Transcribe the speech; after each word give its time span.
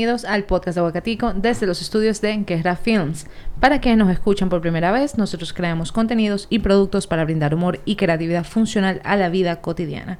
Bienvenidos 0.00 0.24
al 0.24 0.44
podcast 0.44 0.76
de 0.76 0.80
Aguacatico 0.80 1.34
desde 1.34 1.66
los 1.66 1.82
estudios 1.82 2.22
de 2.22 2.34
Guerra 2.46 2.74
Films. 2.74 3.26
Para 3.60 3.82
quienes 3.82 3.98
nos 3.98 4.10
escuchan 4.10 4.48
por 4.48 4.62
primera 4.62 4.92
vez, 4.92 5.18
nosotros 5.18 5.52
creamos 5.52 5.92
contenidos 5.92 6.46
y 6.48 6.60
productos 6.60 7.06
para 7.06 7.22
brindar 7.22 7.54
humor 7.54 7.80
y 7.84 7.96
creatividad 7.96 8.44
funcional 8.44 9.02
a 9.04 9.16
la 9.16 9.28
vida 9.28 9.60
cotidiana. 9.60 10.18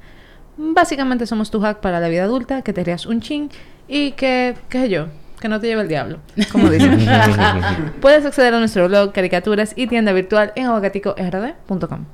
Básicamente 0.55 1.25
somos 1.25 1.49
tu 1.49 1.61
hack 1.61 1.79
para 1.79 1.99
la 1.99 2.09
vida 2.09 2.25
adulta, 2.25 2.61
que 2.61 2.73
te 2.73 2.83
rías 2.83 3.07
un 3.07 3.21
chin 3.21 3.49
y 3.87 4.11
que, 4.11 4.53
qué 4.69 4.81
sé 4.81 4.89
yo, 4.89 5.07
que 5.39 5.49
no 5.49 5.59
te 5.59 5.65
lleve 5.65 5.81
el 5.81 5.87
diablo, 5.87 6.19
como 6.51 6.69
dicen. 6.69 7.03
Puedes 8.01 8.23
acceder 8.23 8.53
a 8.53 8.59
nuestro 8.59 8.87
blog, 8.87 9.11
caricaturas 9.13 9.73
y 9.75 9.87
tienda 9.87 10.13
virtual 10.13 10.53
en 10.55 10.67
aguacaticord.com. 10.67 12.05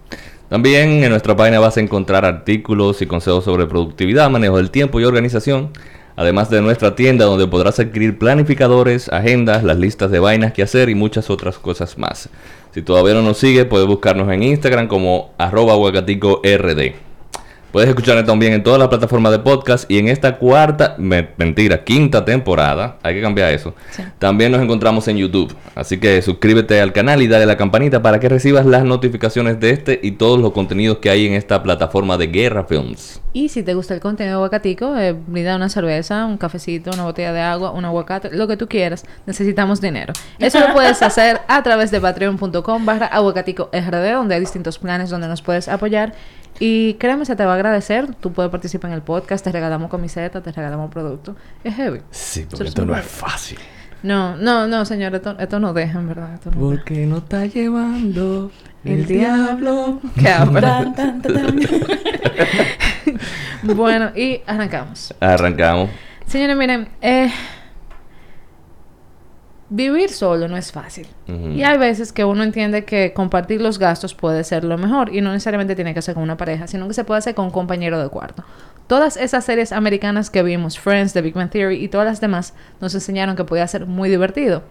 También 0.47 1.03
en 1.03 1.09
nuestra 1.09 1.35
página 1.35 1.59
vas 1.59 1.75
a 1.75 1.81
encontrar 1.81 2.23
artículos 2.23 3.01
y 3.01 3.07
consejos 3.07 3.43
sobre 3.43 3.65
productividad, 3.65 4.29
manejo 4.29 4.55
del 4.55 4.71
tiempo 4.71 5.01
y 5.01 5.03
organización. 5.03 5.71
Además 6.17 6.49
de 6.49 6.63
nuestra 6.63 6.95
tienda 6.95 7.25
donde 7.25 7.47
podrás 7.47 7.79
adquirir 7.79 8.17
planificadores, 8.17 9.07
agendas, 9.09 9.63
las 9.63 9.77
listas 9.77 10.09
de 10.09 10.17
vainas 10.17 10.51
que 10.51 10.63
hacer 10.63 10.89
y 10.89 10.95
muchas 10.95 11.29
otras 11.29 11.59
cosas 11.59 11.99
más. 11.99 12.29
Si 12.73 12.81
todavía 12.81 13.13
no 13.13 13.21
nos 13.21 13.37
sigue, 13.37 13.65
puedes 13.65 13.87
buscarnos 13.87 14.29
en 14.33 14.41
Instagram 14.41 14.87
como 14.87 15.33
arroba. 15.37 15.75
Puedes 17.77 17.89
escucharnos 17.91 18.25
también 18.25 18.53
en 18.53 18.63
todas 18.63 18.79
las 18.79 18.87
plataformas 18.87 19.31
de 19.31 19.37
podcast 19.37 19.85
y 19.87 19.99
en 19.99 20.07
esta 20.07 20.37
cuarta, 20.39 20.95
me- 20.97 21.27
mentira, 21.37 21.83
quinta 21.83 22.25
temporada, 22.25 22.97
hay 23.03 23.13
que 23.13 23.21
cambiar 23.21 23.53
eso. 23.53 23.75
Sí. 23.91 24.01
También 24.17 24.51
nos 24.51 24.63
encontramos 24.63 25.07
en 25.07 25.17
YouTube, 25.17 25.55
así 25.75 25.99
que 25.99 26.19
suscríbete 26.23 26.81
al 26.81 26.91
canal 26.91 27.21
y 27.21 27.27
dale 27.27 27.45
la 27.45 27.55
campanita 27.55 28.01
para 28.01 28.19
que 28.19 28.29
recibas 28.29 28.65
las 28.65 28.83
notificaciones 28.83 29.59
de 29.59 29.69
este 29.69 29.99
y 30.01 30.13
todos 30.13 30.39
los 30.39 30.53
contenidos 30.53 30.97
que 30.97 31.11
hay 31.11 31.27
en 31.27 31.33
esta 31.33 31.61
plataforma 31.61 32.17
de 32.17 32.25
Guerra 32.25 32.63
Films. 32.63 33.21
Y 33.33 33.49
si 33.49 33.61
te 33.61 33.75
gusta 33.75 33.93
el 33.93 33.99
contenido 33.99 34.37
de 34.37 34.45
Aguacatico, 34.45 34.97
eh, 34.97 35.15
brinda 35.27 35.55
una 35.55 35.69
cerveza, 35.69 36.25
un 36.25 36.37
cafecito, 36.39 36.89
una 36.95 37.03
botella 37.03 37.31
de 37.31 37.41
agua, 37.41 37.69
un 37.69 37.85
aguacate, 37.85 38.31
lo 38.35 38.47
que 38.47 38.57
tú 38.57 38.67
quieras. 38.67 39.05
Necesitamos 39.27 39.79
dinero. 39.81 40.13
Eso 40.39 40.59
lo 40.59 40.73
puedes 40.73 40.99
hacer 41.03 41.41
a 41.47 41.61
través 41.61 41.91
de 41.91 42.01
patreon.com 42.01 42.85
barra 42.87 43.05
aguacatico 43.05 43.69
RD, 43.71 44.13
donde 44.13 44.33
hay 44.33 44.39
distintos 44.41 44.79
planes 44.79 45.11
donde 45.11 45.27
nos 45.27 45.43
puedes 45.43 45.67
apoyar. 45.67 46.13
Y 46.59 46.95
créeme, 46.95 47.25
se 47.25 47.35
te 47.35 47.45
va 47.45 47.51
a 47.51 47.55
agradecer. 47.55 48.15
Tú 48.15 48.33
puedes 48.33 48.51
participar 48.51 48.91
en 48.91 48.95
el 48.95 49.01
podcast, 49.01 49.43
te 49.43 49.51
regalamos 49.51 49.91
camiseta, 49.91 50.41
te 50.41 50.51
regalamos 50.51 50.91
producto. 50.91 51.35
Es 51.63 51.75
heavy. 51.75 52.01
Sí, 52.11 52.47
porque 52.49 52.67
esto 52.67 52.85
no 52.85 52.95
es 52.95 53.05
fácil. 53.05 53.59
No, 54.03 54.35
no, 54.35 54.67
no, 54.67 54.85
señor, 54.85 55.15
esto, 55.15 55.35
esto 55.39 55.59
no 55.59 55.73
deja, 55.73 55.99
en 55.99 56.07
verdad. 56.07 56.33
Esto 56.35 56.51
no 56.51 56.69
deja. 56.69 56.83
Porque 56.83 57.05
no 57.05 57.17
está 57.17 57.45
llevando 57.45 58.51
El 58.83 59.05
diablo. 59.05 59.99
Tan, 60.23 60.53
tan, 60.53 60.93
tan, 60.93 61.21
tan. 61.21 61.59
Bueno, 63.63 64.11
y 64.15 64.41
arrancamos. 64.45 65.13
Arrancamos. 65.19 65.89
Señores, 66.25 66.57
miren, 66.57 66.89
eh, 67.01 67.31
vivir 69.69 70.09
solo 70.09 70.47
no 70.47 70.57
es 70.57 70.71
fácil. 70.71 71.07
Y 71.27 71.63
hay 71.63 71.77
veces 71.77 72.13
que 72.13 72.23
uno 72.23 72.43
entiende 72.43 72.85
que 72.85 73.13
compartir 73.13 73.61
los 73.61 73.79
gastos 73.79 74.13
puede 74.13 74.43
ser 74.43 74.63
lo 74.63 74.77
mejor 74.77 75.13
y 75.13 75.21
no 75.21 75.31
necesariamente 75.31 75.75
tiene 75.75 75.93
que 75.93 76.01
ser 76.01 76.13
con 76.13 76.23
una 76.23 76.37
pareja, 76.37 76.67
sino 76.67 76.87
que 76.87 76.93
se 76.93 77.03
puede 77.03 77.19
hacer 77.19 77.35
con 77.35 77.45
un 77.45 77.51
compañero 77.51 78.01
de 78.01 78.09
cuarto. 78.09 78.43
Todas 78.87 79.17
esas 79.17 79.43
series 79.43 79.73
americanas 79.73 80.29
que 80.29 80.43
vimos, 80.43 80.79
Friends, 80.79 81.11
The 81.13 81.21
Big 81.21 81.33
Bang 81.33 81.49
Theory 81.49 81.83
y 81.83 81.89
todas 81.89 82.07
las 82.07 82.21
demás, 82.21 82.53
nos 82.79 82.93
enseñaron 82.95 83.35
que 83.35 83.43
podía 83.43 83.67
ser 83.67 83.85
muy 83.85 84.09
divertido. 84.09 84.63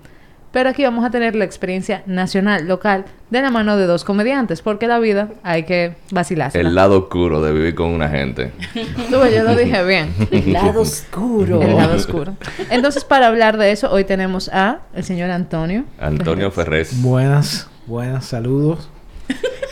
Pero 0.52 0.70
aquí 0.70 0.84
vamos 0.84 1.04
a 1.04 1.10
tener 1.10 1.36
la 1.36 1.44
experiencia 1.44 2.02
nacional, 2.06 2.66
local, 2.66 3.04
de 3.30 3.42
la 3.42 3.50
mano 3.50 3.76
de 3.76 3.86
dos 3.86 4.04
comediantes, 4.04 4.62
porque 4.62 4.86
la 4.86 4.98
vida 4.98 5.28
hay 5.42 5.64
que 5.64 5.96
vacilarse. 6.10 6.60
El 6.60 6.74
lado 6.74 6.98
oscuro 6.98 7.42
de 7.42 7.52
vivir 7.52 7.74
con 7.74 7.88
una 7.88 8.08
gente. 8.08 8.52
yo 9.10 9.42
lo 9.42 9.54
dije 9.54 9.84
bien. 9.84 10.14
El 10.30 10.52
lado 10.52 10.80
oscuro. 10.80 11.60
El 11.60 11.76
lado 11.76 11.96
oscuro. 11.96 12.36
Entonces, 12.70 13.04
para 13.04 13.26
hablar 13.26 13.58
de 13.58 13.72
eso, 13.72 13.90
hoy 13.90 14.04
tenemos 14.04 14.48
a 14.48 14.80
el 14.94 15.04
señor 15.04 15.30
Antonio. 15.30 15.84
Antonio 15.98 16.50
Ferrés. 16.50 17.02
Buenas, 17.02 17.68
buenas, 17.86 18.24
saludos. 18.24 18.88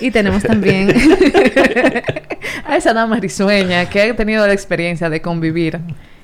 Y 0.01 0.11
tenemos 0.11 0.43
también 0.43 0.93
a 2.67 2.77
esa 2.77 2.93
dama 2.93 3.21
risueña 3.21 3.89
que 3.89 4.03
ha 4.03 4.17
tenido 4.17 4.47
la 4.47 4.53
experiencia 4.53 5.09
de 5.09 5.23
convivir. 5.23 5.81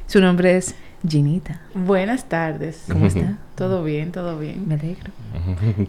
Su 0.07 0.21
nombre 0.21 0.57
es 0.57 0.75
Ginita. 1.09 1.61
Buenas 1.75 2.29
tardes. 2.29 2.85
¿Cómo 2.91 3.07
está? 3.07 3.39
Todo 3.55 3.83
bien, 3.83 4.13
todo 4.13 4.39
bien. 4.39 4.67
Me 4.69 4.75
alegro. 4.75 5.11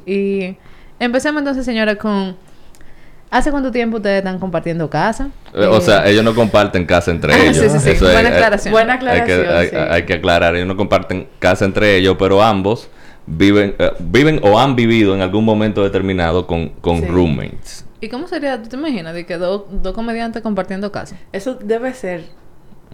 Y 0.05 0.57
empecemos 0.99 1.39
entonces, 1.41 1.65
señora, 1.65 1.95
con... 1.95 2.35
¿Hace 3.29 3.49
cuánto 3.51 3.71
tiempo 3.71 3.97
ustedes 3.97 4.17
están 4.17 4.39
compartiendo 4.39 4.89
casa? 4.89 5.29
Eh, 5.53 5.65
O 5.65 5.79
sea, 5.79 6.05
ellos 6.07 6.23
no 6.23 6.35
comparten 6.35 6.85
casa 6.85 7.11
entre 7.11 7.33
ellos. 7.49 7.57
sí, 7.57 7.69
sí, 7.69 7.79
sí. 7.79 7.89
Eso 7.91 8.05
Buena 8.05 8.29
eh, 8.29 8.33
aclaración. 8.33 8.71
Buena 8.73 8.93
hay, 8.93 8.99
que, 8.99 9.05
aclaración, 9.33 9.55
hay, 9.57 9.67
sí. 9.69 9.75
hay 9.75 10.03
que 10.05 10.13
aclarar. 10.15 10.55
Ellos 10.55 10.67
no 10.67 10.75
comparten 10.75 11.27
casa 11.39 11.63
entre 11.65 11.95
ellos, 11.95 12.17
pero 12.19 12.41
ambos 12.43 12.89
viven, 13.25 13.75
eh, 13.79 13.91
viven 13.99 14.41
o 14.43 14.59
han 14.59 14.75
vivido 14.75 15.15
en 15.15 15.21
algún 15.21 15.45
momento 15.45 15.81
determinado 15.83 16.45
con, 16.45 16.69
con 16.81 16.99
Sí. 16.99 17.05
roommates. 17.05 17.85
¿Y 18.01 18.09
cómo 18.09 18.27
sería, 18.27 18.61
tú 18.61 18.67
te 18.67 18.75
imaginas, 18.75 19.13
de 19.13 19.25
que 19.25 19.37
dos 19.37 19.63
dos 19.81 19.93
comediantes 19.93 20.41
compartiendo 20.41 20.91
casa? 20.91 21.15
Eso 21.31 21.53
debe 21.55 21.93
ser 21.93 22.25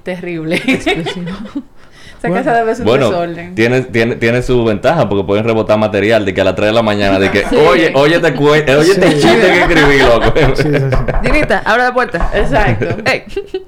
terrible. 0.04 0.62
Esa 2.18 2.30
Bueno. 2.30 2.44
casa 2.44 2.58
debe 2.58 2.74
ser 2.76 2.84
un 2.86 2.90
Bueno, 2.92 3.10
desorden. 3.12 3.56
tiene, 3.56 3.82
tiene, 3.84 4.16
tiene 4.16 4.42
su 4.42 4.64
ventaja 4.64 5.08
porque 5.08 5.24
pueden 5.24 5.44
rebotar 5.46 5.78
material 5.78 6.26
de 6.26 6.34
que 6.34 6.42
a 6.42 6.44
las 6.46 6.56
3 6.56 6.70
de 6.70 6.74
la 6.74 6.82
mañana, 6.82 7.20
de 7.20 7.30
que, 7.30 7.46
Sí. 7.50 7.56
oye, 7.56 7.92
oye, 7.96 8.20
te 8.20 8.32
oye, 8.38 8.60
este 8.92 9.12
Sí. 9.12 9.22
chiste 9.22 9.42
que 9.42 9.60
escribí, 9.62 10.00
loco. 10.00 10.34
Sí, 10.56 10.64
sí, 10.64 10.70
sí. 10.74 10.98
Ginita, 11.24 11.60
abre 11.66 11.84
la 11.84 11.94
puerta. 11.94 12.32
Exacto. 12.34 12.88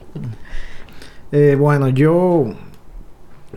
Eh, 1.31 1.55
bueno, 1.59 1.89
yo, 1.89 2.55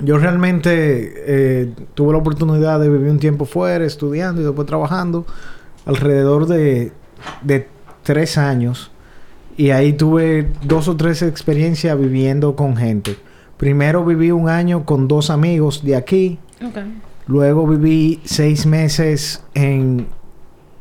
yo 0.00 0.18
realmente 0.18 1.14
eh, 1.26 1.70
tuve 1.94 2.12
la 2.12 2.18
oportunidad 2.18 2.78
de 2.78 2.88
vivir 2.90 3.10
un 3.10 3.18
tiempo 3.18 3.46
fuera, 3.46 3.84
estudiando 3.86 4.42
y 4.42 4.44
después 4.44 4.66
trabajando, 4.66 5.24
alrededor 5.86 6.46
de, 6.48 6.92
de 7.40 7.66
tres 8.02 8.36
años. 8.36 8.90
Y 9.56 9.70
ahí 9.70 9.94
tuve 9.94 10.48
dos 10.62 10.88
o 10.88 10.96
tres 10.96 11.22
experiencias 11.22 11.98
viviendo 11.98 12.56
con 12.56 12.76
gente. 12.76 13.16
Primero 13.62 14.04
viví 14.04 14.32
un 14.32 14.48
año 14.48 14.84
con 14.84 15.06
dos 15.06 15.30
amigos 15.30 15.84
de 15.84 15.94
aquí. 15.94 16.40
Luego 17.28 17.64
viví 17.64 18.20
seis 18.24 18.66
meses 18.66 19.44
en, 19.54 20.08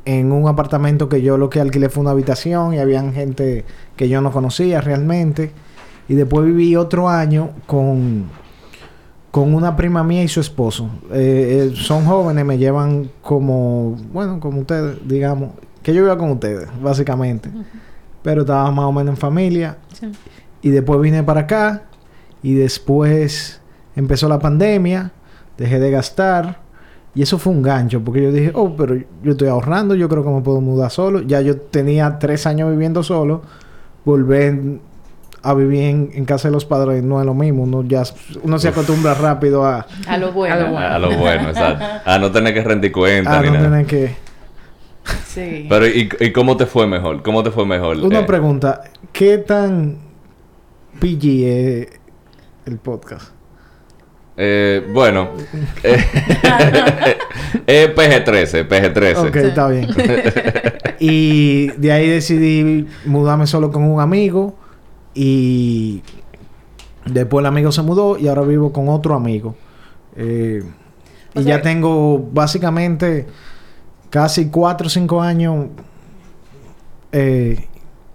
en 0.06 0.31
un 0.31 0.47
apartamento 0.47 1.08
que 1.08 1.22
yo 1.22 1.38
lo 1.38 1.47
que 1.52 1.62
alquilé 1.62 1.90
fue 1.90 2.02
una 2.02 2.09
habitación 2.09 2.74
y 2.74 2.80
habían 2.80 3.14
gente 3.14 3.66
que 3.96 4.09
yo 4.09 4.20
no 4.22 4.31
conocía 4.31 4.81
realmente. 4.81 5.52
Y 6.09 6.16
después 6.16 6.44
viví 6.44 6.75
otro 6.75 7.08
año 7.08 7.52
con, 7.68 8.25
con 9.30 9.53
una 9.53 9.75
prima 9.75 10.03
mía 10.03 10.24
y 10.24 10.28
su 10.28 10.40
esposo. 10.40 10.90
Eh, 11.12 11.70
eh, 11.70 11.75
son 11.75 12.06
jóvenes, 12.06 12.44
me 12.44 12.58
llevan 12.58 13.12
como, 13.22 13.96
bueno, 14.12 14.40
como 14.40 14.62
ustedes, 14.62 14.97
digamos, 15.08 15.52
que 15.84 15.94
yo 15.94 16.02
vivía 16.02 16.18
con 16.18 16.31
ustedes, 16.31 16.68
básicamente. 16.81 17.47
Pero 18.24 18.41
estaba 18.41 18.72
más 18.72 18.86
o 18.86 18.91
menos 18.91 19.14
en 19.14 19.18
familia. 19.18 19.78
Sí. 19.94 20.12
Y 20.64 20.72
después 20.72 21.00
vine 21.00 21.22
para 21.22 21.41
acá. 21.41 21.84
Y 22.44 22.53
después 22.56 23.62
empezó 23.96 24.28
la 24.29 24.40
pandemia. 24.40 25.11
Dejé 25.58 25.79
de 25.79 25.91
gastar. 25.91 26.59
Y 27.14 27.22
eso 27.22 27.38
fue 27.38 27.53
un 27.53 27.61
gancho. 27.61 28.02
Porque 28.02 28.23
yo 28.23 28.32
dije, 28.32 28.52
oh, 28.55 28.76
pero 28.76 28.96
yo 29.23 29.32
estoy 29.32 29.47
ahorrando. 29.49 29.96
Yo 29.96 30.08
creo 30.09 30.23
que 30.23 30.29
me 30.29 30.41
puedo 30.41 30.61
mudar 30.61 30.91
solo. 30.91 31.22
Ya 31.22 31.41
yo 31.41 31.58
tenía 31.58 32.17
tres 32.20 32.47
años 32.47 32.70
viviendo 32.72 33.03
solo. 33.03 33.41
Volver 34.05 34.59
a 35.43 35.53
vivir 35.55 35.82
en, 35.82 36.11
en 36.14 36.26
casa 36.26 36.47
de 36.47 36.53
los 36.53 36.66
padres 36.66 37.03
no 37.03 37.20
es 37.20 37.26
lo 37.26 37.34
mismo. 37.34 37.64
Uno, 37.64 37.84
ya, 37.84 38.03
uno 38.44 38.58
se 38.59 38.67
acostumbra 38.70 39.14
rápido 39.14 39.66
a, 39.66 39.85
A 40.08 40.17
lo 40.17 40.32
bueno. 40.32 40.55
A 40.55 40.59
lo 40.59 40.70
bueno. 40.72 40.87
A 40.87 40.99
lo 40.99 41.17
bueno, 41.17 41.49
exacto. 41.49 41.85
A 42.05 42.17
no 42.20 42.32
tener 42.32 42.53
que 42.53 42.64
rendir 42.64 42.91
cuenta 42.91 43.40
a 43.40 43.41
ni 43.41 43.47
no 43.47 43.53
nada. 43.55 43.70
tener 43.70 43.85
que... 43.85 44.16
Sí. 45.26 45.66
Pero, 45.67 45.87
¿y, 45.87 46.09
¿y 46.20 46.32
cómo 46.32 46.55
te 46.58 46.66
fue 46.67 46.85
mejor? 46.87 47.23
¿Cómo 47.23 47.41
te 47.44 47.49
fue 47.52 47.66
mejor? 47.66 47.97
Una 47.97 48.20
Eh, 48.20 48.23
pregunta. 48.23 48.84
¿Qué 49.11 49.40
tan 49.40 49.97
PG 50.99 51.23
es 51.23 51.87
el 52.66 52.78
podcast? 52.78 53.29
Eh, 54.37 54.87
bueno, 54.93 55.29
eh, 55.84 56.03
eh, 57.67 57.93
PG-13, 57.96 58.67
PG-13. 58.67 59.28
Ok, 59.29 59.35
está 59.35 59.67
bien. 59.67 59.87
y 60.99 61.67
de 61.67 61.91
ahí 61.91 62.08
decidí 62.09 62.87
mudarme 63.05 63.46
solo 63.47 63.72
con 63.72 63.84
un 63.84 63.99
amigo. 63.99 64.55
Y 65.13 66.02
después 67.05 67.41
el 67.43 67.47
amigo 67.47 67.72
se 67.72 67.81
mudó 67.81 68.17
y 68.17 68.28
ahora 68.29 68.43
vivo 68.43 68.72
con 68.72 68.87
otro 68.90 69.16
amigo. 69.16 69.55
Eh, 70.16 70.63
y 71.34 71.43
sea- 71.43 71.58
ya 71.58 71.61
tengo 71.61 72.17
básicamente 72.31 73.28
casi 74.09 74.49
cuatro 74.49 74.87
o 74.87 74.90
cinco 74.90 75.22
años 75.22 75.67
eh, 77.11 77.67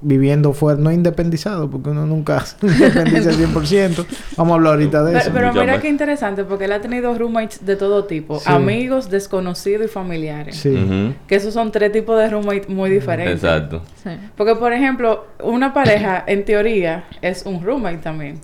viviendo 0.03 0.53
fuera, 0.53 0.79
no 0.79 0.93
independizado, 0.93 1.71
porque 1.71 1.91
uno 1.91 2.07
nunca 2.07 2.41
se 2.47 2.67
independiza 2.67 3.31
al 3.31 3.37
100%. 3.37 4.07
Vamos 4.37 4.53
a 4.53 4.55
hablar 4.57 4.73
ahorita 4.75 5.03
de 5.05 5.19
eso. 5.19 5.31
pero 5.33 5.53
mira 5.55 5.81
qué 5.81 5.89
interesante, 5.89 6.45
porque 6.45 6.67
él 6.67 6.73
ha 6.73 6.81
tenido 6.81 7.13
roommates 7.17 7.65
de 7.65 7.77
todo 7.77 8.05
tipo. 8.05 8.39
Sí. 8.39 8.45
Amigos, 8.51 9.09
desconocidos 9.11 9.87
y 9.87 9.89
familiares. 9.89 10.57
Sí. 10.57 11.15
Que 11.27 11.37
esos 11.37 11.55
son 11.55 11.73
tres 11.73 11.93
tipos 11.93 12.19
de 12.19 12.29
roommates 12.29 12.69
muy 12.69 12.91
diferentes. 12.91 13.37
Exacto. 13.43 13.83
Sí. 14.03 14.11
Porque, 14.37 14.55
por 14.55 14.73
ejemplo, 14.73 15.27
una 15.43 15.73
pareja, 15.73 16.23
en 16.27 16.45
teoría, 16.45 17.05
es 17.23 17.45
un 17.47 17.63
roommate 17.65 17.99
también. 17.99 18.39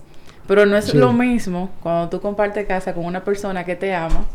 Pero 0.47 0.65
no 0.65 0.75
es 0.75 0.85
Sí. 0.85 0.97
lo 0.97 1.13
mismo 1.13 1.69
cuando 1.81 2.09
tú 2.09 2.19
compartes 2.19 2.67
casa 2.67 2.93
con 2.93 3.05
una 3.05 3.23
persona 3.23 3.63
que 3.63 3.75
te 3.77 3.93
ama 3.95 4.25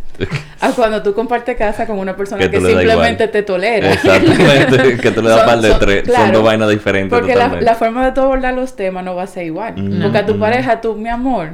a 0.60 0.70
cuando 0.76 1.02
tú 1.02 1.14
compartes 1.14 1.56
casa 1.56 1.86
con 1.86 1.98
una 1.98 2.16
persona 2.16 2.40
Que 2.40 2.58
tú 2.58 2.66
simplemente 2.66 3.28
te 3.28 3.42
tolera. 3.42 3.92
Exactamente, 3.92 4.96
que 5.02 5.10
tú 5.10 5.22
le 5.22 5.30
das 5.30 5.44
par 5.44 5.60
de 5.60 5.70
son- 5.70 5.78
tres. 5.78 6.04
Son 6.06 6.32
dos 6.32 6.42
vainas 6.42 6.68
diferentes 6.68 7.18
Porque 7.18 7.34
la, 7.34 7.74
forma 7.74 8.04
de 8.04 8.12
tú 8.12 8.20
abordar 8.22 8.54
los 8.54 8.76
temas 8.76 9.04
no 9.04 9.14
va 9.14 9.24
a 9.24 9.26
ser 9.26 9.46
igual. 9.46 9.74
Mm. 9.76 10.02
Porque 10.02 10.18
a 10.18 10.26
tu 10.26 10.38
pareja, 10.38 10.80
tú, 10.80 10.94
mi 10.94 11.08
amor, 11.08 11.50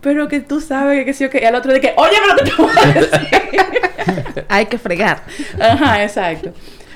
pero 0.00 0.28
que 0.28 0.40
tú 0.40 0.60
sabes 0.60 0.98
que, 0.98 1.04
que 1.04 1.12
sí 1.14 1.24
o 1.24 1.30
que, 1.30 1.40
y 1.40 1.44
al 1.44 1.54
otro 1.54 1.72
de 1.72 1.80
que, 1.80 1.94
oye, 1.96 2.16
pero 2.22 2.36
que 2.36 2.50
te 2.50 2.62
voy 2.62 2.72
a 2.76 2.92
decir. 2.92 4.44
Hay 4.48 4.66
que 4.66 4.78
fregar. 4.78 5.22
Ajá, 5.58 6.02
exacto. 6.02 6.52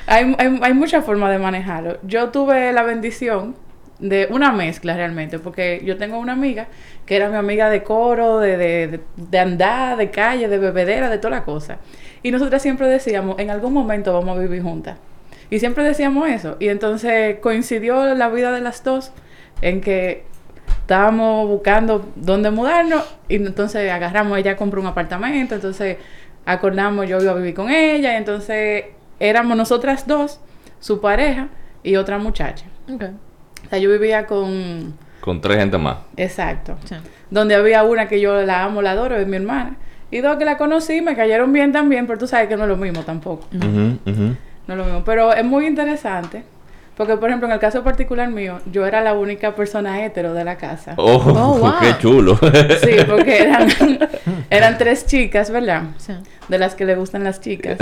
Hay, 0.07 0.35
hay, 0.39 0.59
hay 0.63 0.75
muchas 0.75 1.05
formas 1.05 1.31
de 1.31 1.39
manejarlo. 1.39 1.99
Yo 2.03 2.31
tuve 2.31 2.73
la 2.73 2.83
bendición 2.83 3.55
de 3.99 4.29
una 4.31 4.53
mezcla 4.53 4.95
realmente, 4.95 5.39
porque 5.39 5.83
yo 5.85 5.97
tengo 5.97 6.19
una 6.19 6.33
amiga 6.33 6.69
que 7.05 7.17
era 7.17 7.29
mi 7.29 7.37
amiga 7.37 7.69
de 7.69 7.83
coro, 7.83 8.39
de, 8.39 8.57
de, 8.57 9.01
de, 9.17 9.39
andar, 9.39 9.97
de 9.97 10.11
calle, 10.11 10.49
de 10.49 10.59
bebedera, 10.59 11.09
de 11.09 11.19
toda 11.19 11.31
la 11.31 11.45
cosa. 11.45 11.79
Y 12.23 12.31
nosotras 12.31 12.63
siempre 12.63 12.87
decíamos, 12.89 13.39
en 13.39 13.51
algún 13.51 13.73
momento 13.73 14.13
vamos 14.13 14.37
a 14.37 14.41
vivir 14.41 14.63
juntas. 14.63 14.99
Y 15.51 15.59
siempre 15.59 15.85
decíamos 15.85 16.29
eso. 16.29 16.57
Y 16.61 16.69
entonces 16.69 17.39
coincidió 17.41 18.15
la 18.15 18.29
vida 18.29 18.53
de 18.53 18.61
las 18.61 18.85
dos 18.85 19.13
en 19.63 19.81
que 19.81 20.25
estábamos 20.89 21.49
buscando 21.49 22.11
dónde 22.17 22.51
mudarnos 22.51 23.05
y 23.29 23.37
entonces 23.37 23.91
agarramos, 23.91 24.39
ella 24.39 24.57
compró 24.57 24.81
un 24.81 24.87
apartamento, 24.87 25.55
entonces 25.55 25.99
acordamos, 26.47 27.07
yo 27.07 27.21
iba 27.21 27.33
a 27.33 27.35
vivir 27.35 27.53
con 27.53 27.69
ella, 27.69 28.15
y 28.15 28.17
entonces 28.17 28.85
éramos 29.21 29.57
nosotras 29.57 30.07
dos, 30.07 30.41
su 30.81 31.01
pareja 31.01 31.49
y 31.83 31.97
otra 31.97 32.19
muchacha. 32.19 32.65
O 33.69 33.71
sea, 33.71 33.79
yo 33.79 33.93
vivía 33.93 34.25
con... 34.25 34.95
Con 35.21 35.43
tres 35.43 35.59
gente 35.59 35.77
más. 35.77 35.99
Exacto. 36.17 36.79
Sí. 36.87 36.95
Donde 37.29 37.55
había 37.55 37.83
una 37.83 38.09
que 38.09 38.19
yo 38.19 38.41
la 38.43 38.65
amo, 38.65 38.81
la 38.81 38.93
adoro, 38.93 39.17
es 39.17 39.27
mi 39.27 39.37
hermana. 39.37 39.77
Y 40.11 40.21
dos 40.23 40.39
que 40.39 40.47
la 40.47 40.57
conocí, 40.57 41.03
me 41.03 41.15
cayeron 41.15 41.53
bien 41.53 41.71
también, 41.71 42.07
pero 42.07 42.19
tú 42.19 42.27
sabes 42.27 42.49
que 42.49 42.57
no 42.57 42.63
es 42.63 42.69
lo 42.71 42.79
mismo 42.79 43.03
tampoco. 43.03 43.47
No 43.53 43.67
es 43.67 44.79
lo 44.79 44.85
mismo. 44.85 45.03
Pero 45.05 45.35
es 45.35 45.45
muy 45.45 45.67
interesante. 45.67 46.45
Porque, 46.99 47.17
por 47.17 47.29
ejemplo, 47.31 47.47
en 47.49 47.55
el 47.55 47.61
caso 47.61 47.83
particular 47.83 48.29
mío, 48.29 48.61
yo 48.71 48.85
era 48.85 49.01
la 49.01 49.15
única 49.15 49.55
persona 49.55 50.05
hetero 50.05 50.35
de 50.35 50.45
la 50.45 50.57
casa. 50.57 50.93
Oh, 50.97 51.15
Oh, 51.17 51.59
wow. 51.61 51.73
qué 51.81 51.95
chulo. 51.99 52.37
Sí, 52.37 52.97
porque 53.09 53.39
eran, 53.43 53.69
eran 54.51 54.77
tres 54.77 55.07
chicas, 55.07 55.51
¿verdad? 55.51 55.85
Sí. 55.97 56.13
De 56.49 56.59
las 56.59 56.75
que 56.75 56.85
le 56.85 56.97
gustan 56.97 57.23
las 57.25 57.41
chicas. 57.41 57.79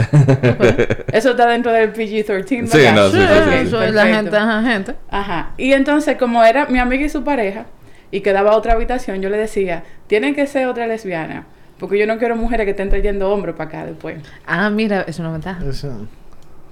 Eso 1.12 1.30
está 1.30 1.46
dentro 1.48 1.72
del 1.72 1.92
PG-13, 1.94 2.66
Sí, 2.66 2.78
¿verdad? 2.78 2.94
no, 2.94 3.08
sí, 3.10 3.16
sí, 3.18 3.26
Sí, 3.26 3.50
sí, 3.50 3.66
eso 3.68 3.82
es 3.82 3.94
la 3.94 4.06
gente, 4.06 4.36
ajá, 4.36 4.62
gente. 4.62 4.94
Ajá. 5.10 5.50
Y 5.56 5.72
entonces, 5.72 6.16
como 6.18 6.44
era 6.44 6.66
mi 6.66 6.78
amiga 6.78 7.04
y 7.06 7.08
su 7.08 7.24
pareja, 7.24 7.64
y 8.10 8.20
quedaba 8.20 8.54
otra 8.54 8.74
habitación, 8.74 9.22
yo 9.22 9.30
le 9.30 9.38
decía, 9.38 9.82
tienen 10.08 10.34
que 10.34 10.46
ser 10.46 10.66
otra 10.66 10.86
lesbiana. 10.86 11.46
Porque 11.78 11.98
yo 11.98 12.06
no 12.06 12.18
quiero 12.18 12.36
mujeres 12.36 12.64
que 12.64 12.70
estén 12.70 12.88
trayendo 12.90 13.30
hombres 13.32 13.54
para 13.54 13.68
acá 13.68 13.86
después. 13.86 14.18
Ah, 14.46 14.70
mira, 14.70 15.04
es 15.08 15.18
una 15.18 15.30
ventaja. 15.32 15.62
Eso. 15.68 16.06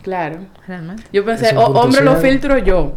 Claro. 0.05 0.37
Realmente. 0.69 1.03
Yo 1.13 1.25
pensé, 1.25 1.47
Es 1.47 1.53
un 1.53 1.59
"O- 1.59 1.65
punto 1.67 1.81
hombre 1.81 2.05
lo 2.05 2.11
ciego". 2.21 2.23
filtro 2.29 2.59
yo. 2.59 2.93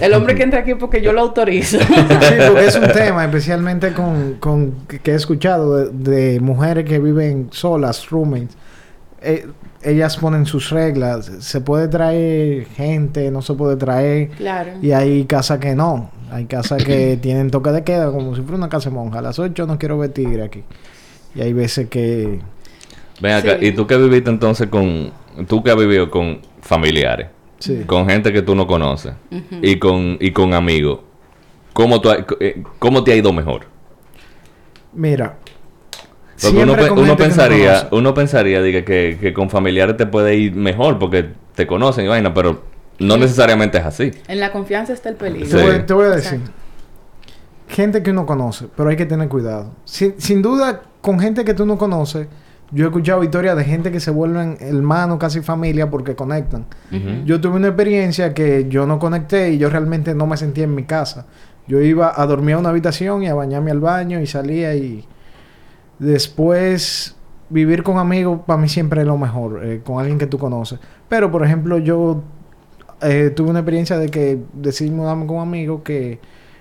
El 0.00 0.14
hombre 0.14 0.34
que 0.34 0.42
entra 0.42 0.60
aquí 0.60 0.74
porque 0.74 1.00
yo 1.02 1.12
lo 1.12 1.20
autorizo. 1.20 1.78
Sí, 1.78 1.94
porque 2.08 2.66
es 2.66 2.74
un 2.74 2.88
tema, 2.92 3.24
especialmente 3.26 3.92
con, 3.92 4.34
con 4.40 4.72
que 4.86 5.12
he 5.12 5.14
escuchado 5.14 5.76
de, 5.92 6.32
de 6.32 6.40
mujeres 6.40 6.86
que 6.86 6.98
viven 6.98 7.48
solas, 7.52 8.08
roommates. 8.10 8.56
Eh, 9.20 9.46
ellas 9.82 10.16
ponen 10.16 10.46
sus 10.46 10.70
reglas. 10.70 11.30
Se 11.40 11.60
puede 11.60 11.86
traer 11.86 12.64
gente, 12.74 13.30
no 13.30 13.42
se 13.42 13.54
puede 13.54 13.76
traer. 13.76 14.30
claro. 14.30 14.70
Y 14.82 14.92
hay 14.92 15.24
casas 15.26 15.58
que 15.58 15.74
no. 15.74 16.10
Hay 16.32 16.46
casas 16.46 16.82
que 16.82 17.16
tienen 17.22 17.50
toque 17.50 17.70
de 17.72 17.84
queda, 17.84 18.10
como 18.10 18.34
si 18.34 18.40
fuera 18.40 18.56
una 18.56 18.68
casa 18.70 18.88
de 18.88 18.96
monja. 18.96 19.18
A 19.18 19.22
las 19.22 19.38
8 19.38 19.66
no 19.66 19.78
quiero 19.78 19.98
ver 19.98 20.10
tigre 20.12 20.42
aquí. 20.42 20.64
Y 21.34 21.42
hay 21.42 21.52
veces 21.52 21.88
que... 21.88 22.40
Ven 23.20 23.32
acá, 23.32 23.58
Sí. 23.58 23.66
¿y 23.66 23.72
tú 23.72 23.86
qué 23.86 23.96
viviste 23.98 24.30
entonces 24.30 24.68
con... 24.68 25.10
Tú 25.46 25.62
que 25.62 25.70
has 25.70 25.76
vivido 25.76 26.10
con 26.10 26.40
familiares? 26.62 27.28
Sí. 27.58 27.82
Con 27.86 28.08
gente 28.08 28.32
que 28.32 28.42
tú 28.42 28.54
no 28.54 28.66
conoces. 28.66 29.14
Y 29.62 29.78
con, 29.78 30.16
y 30.20 30.30
con 30.32 30.54
amigos. 30.54 31.00
¿Cómo, 31.72 32.00
tú 32.00 32.10
eh, 32.40 32.62
¿Cómo 32.78 33.04
te 33.04 33.12
ha 33.12 33.16
ido 33.16 33.32
mejor? 33.32 33.66
Mira. 34.92 35.36
Porque 36.40 36.56
uno, 36.56 36.74
siempre 36.74 36.82
pe- 36.84 36.88
con 36.90 36.98
uno 36.98 37.06
gente 37.08 37.22
que 37.22 37.28
no 37.28 37.34
pensaría, 37.34 37.72
conoce. 37.78 37.88
uno 37.96 38.14
pensaría 38.14 38.62
diga, 38.62 38.84
que, 38.84 39.18
que 39.20 39.32
con 39.32 39.50
familiares 39.50 39.96
te 39.96 40.06
puede 40.06 40.36
ir 40.36 40.54
mejor 40.54 40.98
porque 40.98 41.30
te 41.54 41.66
conocen 41.66 42.04
y 42.04 42.08
vaina, 42.08 42.32
pero 42.32 42.62
no 43.00 43.16
necesariamente 43.16 43.78
es 43.78 43.84
así. 43.84 44.12
En 44.28 44.38
la 44.40 44.52
confianza 44.52 44.92
está 44.92 45.08
el 45.08 45.16
peligro. 45.16 45.48
Te, 45.48 45.62
voy, 45.62 45.78
te 45.84 45.92
voy 45.94 46.06
a 46.06 46.10
decir. 46.10 46.34
Exacto. 46.34 46.52
Gente 47.68 48.02
que 48.02 48.12
uno 48.12 48.24
conoce, 48.24 48.66
pero 48.76 48.88
hay 48.88 48.96
que 48.96 49.04
tener 49.06 49.28
cuidado. 49.28 49.72
Sin, 49.84 50.14
sin 50.20 50.40
duda, 50.40 50.82
con 51.00 51.18
gente 51.20 51.44
que 51.44 51.54
tú 51.54 51.66
no 51.66 51.76
conoces, 51.76 52.28
yo 52.70 52.84
he 52.84 52.88
escuchado 52.88 53.24
historias 53.24 53.56
de 53.56 53.64
gente 53.64 53.90
que 53.90 54.00
se 54.00 54.10
vuelven 54.10 54.58
hermanos, 54.60 55.18
casi 55.18 55.40
familia, 55.40 55.88
porque 55.88 56.14
conectan. 56.14 56.66
Yo 57.24 57.40
tuve 57.40 57.56
una 57.56 57.68
experiencia 57.68 58.34
que 58.34 58.66
yo 58.68 58.86
no 58.86 58.98
conecté 58.98 59.52
y 59.52 59.58
yo 59.58 59.70
realmente 59.70 60.14
no 60.14 60.26
me 60.26 60.36
sentía 60.36 60.64
en 60.64 60.74
mi 60.74 60.84
casa. 60.84 61.26
Yo 61.66 61.80
iba 61.80 62.12
a 62.14 62.26
dormir 62.26 62.56
a 62.56 62.58
una 62.58 62.68
habitación 62.70 63.22
y 63.22 63.28
a 63.28 63.34
bañarme 63.34 63.70
al 63.70 63.80
baño 63.80 64.20
y 64.20 64.26
salía 64.26 64.74
y 64.74 65.06
después 65.98 67.16
vivir 67.50 67.82
con 67.82 67.98
amigos 67.98 68.40
para 68.46 68.60
mí 68.60 68.68
siempre 68.68 69.00
es 69.00 69.06
lo 69.06 69.16
mejor, 69.16 69.64
eh, 69.64 69.80
con 69.82 69.98
alguien 69.98 70.18
que 70.18 70.26
tú 70.26 70.38
conoces. 70.38 70.78
Pero 71.08 71.30
por 71.30 71.44
ejemplo 71.44 71.78
yo 71.78 72.22
eh, 73.00 73.30
tuve 73.34 73.50
una 73.50 73.60
experiencia 73.60 73.98
de 73.98 74.08
que 74.08 74.38
decidí 74.52 74.90
mudarme 74.90 75.26
con 75.26 75.36
un 75.36 75.42
amigo 75.42 75.82
que 75.82 76.18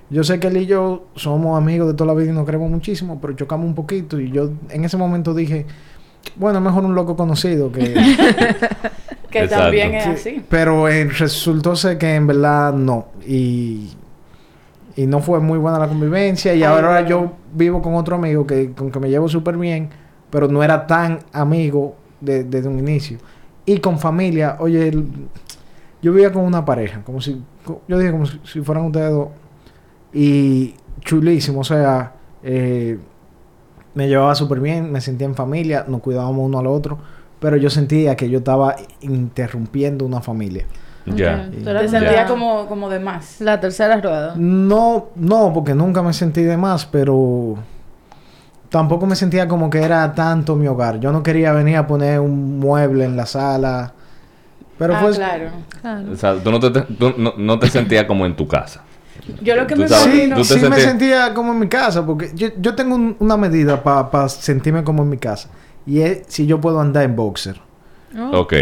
yo 0.09 0.23
sé 0.23 0.39
que 0.39 0.47
él 0.47 0.57
y 0.57 0.65
yo 0.65 1.05
somos 1.15 1.57
amigos 1.57 1.87
de 1.87 1.93
toda 1.93 2.13
la 2.13 2.19
vida 2.19 2.31
y 2.31 2.35
nos 2.35 2.45
queremos 2.45 2.69
muchísimo, 2.69 3.19
pero 3.21 3.33
chocamos 3.33 3.65
un 3.65 3.75
poquito 3.75 4.19
y 4.19 4.31
yo 4.31 4.51
en 4.69 4.85
ese 4.85 4.97
momento 4.97 5.33
dije, 5.33 5.65
bueno, 6.35 6.59
mejor 6.61 6.83
un 6.85 6.95
loco 6.95 7.15
conocido 7.15 7.71
que... 7.71 7.93
Que 9.29 9.39
Exacto. 9.43 9.65
también 9.65 9.93
es 9.93 10.03
Sí, 10.05 10.09
así. 10.09 10.45
Pero 10.49 10.87
eh, 10.87 11.03
resultó 11.03 11.75
ser 11.75 11.97
que 11.97 12.15
en 12.15 12.27
verdad 12.27 12.71
no. 12.71 13.07
Y, 13.27 13.89
y 14.95 15.05
no 15.05 15.19
fue 15.19 15.41
muy 15.41 15.57
buena 15.59 15.77
la 15.77 15.89
convivencia. 15.89 16.53
Y 16.53 16.59
Ay, 16.59 16.63
ahora 16.63 17.01
yo 17.05 17.33
vivo 17.53 17.81
con 17.81 17.95
otro 17.95 18.15
amigo 18.15 18.47
que 18.47 18.71
con 18.71 18.89
que 18.89 18.99
me 19.01 19.09
llevo 19.09 19.27
súper 19.27 19.57
bien, 19.57 19.89
pero 20.29 20.47
no 20.47 20.63
era 20.63 20.87
tan 20.87 21.19
amigo 21.33 21.97
de- 22.21 22.45
desde 22.45 22.69
un 22.69 22.79
inicio. 22.79 23.17
Y 23.65 23.79
con 23.79 23.99
familia, 23.99 24.55
oye, 24.59 24.87
el- 24.87 25.05
yo 26.01 26.13
vivía 26.13 26.31
con 26.31 26.45
una 26.45 26.63
pareja, 26.63 27.01
como 27.03 27.19
si, 27.19 27.41
yo 27.89 27.99
dije 27.99 28.11
como 28.13 28.25
si, 28.27 28.39
si 28.45 28.61
fueran 28.61 28.85
ustedes 28.85 29.11
dos. 29.11 29.27
Y 30.19 30.73
chulísimo, 31.01 31.59
o 31.59 31.63
sea, 31.63 32.13
eh, 32.41 32.97
me 33.93 34.07
llevaba 34.07 34.33
súper 34.33 34.59
bien, 34.59 34.91
me 34.91 34.99
sentía 34.99 35.27
en 35.27 35.35
familia, 35.35 35.85
nos 35.87 36.01
cuidábamos 36.01 36.43
uno 36.43 36.57
al 36.57 36.65
otro, 36.65 36.97
pero 37.39 37.55
yo 37.55 37.69
sentía 37.69 38.15
que 38.15 38.27
yo 38.27 38.39
estaba 38.39 38.75
interrumpiendo 39.01 40.05
una 40.07 40.19
familia. 40.19 40.65
Ya. 41.05 41.47
Te 41.51 41.87
sentía 41.87 42.25
como, 42.25 42.65
como 42.65 42.89
de 42.89 42.99
más. 42.99 43.39
La 43.41 43.59
tercera 43.59 44.01
rueda. 44.01 44.33
No, 44.35 45.09
no, 45.15 45.53
porque 45.53 45.75
nunca 45.75 46.01
me 46.01 46.13
sentí 46.13 46.41
de 46.41 46.57
más, 46.57 46.87
pero 46.87 47.59
tampoco 48.69 49.05
me 49.05 49.15
sentía 49.15 49.47
como 49.47 49.69
que 49.69 49.83
era 49.83 50.15
tanto 50.15 50.55
mi 50.55 50.65
hogar. 50.65 50.99
Yo 50.99 51.11
no 51.11 51.21
quería 51.21 51.51
venir 51.53 51.77
a 51.77 51.85
poner 51.85 52.19
un 52.19 52.57
mueble 52.57 53.05
en 53.05 53.15
la 53.15 53.27
sala. 53.27 53.93
Pero 54.79 54.95
ah, 54.95 54.99
fue 54.99 55.11
claro. 55.13 55.49
Claro. 55.79 56.11
O 56.11 56.15
sea, 56.15 56.35
tú 56.41 56.49
no 56.49 56.59
te, 56.59 56.81
tú 56.81 57.13
no, 57.19 57.35
no 57.37 57.59
te 57.59 57.69
sentías 57.69 58.05
como 58.05 58.25
en 58.25 58.35
tu 58.35 58.47
casa. 58.47 58.83
Yo 59.41 59.55
lo 59.55 59.67
que 59.67 59.75
me 59.75 59.87
Sí, 59.87 60.31
sí 60.43 60.59
sentía 60.59 61.33
como 61.33 61.51
en 61.53 61.59
mi 61.59 61.67
casa, 61.67 62.05
porque 62.05 62.31
yo, 62.35 62.49
yo 62.59 62.75
tengo 62.75 62.95
un- 62.95 63.15
una 63.19 63.37
medida 63.37 63.81
para 63.83 64.29
sentirme 64.29 64.83
como 64.83 65.03
en 65.03 65.09
mi 65.09 65.17
casa. 65.17 65.49
Y 65.85 66.01
es 66.01 66.23
si 66.27 66.45
yo 66.45 66.59
puedo 66.59 66.79
andar 66.79 67.03
en 67.03 67.15
boxer. 67.15 67.59
Oh. 68.17 68.39
Ok. 68.41 68.53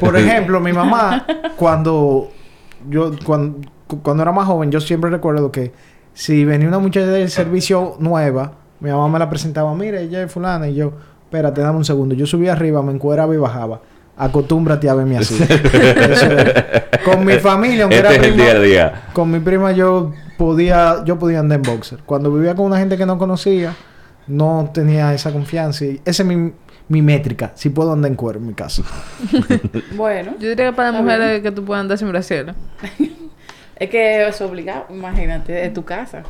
Por 0.00 0.16
ejemplo, 0.18 0.60
mi 0.60 0.72
mamá, 0.72 1.26
cuando 1.56 2.30
yo 2.88 3.12
cuando, 3.24 3.58
cuando 4.02 4.22
era 4.22 4.32
más 4.32 4.46
joven, 4.46 4.70
yo 4.70 4.80
siempre 4.80 5.10
recuerdo 5.10 5.50
que 5.50 5.72
si 6.12 6.44
venía 6.44 6.68
una 6.68 6.78
muchacha 6.78 7.06
del 7.06 7.30
servicio 7.30 7.96
nueva, 7.98 8.52
mi 8.80 8.90
mamá 8.90 9.08
me 9.08 9.18
la 9.18 9.28
presentaba, 9.30 9.74
mira, 9.74 10.00
ella 10.00 10.22
es 10.22 10.30
fulana, 10.30 10.68
y 10.68 10.74
yo, 10.74 10.92
espérate, 11.24 11.60
dame 11.60 11.78
un 11.78 11.84
segundo. 11.84 12.14
Yo 12.14 12.26
subía 12.26 12.52
arriba, 12.52 12.82
me 12.82 12.92
encueraba 12.92 13.34
y 13.34 13.38
bajaba. 13.38 13.80
Acostúmbrate 14.16 14.88
a 14.88 14.94
verme 14.94 15.18
así. 15.18 15.36
Es. 15.42 17.00
Con 17.04 17.24
mi 17.24 17.34
familia, 17.34 17.82
aunque 17.84 17.96
Este 17.98 18.08
era 18.08 18.16
es 18.16 18.22
el 18.22 18.32
prima, 18.34 18.44
día 18.44 18.52
a 18.52 18.60
día. 18.60 19.02
con 19.12 19.30
mi 19.30 19.40
prima 19.40 19.72
yo 19.72 20.12
podía, 20.38 21.02
yo 21.04 21.18
podía 21.18 21.40
andar 21.40 21.56
en 21.56 21.62
boxer. 21.62 21.98
Cuando 22.06 22.32
vivía 22.32 22.54
con 22.54 22.66
una 22.66 22.78
gente 22.78 22.96
que 22.96 23.06
no 23.06 23.18
conocía, 23.18 23.74
no 24.26 24.70
tenía 24.72 25.12
esa 25.14 25.32
confianza. 25.32 25.84
Y 25.84 26.00
esa 26.04 26.22
es 26.22 26.28
mi, 26.28 26.52
mi 26.88 27.02
métrica. 27.02 27.52
Si 27.56 27.70
puedo 27.70 27.92
andar 27.92 28.10
en 28.10 28.16
cuero 28.16 28.38
en 28.38 28.46
mi 28.46 28.54
casa. 28.54 28.82
Bueno, 29.96 30.32
Yo 30.38 30.48
diría 30.48 30.66
que 30.70 30.72
para 30.76 30.92
mujeres 30.92 31.30
bien. 31.30 31.42
que 31.42 31.50
tú 31.52 31.64
puedas 31.64 31.80
andar 31.82 31.98
sin 31.98 32.08
brasier. 32.08 32.54
es 33.76 33.90
que 33.90 34.26
es 34.28 34.40
obligado, 34.40 34.86
imagínate, 34.90 35.66
es 35.66 35.72
tu 35.74 35.84
casa. 35.84 36.22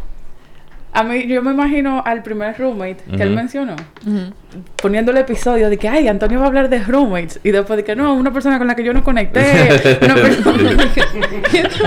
A 0.95 1.03
mí, 1.03 1.27
yo 1.27 1.43
me 1.43 1.51
imagino 1.51 2.03
al 2.07 2.23
primer 2.23 2.57
roommate 2.57 2.99
que 3.17 3.23
él 3.25 3.31
mencionó, 3.31 3.75
Ujú. 4.07 4.33
poniendo 4.81 5.11
el 5.11 5.17
episodio 5.19 5.69
de 5.69 5.77
que, 5.77 5.89
ay, 5.89 6.07
Antonio 6.07 6.39
va 6.39 6.45
a 6.45 6.49
hablar 6.49 6.69
de 6.69 6.79
roommates. 6.85 7.41
Y 7.43 7.51
después 7.51 7.77
de 7.79 7.83
que, 7.85 7.97
no, 7.97 8.15
una 8.15 8.33
persona 8.33 8.59
con 8.59 8.69
la 8.69 8.77
que 8.77 8.85
yo 8.85 8.93
no 8.93 9.03
conecté. 9.03 9.99
una 10.03 10.15
persona- 10.15 10.85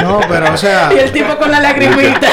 No, 0.02 0.20
pero 0.28 0.54
o 0.54 0.58
sea, 0.58 0.90
y 0.96 1.00
el 1.00 1.12
tipo 1.12 1.38
con 1.38 1.50
la 1.50 1.62
lagrimita. 1.62 2.28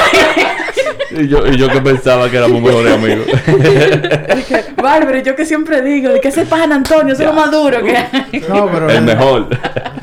Y 1.11 1.27
yo, 1.29 1.47
y 1.47 1.55
yo 1.55 1.69
que 1.69 1.79
pensaba 1.79 2.29
que 2.29 2.37
éramos 2.37 2.61
mejores 2.61 2.93
amigos. 2.93 3.25
Dije, 4.35 4.65
Bárbara, 4.75 5.19
yo 5.21 5.33
que 5.35 5.45
siempre 5.45 5.81
digo, 5.81 6.09
de 6.11 6.19
que 6.19 6.27
ese 6.27 6.45
pan 6.45 6.73
Antonio, 6.73 7.13
eso 7.13 7.21
es 7.23 7.29
lo 7.29 7.33
más 7.33 7.49
duro 7.51 7.81
que 7.83 7.95
hay. 7.95 8.43
no, 8.49 8.69
pero 8.69 8.89
El 8.89 9.03
mejor. 9.03 9.47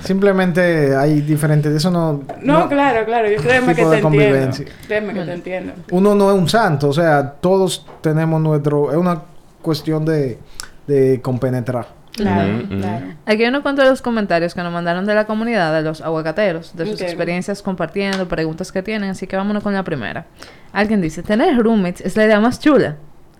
Simplemente 0.02 0.96
hay 0.96 1.20
diferentes, 1.20 1.72
eso 1.72 1.90
no, 1.90 2.22
No, 2.42 2.68
claro, 2.68 3.04
claro, 3.04 3.30
yo 3.30 3.36
créeme 3.40 3.74
que 3.74 3.84
te 3.84 3.98
entiendo. 3.98 4.56
Créeme 4.88 5.12
que 5.14 5.20
te 5.20 5.32
entiendo. 5.32 5.72
uno 5.90 6.14
no 6.14 6.30
es 6.32 6.38
un 6.38 6.48
santo, 6.62 6.88
o 6.88 6.92
sea, 6.92 7.32
todos 7.40 7.84
tenemos 8.00 8.40
nuestro, 8.40 8.90
es 8.90 8.96
una 8.96 9.22
cuestión 9.60 10.04
de, 10.04 10.38
de 10.86 11.20
compenetrar. 11.20 11.86
Claro, 12.12 12.62
claro. 12.68 13.06
Aquí 13.24 13.42
hay 13.42 13.48
unos 13.48 13.62
cuantos 13.62 13.84
de 13.84 13.90
los 13.90 14.02
comentarios 14.02 14.54
que 14.54 14.62
nos 14.62 14.72
mandaron 14.72 15.06
de 15.06 15.14
la 15.14 15.24
comunidad, 15.24 15.72
de 15.74 15.82
los 15.82 16.02
aguacateros, 16.02 16.76
de 16.76 16.86
sus 16.86 17.00
experiencias 17.00 17.62
compartiendo, 17.62 18.28
preguntas 18.28 18.70
que 18.70 18.82
tienen, 18.82 19.10
así 19.10 19.26
que 19.26 19.36
vámonos 19.36 19.62
con 19.62 19.72
la 19.72 19.82
primera. 19.82 20.26
Alguien 20.72 21.00
dice, 21.00 21.22
tener 21.22 21.56
roommates 21.56 22.02
es 22.02 22.16
la 22.16 22.26
idea 22.26 22.38
más 22.38 22.60
chula, 22.60 22.96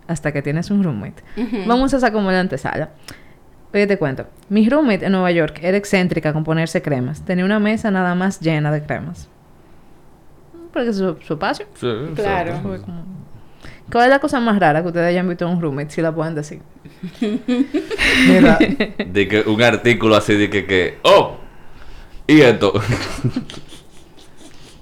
hasta 0.09 0.33
que 0.33 0.41
tienes 0.43 0.71
un 0.71 0.83
roommate. 0.83 1.23
Vamos 1.67 1.93
a 1.93 1.99
esa 1.99 2.11
como 2.11 2.31
la 2.31 2.41
antesala. 2.41 2.91
Oye, 3.75 3.87
te 3.87 3.99
cuento. 3.99 4.27
Mi 4.49 4.69
roommate 4.69 5.07
en 5.07 5.13
Nueva 5.13 5.31
York 5.31 5.61
era 5.63 5.77
excéntrica 5.77 6.33
con 6.33 6.43
ponerse 6.43 6.83
cremas. 6.83 7.25
Tenía 7.25 7.45
una 7.45 7.59
mesa 7.59 7.91
nada 7.91 8.15
más 8.15 8.41
llena 8.41 8.71
de 8.73 8.83
cremas. 8.83 9.29
Porque 10.73 10.89
es 10.91 10.97
su, 10.97 11.17
su 11.27 11.35
espacio. 11.35 11.67
Sí, 11.75 11.87
Claro. 12.15 12.51
exacto. 12.51 12.93
¿Cuál 13.91 14.05
es 14.05 14.11
la 14.11 14.19
cosa 14.21 14.41
más 14.41 14.59
rara 14.59 14.81
que 14.81 14.89
ustedes 14.89 15.07
hayan 15.09 15.29
visto 15.29 15.47
en 15.47 15.55
un 15.57 15.61
roommate? 15.61 15.91
Si 15.91 16.01
la 16.01 16.15
pueden 16.15 16.35
decir. 16.35 16.63
Mira, 17.21 18.59
De 19.07 19.29
que 19.29 19.41
un 19.47 19.63
artículo 19.63 20.17
así 20.17 20.35
de 20.35 20.49
que, 20.49 20.65
que 20.65 20.99
oh, 21.03 21.37
y 22.27 22.41
esto. 22.41 22.73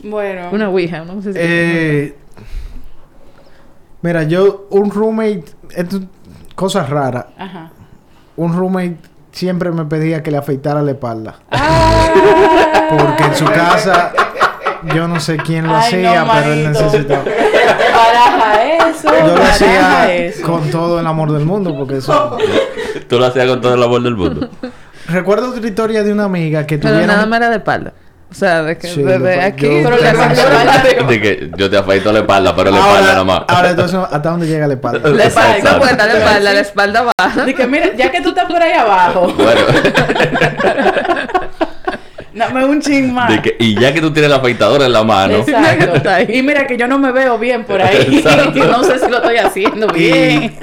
Bueno. 0.02 0.48
Una 0.52 0.68
ouija, 0.68 1.04
no 1.04 1.20
sé 1.22 1.32
si... 1.32 1.38
eh, 1.40 2.16
mira, 4.02 4.22
yo, 4.24 4.66
un 4.70 4.90
roommate, 4.90 5.44
esto 5.74 5.96
es 5.98 6.02
cosas 6.54 6.88
raras. 6.88 7.26
Ajá. 7.36 7.70
Un 8.36 8.56
roommate 8.56 8.96
siempre 9.32 9.70
me 9.72 9.84
pedía 9.84 10.22
que 10.22 10.30
le 10.30 10.36
afeitara 10.38 10.82
la 10.82 10.92
espalda. 10.92 11.36
Ah. 11.50 12.08
Porque 12.98 13.24
en 13.24 13.34
su 13.34 13.44
casa, 13.44 14.12
yo 14.94 15.08
no 15.08 15.20
sé 15.20 15.36
quién 15.36 15.66
lo 15.66 15.76
Ay, 15.76 15.82
hacía, 15.86 16.24
no, 16.24 16.32
pero 16.32 16.52
él 16.52 16.72
necesitaba. 16.72 17.22
Baraja 17.94 18.64
eso. 18.90 19.08
Yo 19.26 19.36
lo 19.36 19.42
hacía 19.42 20.14
eso. 20.14 20.42
con 20.46 20.70
todo 20.70 21.00
el 21.00 21.06
amor 21.06 21.32
del 21.32 21.44
mundo, 21.44 21.74
porque 21.76 21.98
eso... 21.98 22.36
Tú 23.08 23.18
lo 23.18 23.26
hacías 23.26 23.46
con 23.46 23.60
todo 23.60 23.74
el 23.74 23.82
amor 23.82 24.02
del 24.02 24.16
mundo. 24.16 24.48
Recuerdo 25.08 25.50
otra 25.50 25.66
historia 25.66 26.02
de 26.02 26.12
una 26.12 26.24
amiga 26.24 26.66
que 26.66 26.78
Pero 26.78 26.90
tuvieron... 26.94 27.14
nada 27.14 27.26
más 27.26 27.38
era 27.38 27.50
de 27.50 27.56
espalda. 27.56 27.92
O 28.30 28.34
sea, 28.34 28.62
de 28.62 28.78
que 28.78 28.86
Sí, 28.86 29.02
desde 29.02 29.42
aquí... 29.42 29.66
yo- 29.82 29.88
Pero 29.90 29.96
Pero 29.98 30.64
la 30.64 30.78
de- 30.84 31.04
De 31.04 31.20
que 31.20 31.50
yo 31.56 31.68
te 31.68 31.76
afeito 31.76 32.12
la 32.12 32.20
espalda, 32.20 32.54
pero 32.54 32.70
la 32.70 32.78
espalda 32.78 33.08
nada 33.12 33.24
más. 33.24 33.42
ahora 33.48 33.70
entonces, 33.70 33.98
¿hasta 34.08 34.30
dónde 34.30 34.46
llega 34.46 34.68
la 34.68 34.74
espalda? 34.74 35.08
La 35.10 35.24
espalda, 35.24 35.72
no 35.72 35.78
cuenta 35.80 36.06
la 36.06 36.12
espalda, 36.18 36.52
la 36.52 36.60
espalda 36.60 37.12
baja. 37.18 37.44
De 37.44 37.54
que 37.54 37.66
mira, 37.66 37.86
ya 37.96 38.08
que 38.12 38.20
tú 38.20 38.28
estás 38.28 38.44
por 38.44 38.62
ahí 38.62 38.72
abajo, 38.72 39.32
Bueno, 39.36 39.60
dame 42.40 42.64
un 42.64 42.80
ching 42.80 43.12
más. 43.12 43.30
de 43.30 43.40
que, 43.42 43.56
y 43.60 43.78
ya 43.78 43.92
que 43.94 44.00
tú 44.00 44.12
tienes 44.12 44.30
la 44.30 44.36
afeitadora 44.38 44.86
en 44.86 44.92
la 44.92 45.04
mano, 45.04 45.36
Exacto. 45.36 46.10
Y 46.32 46.42
mira 46.42 46.66
que 46.66 46.76
yo 46.76 46.88
no 46.88 46.98
me 46.98 47.12
veo 47.12 47.38
bien 47.38 47.64
por 47.64 47.80
ahí. 47.80 48.16
Exacto. 48.16 48.64
no 48.70 48.82
sé 48.82 48.98
si 48.98 49.08
lo 49.10 49.18
estoy 49.18 49.36
haciendo 49.36 49.86
bien. 49.88 50.54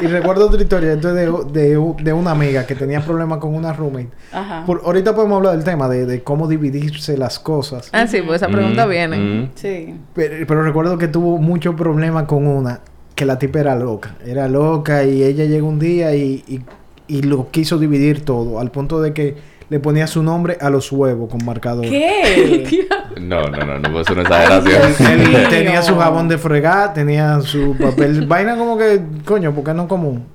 Y, 0.00 0.04
y 0.04 0.06
recuerdo 0.08 0.46
otra 0.48 0.60
historia 0.60 0.92
entonces 0.92 1.30
de, 1.52 1.60
de, 1.60 1.94
de 2.02 2.12
una 2.12 2.32
amiga 2.32 2.66
que 2.66 2.74
tenía 2.74 3.00
problemas 3.00 3.38
con 3.38 3.54
una 3.54 3.72
roommate. 3.72 4.08
Ajá. 4.32 4.64
Por- 4.66 4.82
ahorita 4.84 5.14
podemos 5.14 5.36
hablar 5.38 5.54
del 5.54 5.64
tema 5.64 5.88
de, 5.88 6.04
de 6.06 6.22
cómo 6.22 6.48
dividirse 6.48 7.16
las 7.16 7.38
cosas. 7.38 7.88
Ah, 7.92 8.06
sí, 8.06 8.20
pues 8.22 8.42
esa 8.42 8.50
pregunta 8.50 8.86
Mm, 8.86 8.90
viene. 8.90 9.16
mm. 9.16 9.50
Sí. 9.54 9.94
Pero, 10.14 10.46
pero 10.46 10.62
recuerdo 10.62 10.98
que 10.98 11.08
tuvo 11.08 11.38
mucho 11.38 11.76
problema 11.76 12.26
con 12.26 12.46
una, 12.46 12.80
que 13.14 13.24
la 13.24 13.38
tipa 13.38 13.60
era 13.60 13.76
loca. 13.76 14.16
Era 14.26 14.48
loca 14.48 15.04
y 15.04 15.22
ella 15.22 15.44
llegó 15.44 15.68
un 15.68 15.78
día 15.78 16.14
y, 16.14 16.42
y, 16.48 16.60
y 17.06 17.22
lo 17.22 17.50
quiso 17.50 17.78
dividir 17.78 18.24
todo, 18.24 18.58
al 18.60 18.70
punto 18.70 19.00
de 19.00 19.12
que 19.12 19.36
le 19.68 19.80
ponía 19.80 20.06
su 20.06 20.22
nombre 20.22 20.58
a 20.60 20.70
los 20.70 20.90
huevos 20.92 21.30
con 21.30 21.44
marcador. 21.44 21.86
¿Qué? 21.86 22.88
No, 23.20 23.48
no, 23.48 23.64
no, 23.64 23.78
no 23.78 23.92
puede 23.92 24.04
ser 24.04 24.18
una 24.18 24.22
exageración. 24.22 25.10
Él 25.20 25.48
tenía 25.48 25.82
su 25.82 25.96
jabón 25.96 26.28
de 26.28 26.36
fregar, 26.36 26.92
tenía 26.92 27.40
su 27.40 27.76
papel, 27.78 28.26
vaina 28.26 28.56
como 28.56 28.76
que, 28.76 29.00
coño, 29.24 29.54
porque 29.54 29.72
no 29.72 29.86
común. 29.86 30.26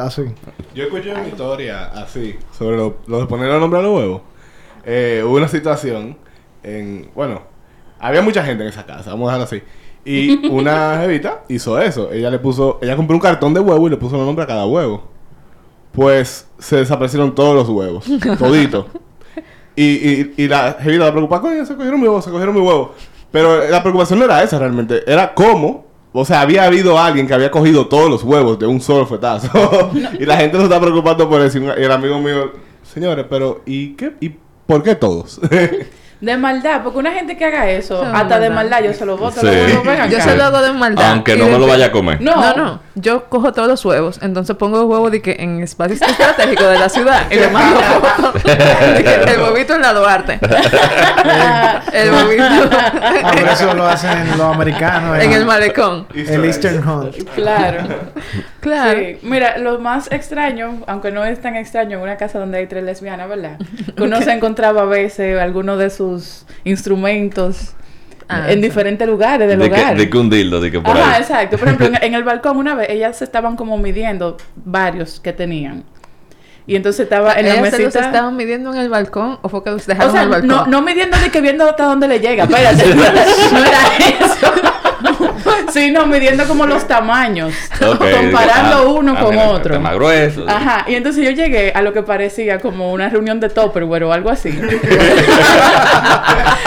Así. 0.00 0.22
Yo 0.74 0.84
escuché 0.84 1.12
una 1.12 1.28
historia 1.28 1.84
así, 1.86 2.36
sobre 2.56 2.78
lo, 2.78 2.96
lo 3.06 3.20
de 3.20 3.26
poner 3.26 3.50
el 3.50 3.60
nombre 3.60 3.80
a 3.80 3.82
los 3.82 3.96
huevos. 3.96 4.22
Eh, 4.84 5.22
hubo 5.24 5.36
una 5.36 5.48
situación 5.48 6.16
en... 6.62 7.10
Bueno, 7.14 7.42
había 7.98 8.22
mucha 8.22 8.42
gente 8.44 8.62
en 8.62 8.70
esa 8.70 8.86
casa, 8.86 9.10
vamos 9.10 9.28
a 9.28 9.38
dejarlo 9.38 9.44
así. 9.44 9.62
Y 10.04 10.46
una 10.50 10.98
jevita 11.00 11.42
hizo 11.48 11.78
eso. 11.80 12.12
Ella 12.12 12.30
le 12.30 12.38
puso... 12.38 12.78
Ella 12.80 12.96
compró 12.96 13.16
un 13.16 13.20
cartón 13.20 13.52
de 13.52 13.60
huevo 13.60 13.86
y 13.86 13.90
le 13.90 13.96
puso 13.96 14.16
el 14.16 14.24
nombre 14.24 14.44
a 14.44 14.46
cada 14.46 14.66
huevo. 14.66 15.15
Pues 15.96 16.46
se 16.58 16.76
desaparecieron 16.76 17.34
todos 17.34 17.54
los 17.54 17.68
huevos. 17.68 18.04
Todito. 18.38 18.86
Y, 19.74 19.82
y, 19.82 20.34
y 20.36 20.48
la 20.48 20.76
jevita 20.80 21.06
la 21.06 21.12
preocupa, 21.12 21.40
coño, 21.40 21.66
se 21.66 21.74
cogieron 21.74 22.00
mi 22.00 22.06
huevo, 22.06 22.22
se 22.22 22.30
cogieron 22.30 22.54
mi 22.54 22.60
huevo. 22.60 22.94
Pero 23.32 23.68
la 23.68 23.82
preocupación 23.82 24.18
no 24.18 24.26
era 24.26 24.42
esa 24.42 24.58
realmente. 24.58 25.02
Era 25.10 25.34
cómo... 25.34 25.86
O 26.18 26.24
sea, 26.24 26.40
había 26.40 26.64
habido 26.64 26.98
alguien 26.98 27.26
que 27.26 27.34
había 27.34 27.50
cogido 27.50 27.88
todos 27.88 28.08
los 28.08 28.22
huevos 28.22 28.58
de 28.58 28.66
un 28.66 28.80
solo 28.80 29.04
fetazo. 29.04 29.50
y 30.18 30.24
la 30.24 30.38
gente 30.38 30.56
no 30.56 30.62
está 30.64 30.80
preocupando 30.80 31.28
por 31.28 31.42
eso. 31.42 31.58
Y 31.58 31.66
el 31.66 31.92
amigo 31.92 32.18
mío, 32.18 32.52
señores, 32.82 33.26
pero 33.28 33.60
¿y 33.66 33.94
qué? 33.96 34.14
¿Y 34.20 34.30
por 34.66 34.82
qué 34.82 34.94
todos? 34.94 35.38
De 36.26 36.36
maldad, 36.36 36.82
porque 36.82 36.98
una 36.98 37.12
gente 37.12 37.36
que 37.36 37.44
haga 37.44 37.70
eso, 37.70 38.02
Eso 38.02 38.10
es 38.10 38.14
hasta 38.14 38.40
de 38.40 38.50
maldad. 38.50 38.82
yo 38.82 38.92
se 38.92 39.06
lo. 39.06 39.16
Sí. 39.30 39.46
ven 39.46 40.10
Yo 40.10 40.20
se 40.20 40.36
lo 40.36 40.44
hago 40.44 40.60
de 40.60 40.72
maldad. 40.72 41.12
Aunque 41.12 41.36
no 41.36 41.46
me 41.46 41.58
lo 41.58 41.66
vaya 41.68 41.86
a 41.86 41.92
comer. 41.92 42.20
No. 42.20 42.34
No, 42.34 42.56
no. 42.56 42.80
Yo 42.96 43.24
cojo 43.28 43.52
todos 43.52 43.68
los 43.68 43.84
huevos, 43.84 44.18
entonces 44.22 44.56
pongo 44.56 44.78
los 44.78 44.86
huevos 44.86 45.12
de 45.12 45.22
que 45.22 45.36
en 45.38 45.62
espacios 45.62 46.00
estratégicos 46.08 46.66
de 46.68 46.78
la 46.78 46.88
ciudad 46.88 47.30
y 47.30 47.34
le 47.36 47.48
mando 47.48 47.78
el 49.26 49.40
huevito 49.42 49.74
en 49.74 49.82
la 49.82 49.92
Duarte. 49.92 50.38
el 51.92 52.10
huevito 52.10 52.44
Ah, 52.72 53.30
pero 53.34 53.50
eso 53.52 53.74
lo 53.74 53.86
hacen 53.86 54.28
los 54.36 54.40
americanos. 54.54 55.18
en 55.22 55.32
el 55.32 55.44
malecón. 55.44 56.06
El 56.14 56.44
Eastern 56.44 56.86
Hunt. 56.88 57.14
Claro. 57.34 57.84
Claro. 58.60 58.98
Sí. 58.98 59.18
Mira, 59.22 59.58
lo 59.58 59.78
más 59.78 60.10
extraño, 60.10 60.82
aunque 60.86 61.12
no 61.12 61.24
es 61.24 61.40
tan 61.40 61.54
extraño 61.54 61.98
en 61.98 62.02
una 62.02 62.16
casa 62.16 62.38
donde 62.38 62.58
hay 62.58 62.66
tres 62.66 62.82
lesbianas, 62.82 63.28
¿verdad? 63.28 63.58
Que 63.96 64.02
uno 64.02 64.20
se 64.22 64.32
encontraba 64.32 64.82
a 64.82 64.86
veces 64.86 65.38
algunos 65.40 65.78
de 65.78 65.90
sus 65.90 66.15
instrumentos 66.64 67.72
Ah, 68.28 68.46
en 68.50 68.54
sí. 68.56 68.62
diferentes 68.62 69.06
lugares 69.06 69.46
del 69.48 69.56
De 69.60 69.70
que, 69.70 69.80
hogar. 69.80 69.96
de 69.96 70.10
que 70.10 70.18
un 70.18 70.28
dildo, 70.28 70.60
de 70.60 70.72
que 70.72 70.80
por 70.80 70.96
Ajá, 70.96 71.14
ahí. 71.14 71.22
exacto. 71.22 71.58
Por 71.58 71.68
ejemplo, 71.68 71.86
en, 71.86 71.94
en 72.02 72.14
el 72.14 72.24
balcón 72.24 72.56
una 72.56 72.74
vez 72.74 72.90
ellas 72.90 73.16
se 73.18 73.22
estaban 73.22 73.54
como 73.54 73.78
midiendo 73.78 74.36
varios 74.64 75.20
que 75.20 75.32
tenían. 75.32 75.84
Y 76.66 76.74
entonces 76.74 77.04
estaba 77.04 77.34
en 77.34 77.46
la 77.46 77.52
¿Ellas 77.54 77.70
se 77.70 77.78
los 77.82 77.94
mesita. 77.94 78.06
estaban 78.06 78.34
midiendo 78.34 78.72
en 78.74 78.80
el 78.80 78.88
balcón 78.88 79.38
o 79.42 79.48
fue 79.48 79.62
que 79.62 79.70
los 79.70 79.86
dejaron 79.86 80.08
O 80.08 80.12
sea, 80.12 80.22
en 80.22 80.26
el 80.26 80.30
balcón? 80.32 80.48
no, 80.48 80.66
no 80.66 80.82
midiendo 80.82 81.16
de 81.18 81.30
que 81.30 81.40
viendo 81.40 81.64
hasta 81.68 81.84
dónde 81.84 82.08
le 82.08 82.18
llega, 82.18 82.42
espérate, 82.42 82.84
no 83.52 83.58
era 83.64 83.80
eso. 83.98 84.52
Sino 85.72 86.06
midiendo 86.06 86.46
como 86.46 86.66
los 86.66 86.86
tamaños, 86.86 87.52
Ok, 87.80 88.00
de 88.00 88.10
que, 88.10 88.16
comparando 88.16 88.76
ah, 88.76 88.82
uno 88.82 89.14
ah, 89.16 89.20
con 89.20 89.30
mira, 89.30 89.48
otro. 89.48 89.80
más 89.80 89.94
grueso. 89.94 90.44
Ajá, 90.48 90.84
y 90.88 90.94
entonces 90.94 91.24
yo 91.24 91.30
llegué 91.30 91.72
a 91.74 91.82
lo 91.82 91.92
que 91.92 92.02
parecía 92.02 92.58
como 92.60 92.92
una 92.92 93.08
reunión 93.08 93.40
de 93.40 93.48
Tupperware 93.48 94.04
o 94.04 94.12
algo 94.12 94.30
así. 94.30 94.50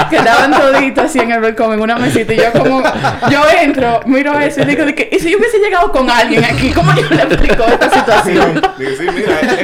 Quedaban 0.10 0.52
toditos 0.52 1.06
así 1.06 1.20
en 1.20 1.32
el 1.32 1.42
balcón, 1.42 1.74
en 1.74 1.82
una 1.82 1.98
mesita, 1.98 2.34
y 2.34 2.38
yo 2.38 2.52
como, 2.52 2.82
yo 3.30 3.42
entro, 3.62 4.02
miro 4.06 4.38
eso 4.40 4.62
y 4.62 4.66
digo, 4.66 4.86
de 4.86 4.96
que, 4.96 5.10
¿y 5.12 5.20
si 5.20 5.32
yo 5.32 5.38
hubiese 5.38 5.60
llegado 5.60 5.92
con 5.92 6.10
alguien 6.10 6.44
aquí? 6.44 6.72
¿Cómo 6.72 6.92
yo 6.96 7.08
le 7.10 7.24
explico 7.24 7.64
esta 7.66 7.90
situación? 7.92 8.62
Digo, 8.78 8.92
sí, 8.98 9.06
mira, 9.14 9.40
este, 9.42 9.64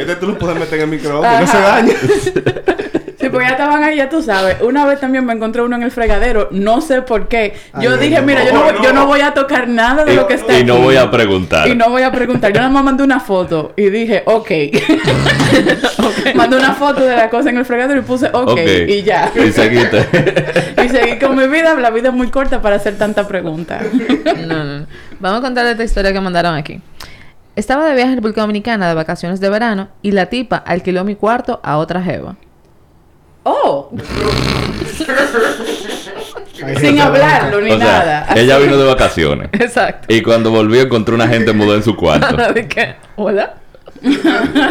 este 0.00 0.16
tú 0.16 0.28
lo 0.28 0.38
puedes 0.38 0.58
meter 0.58 0.74
en 0.74 0.84
el 0.84 0.88
microondas, 0.88 1.40
no 1.40 1.46
se 1.46 1.58
daña. 1.60 1.94
Pues 3.32 3.46
ya 3.46 3.52
estaban 3.52 3.82
ahí, 3.82 3.96
ya 3.96 4.08
tú 4.08 4.22
sabes. 4.22 4.56
Una 4.60 4.84
vez 4.86 5.00
también 5.00 5.24
me 5.24 5.32
encontré 5.32 5.62
uno 5.62 5.74
en 5.76 5.82
el 5.82 5.90
fregadero, 5.90 6.48
no 6.52 6.80
sé 6.80 7.02
por 7.02 7.28
qué. 7.28 7.54
Yo 7.80 7.92
Ay, 7.94 7.98
dije, 8.08 8.20
no. 8.20 8.26
mira, 8.26 8.44
yo 8.44 8.52
no, 8.52 8.62
voy- 8.62 8.74
yo 8.82 8.92
no 8.92 9.06
voy 9.06 9.20
a 9.20 9.34
tocar 9.34 9.68
nada 9.68 10.04
de 10.04 10.14
lo 10.14 10.26
que 10.26 10.34
está 10.34 10.58
Y 10.58 10.64
no 10.64 10.78
voy 10.78 10.96
a 10.96 11.10
preguntar. 11.10 11.66
Y 11.68 11.74
no 11.74 11.90
voy 11.90 12.02
a 12.02 12.12
preguntar. 12.12 12.52
Yo 12.52 12.60
nada 12.60 12.70
más 12.72 12.84
mandé 12.84 13.02
una 13.02 13.20
foto 13.20 13.72
y 13.76 13.90
dije, 13.90 14.22
ok. 14.26 14.50
mandé 16.34 16.56
una 16.56 16.74
foto 16.74 17.00
de 17.02 17.16
la 17.16 17.28
cosa 17.30 17.50
en 17.50 17.58
el 17.58 17.64
fregadero 17.64 17.98
y 18.00 18.02
puse 18.02 18.26
ok, 18.28 18.48
Ok. 18.50 18.60
y 18.88 19.02
ya. 19.02 19.30
Y 19.34 19.50
seguiste. 19.52 20.06
y 20.84 20.88
seguí 20.88 21.18
con 21.18 21.36
mi 21.36 21.46
vida. 21.48 21.74
La 21.74 21.90
vida 21.90 22.08
es 22.08 22.14
muy 22.14 22.28
corta 22.30 22.60
para 22.62 22.76
hacer 22.76 22.96
tanta 22.98 23.26
pregunta. 23.26 23.80
No, 24.46 24.64
no, 24.64 24.78
no. 24.80 24.86
Vamos 25.20 25.38
a 25.38 25.42
contarle 25.42 25.72
esta 25.72 25.84
historia 25.84 26.12
que 26.12 26.20
mandaron 26.20 26.54
aquí. 26.54 26.80
Estaba 27.54 27.86
de 27.86 27.94
viaje 27.94 28.10
en 28.10 28.16
República 28.16 28.40
Dominicana 28.40 28.88
de 28.88 28.94
vacaciones 28.94 29.38
de 29.40 29.50
verano 29.50 29.88
y 30.00 30.12
la 30.12 30.26
tipa 30.26 30.56
alquiló 30.56 31.04
mi 31.04 31.16
cuarto 31.16 31.60
a 31.62 31.76
otra 31.76 32.02
jeva. 32.02 32.36
Oh. 33.44 33.90
Sin 36.78 37.00
hablarlo 37.00 37.60
ni 37.60 37.70
O 37.70 37.78
sea, 37.78 37.86
nada. 37.86 38.26
ella 38.36 38.58
vino 38.58 38.76
de 38.76 38.84
vacaciones. 38.84 39.48
Exacto. 39.52 40.12
Y 40.12 40.22
cuando 40.22 40.50
volvió 40.50 40.82
encontró 40.82 41.14
una 41.14 41.28
gente 41.28 41.52
mudó 41.52 41.74
en 41.74 41.82
su 41.82 41.96
cuarto. 41.96 42.36
de 42.54 42.68
que, 42.68 42.94
hola. 43.16 43.54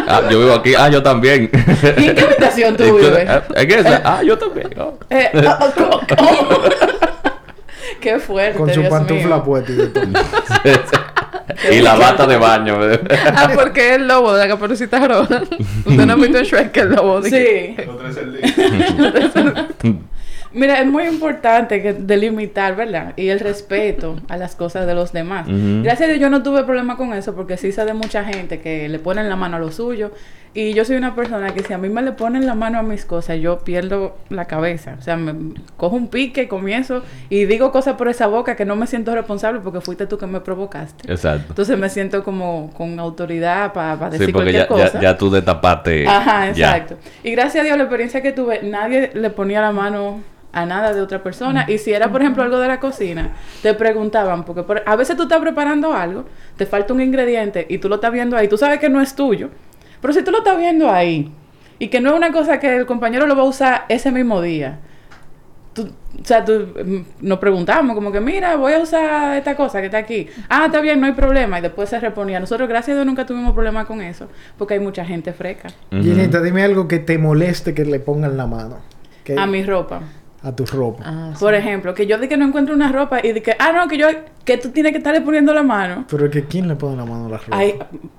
Ah, 0.08 0.22
yo 0.30 0.40
vivo 0.40 0.52
aquí. 0.52 0.74
Ah, 0.74 0.88
yo 0.88 1.02
también. 1.02 1.50
¿Y 1.96 2.06
en 2.06 2.14
qué 2.14 2.20
habitación 2.22 2.76
tú 2.76 2.84
¿Y 2.86 2.90
vives? 2.92 3.28
ah, 3.28 3.42
¿En 3.54 3.70
esa? 3.70 4.02
Ah, 4.04 4.22
yo 4.22 4.38
también. 4.38 4.68
Oh. 4.78 4.98
Eh, 5.10 5.30
¿cómo? 5.74 6.00
cómo? 6.08 6.40
Qué 8.00 8.18
fuerte. 8.18 8.58
Con 8.58 8.72
su 8.72 8.80
Dios 8.80 8.90
pantufla 8.90 9.44
puesta 9.44 9.72
y 11.72 11.80
la 11.80 11.94
bata 11.96 12.26
de 12.26 12.36
baño. 12.36 12.78
Ah, 13.34 13.50
porque 13.54 13.90
es 13.90 13.96
el 13.96 14.08
lobo 14.08 14.32
de 14.34 14.40
la 14.40 14.48
caperucita 14.48 15.06
roja. 15.06 15.42
Usted 15.86 16.06
no 16.06 16.12
ha 16.12 16.16
visto 16.16 16.38
en 16.38 16.44
Shrek 16.44 16.72
que 16.72 16.80
el 16.80 16.90
lobo 16.90 17.20
de 17.20 17.30
que- 17.30 17.74
Sí. 17.76 17.82
Mira, 20.54 20.80
es 20.80 20.86
muy 20.86 21.04
importante 21.04 21.82
que 21.82 21.94
delimitar, 21.94 22.76
¿verdad? 22.76 23.14
Y 23.16 23.28
el 23.28 23.40
respeto 23.40 24.16
a 24.28 24.36
las 24.36 24.54
cosas 24.54 24.86
de 24.86 24.94
los 24.94 25.12
demás. 25.12 25.46
Gracias 25.48 26.02
a 26.02 26.06
Dios 26.08 26.20
yo 26.20 26.28
no 26.28 26.42
tuve 26.42 26.62
problema 26.64 26.96
con 26.98 27.14
eso 27.14 27.34
porque 27.34 27.56
sí 27.56 27.72
sé 27.72 27.86
de 27.86 27.94
mucha 27.94 28.22
gente 28.24 28.60
que 28.60 28.86
le 28.88 28.98
ponen 28.98 29.30
la 29.30 29.36
mano 29.36 29.56
a 29.56 29.60
lo 29.60 29.72
suyo. 29.72 30.10
Y 30.54 30.74
yo 30.74 30.84
soy 30.84 30.96
una 30.96 31.14
persona 31.14 31.54
que 31.54 31.62
si 31.62 31.72
a 31.72 31.78
mí 31.78 31.88
me 31.88 32.02
le 32.02 32.12
ponen 32.12 32.44
la 32.44 32.54
mano 32.54 32.78
a 32.78 32.82
mis 32.82 33.06
cosas, 33.06 33.38
yo 33.40 33.60
pierdo 33.60 34.16
la 34.28 34.44
cabeza. 34.44 34.96
O 34.98 35.02
sea, 35.02 35.16
me 35.16 35.54
cojo 35.78 35.96
un 35.96 36.08
pique, 36.08 36.46
comienzo 36.46 37.02
y 37.30 37.46
digo 37.46 37.72
cosas 37.72 37.94
por 37.96 38.08
esa 38.08 38.26
boca 38.26 38.54
que 38.54 38.66
no 38.66 38.76
me 38.76 38.86
siento 38.86 39.14
responsable 39.14 39.60
porque 39.60 39.80
fuiste 39.80 40.06
tú 40.06 40.18
que 40.18 40.26
me 40.26 40.40
provocaste. 40.40 41.10
Exacto. 41.10 41.46
Entonces 41.48 41.78
me 41.78 41.88
siento 41.88 42.22
como 42.22 42.70
con 42.76 42.98
autoridad 43.00 43.72
para 43.72 44.10
decir 44.10 44.26
Sí, 44.26 44.32
porque 44.32 44.52
cualquier 44.52 44.62
ya, 44.62 44.68
cosa. 44.68 45.00
ya, 45.00 45.12
ya 45.12 45.16
tú 45.16 45.30
destapaste. 45.30 46.06
Ajá, 46.06 46.52
ya. 46.52 46.76
exacto. 46.76 46.96
Y 47.24 47.30
gracias 47.30 47.62
a 47.62 47.64
Dios, 47.64 47.78
la 47.78 47.84
experiencia 47.84 48.20
que 48.20 48.32
tuve, 48.32 48.60
nadie 48.62 49.10
le 49.14 49.30
ponía 49.30 49.62
la 49.62 49.72
mano 49.72 50.20
a 50.52 50.66
nada 50.66 50.92
de 50.92 51.00
otra 51.00 51.22
persona. 51.22 51.64
Y 51.66 51.78
si 51.78 51.94
era, 51.94 52.12
por 52.12 52.20
ejemplo, 52.20 52.42
algo 52.42 52.58
de 52.58 52.68
la 52.68 52.78
cocina, 52.78 53.30
te 53.62 53.72
preguntaban, 53.72 54.44
porque 54.44 54.64
por- 54.64 54.82
a 54.84 54.96
veces 54.96 55.16
tú 55.16 55.22
estás 55.22 55.40
preparando 55.40 55.94
algo, 55.94 56.26
te 56.58 56.66
falta 56.66 56.92
un 56.92 57.00
ingrediente 57.00 57.64
y 57.70 57.78
tú 57.78 57.88
lo 57.88 57.94
estás 57.94 58.12
viendo 58.12 58.36
ahí, 58.36 58.48
tú 58.48 58.58
sabes 58.58 58.78
que 58.78 58.90
no 58.90 59.00
es 59.00 59.14
tuyo. 59.16 59.48
Pero 60.02 60.12
si 60.12 60.22
tú 60.22 60.30
lo 60.30 60.38
estás 60.38 60.58
viendo 60.58 60.90
ahí 60.90 61.32
y 61.78 61.88
que 61.88 62.00
no 62.02 62.10
es 62.10 62.16
una 62.16 62.30
cosa 62.32 62.60
que 62.60 62.76
el 62.76 62.84
compañero 62.84 63.26
lo 63.26 63.34
va 63.34 63.42
a 63.42 63.46
usar 63.46 63.84
ese 63.88 64.12
mismo 64.12 64.42
día, 64.42 64.80
tú, 65.72 65.84
o 66.20 66.24
sea, 66.24 66.44
tú, 66.44 66.52
mm, 66.84 67.26
nos 67.26 67.38
preguntamos 67.38 67.94
como 67.94 68.12
que, 68.12 68.20
mira, 68.20 68.56
voy 68.56 68.74
a 68.74 68.80
usar 68.80 69.38
esta 69.38 69.56
cosa 69.56 69.80
que 69.80 69.86
está 69.86 69.96
aquí. 69.98 70.26
Ah, 70.50 70.64
está 70.66 70.80
bien, 70.82 71.00
no 71.00 71.06
hay 71.06 71.12
problema. 71.12 71.58
Y 71.58 71.62
después 71.62 71.88
se 71.88 71.98
reponía. 71.98 72.38
Nosotros, 72.40 72.68
gracias 72.68 72.92
a 72.94 72.98
Dios, 72.98 73.06
nunca 73.06 73.24
tuvimos 73.24 73.54
problema 73.54 73.86
con 73.86 74.02
eso, 74.02 74.28
porque 74.58 74.74
hay 74.74 74.80
mucha 74.80 75.04
gente 75.04 75.32
freca. 75.32 75.68
Ujú. 75.90 76.02
Ginita, 76.02 76.42
dime 76.42 76.62
algo 76.62 76.86
que 76.88 76.98
te 76.98 77.16
moleste 77.16 77.72
que 77.72 77.84
le 77.86 78.00
pongan 78.00 78.36
la 78.36 78.46
mano. 78.46 78.80
Que- 79.24 79.38
A 79.38 79.46
mi 79.46 79.62
ropa. 79.62 80.02
A 80.44 80.50
tu 80.50 80.66
ropa. 80.66 81.02
Ah, 81.06 81.30
sí. 81.34 81.40
Por 81.40 81.54
ejemplo, 81.54 81.94
que 81.94 82.06
yo 82.06 82.18
de 82.18 82.28
que 82.28 82.36
no 82.36 82.44
encuentro 82.46 82.74
una 82.74 82.90
ropa 82.90 83.20
y 83.22 83.32
de 83.32 83.42
que, 83.42 83.54
ah, 83.58 83.70
no, 83.72 83.86
que 83.86 83.96
yo, 83.96 84.08
que 84.44 84.58
tú 84.58 84.70
tienes 84.70 84.90
que 84.92 84.98
estarle 84.98 85.20
poniendo 85.20 85.54
la 85.54 85.62
mano. 85.62 86.04
Pero 86.10 86.26
es 86.26 86.32
que 86.32 86.44
¿quién 86.46 86.66
le 86.66 86.74
pone 86.74 86.96
la 86.96 87.04
mano 87.04 87.26
a 87.26 87.28
la 87.30 87.36
ropa? 87.38 87.56
Ay, 87.56 87.78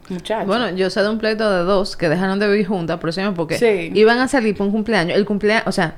muchachos. 0.10 0.48
Bueno, 0.48 0.70
yo 0.70 0.90
sé 0.90 1.02
de 1.02 1.10
un 1.10 1.18
pleito 1.20 1.50
de 1.52 1.64
dos 1.64 1.98
que 1.98 2.08
dejaron 2.08 2.40
de 2.40 2.48
vivir 2.50 2.66
juntas, 2.68 2.98
por 3.00 3.10
ejemplo, 3.10 3.34
porque 3.36 3.58
Sí. 3.58 3.92
iban 4.00 4.20
a 4.20 4.28
salir 4.30 4.56
por 4.56 4.68
un 4.68 4.72
cumpleaños. 4.72 5.18
El 5.18 5.26
cumpleaños, 5.26 5.68
o 5.68 5.72
sea, 5.74 5.96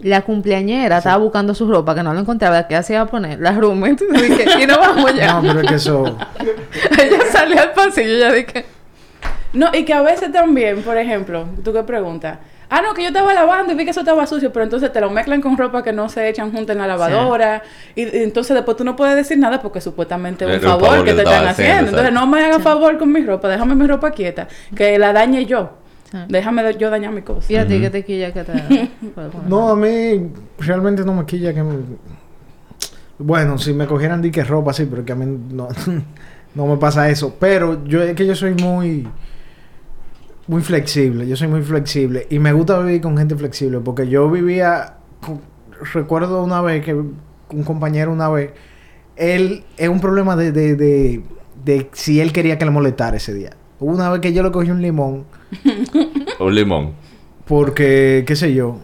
la 0.00 0.22
cumpleañera 0.22 0.98
estaba 0.98 1.18
buscando 1.18 1.54
su 1.54 1.70
ropa 1.70 1.94
que 1.94 2.02
no 2.02 2.14
la 2.14 2.20
encontraba, 2.20 2.66
¿qué 2.66 2.76
hacía 2.76 3.04
poner? 3.06 3.38
La 3.40 3.52
roommate. 3.52 4.04
Y 4.14 4.22
dije, 4.22 4.62
y 4.62 4.66
no 4.66 4.78
vamos 4.78 5.14
ya. 5.14 5.34
No, 5.34 5.42
pero 5.42 5.60
es 5.60 5.68
que 5.68 5.74
eso... 5.74 6.04
ella 6.98 7.18
salió 7.30 7.60
al 7.60 7.72
pasillo 7.72 8.08
y 8.08 8.14
ella 8.16 8.32
dije, 8.32 8.64
No, 9.52 9.68
y 9.74 9.84
que 9.84 9.92
a 9.92 10.00
veces 10.02 10.32
también, 10.32 10.82
por 10.82 10.96
ejemplo, 10.96 11.46
tú 11.62 11.72
qué 11.74 11.82
preguntas. 11.82 12.38
Ah, 12.68 12.82
no, 12.82 12.94
que 12.94 13.02
yo 13.02 13.08
estaba 13.08 13.32
lavando 13.32 13.72
y 13.72 13.76
vi 13.76 13.84
que 13.84 13.90
eso 13.92 14.00
estaba 14.00 14.26
sucio, 14.26 14.52
pero 14.52 14.64
entonces 14.64 14.92
te 14.92 15.00
lo 15.00 15.08
mezclan 15.10 15.40
con 15.40 15.56
ropa 15.56 15.82
que 15.84 15.92
no 15.92 16.08
se 16.08 16.28
echan 16.28 16.50
juntas 16.52 16.74
en 16.74 16.80
la 16.82 16.88
lavadora. 16.88 17.62
Y, 17.94 18.02
y 18.02 18.22
entonces 18.24 18.54
después 18.54 18.76
tú 18.76 18.84
no 18.84 18.96
puedes 18.96 19.14
decir 19.14 19.38
nada 19.38 19.62
porque 19.62 19.80
supuestamente 19.80 20.44
es 20.44 20.56
un 20.56 20.68
favor, 20.68 20.88
favor 20.88 21.04
que 21.04 21.10
que 21.12 21.16
te 21.16 21.22
están 21.22 21.46
haciendo. 21.46 21.72
haciendo, 21.74 21.90
Entonces 21.90 22.12
no 22.12 22.26
me 22.26 22.44
hagas 22.44 22.62
favor 22.62 22.98
con 22.98 23.12
mi 23.12 23.24
ropa, 23.24 23.48
déjame 23.48 23.74
mi 23.76 23.86
ropa 23.86 24.10
quieta, 24.10 24.48
que 24.74 24.98
la 24.98 25.12
dañe 25.12 25.46
yo. 25.46 25.70
Sí. 26.10 26.18
Déjame 26.28 26.62
de- 26.62 26.76
yo 26.76 26.88
dañar 26.90 27.12
mi 27.12 27.22
cosa. 27.22 27.52
¿y 27.52 27.56
a 27.56 27.66
ti 27.66 27.80
qué 27.80 27.90
te 27.90 28.04
quilla 28.04 28.32
que 28.32 28.42
te? 28.44 28.52
No, 29.48 29.68
a 29.70 29.76
mí 29.76 30.30
realmente 30.58 31.04
no 31.04 31.14
me 31.14 31.24
quilla 31.24 31.52
que... 31.54 31.62
me- 31.62 31.78
Bueno, 33.18 33.58
si 33.58 33.72
me 33.72 33.86
cogieran 33.86 34.20
dique 34.22 34.44
ropa, 34.44 34.72
sí, 34.72 34.86
pero 34.90 35.04
que 35.04 35.12
a 35.12 35.16
mí 35.16 35.24
no, 35.52 35.68
no 36.54 36.66
me 36.66 36.76
pasa 36.76 37.08
eso. 37.10 37.34
Pero 37.40 37.84
yo 37.84 38.02
es 38.02 38.14
que 38.14 38.26
yo 38.26 38.34
soy 38.34 38.54
muy... 38.54 39.06
Muy 40.48 40.62
flexible. 40.62 41.26
Yo 41.26 41.36
soy 41.36 41.48
muy 41.48 41.62
flexible. 41.62 42.26
Y 42.30 42.38
me 42.38 42.52
gusta 42.52 42.78
vivir 42.80 43.00
con 43.00 43.16
gente 43.18 43.34
flexible. 43.36 43.80
Porque 43.80 44.08
yo 44.08 44.30
vivía... 44.30 44.94
con- 45.20 45.40
recuerdo 45.92 46.42
una 46.42 46.60
vez 46.60 46.84
que... 46.84 46.94
Un 46.94 47.62
compañero 47.64 48.12
una 48.12 48.28
vez... 48.28 48.52
Él... 49.16 49.64
Es 49.76 49.88
un 49.88 50.00
problema 50.00 50.36
de... 50.36 50.52
De, 50.52 50.74
de, 50.76 51.22
de 51.64 51.88
si 51.92 52.20
él 52.20 52.32
quería 52.32 52.58
que 52.58 52.64
le 52.64 52.70
molestara 52.70 53.16
ese 53.16 53.34
día. 53.34 53.50
Hubo 53.80 53.92
Una 53.92 54.08
vez 54.10 54.20
que 54.20 54.32
yo 54.32 54.42
le 54.42 54.50
cogí 54.52 54.70
un 54.70 54.80
limón... 54.82 55.24
Un 56.40 56.54
limón. 56.54 56.92
Porque, 57.46 58.24
qué 58.26 58.34
sé 58.36 58.52
yo, 58.52 58.78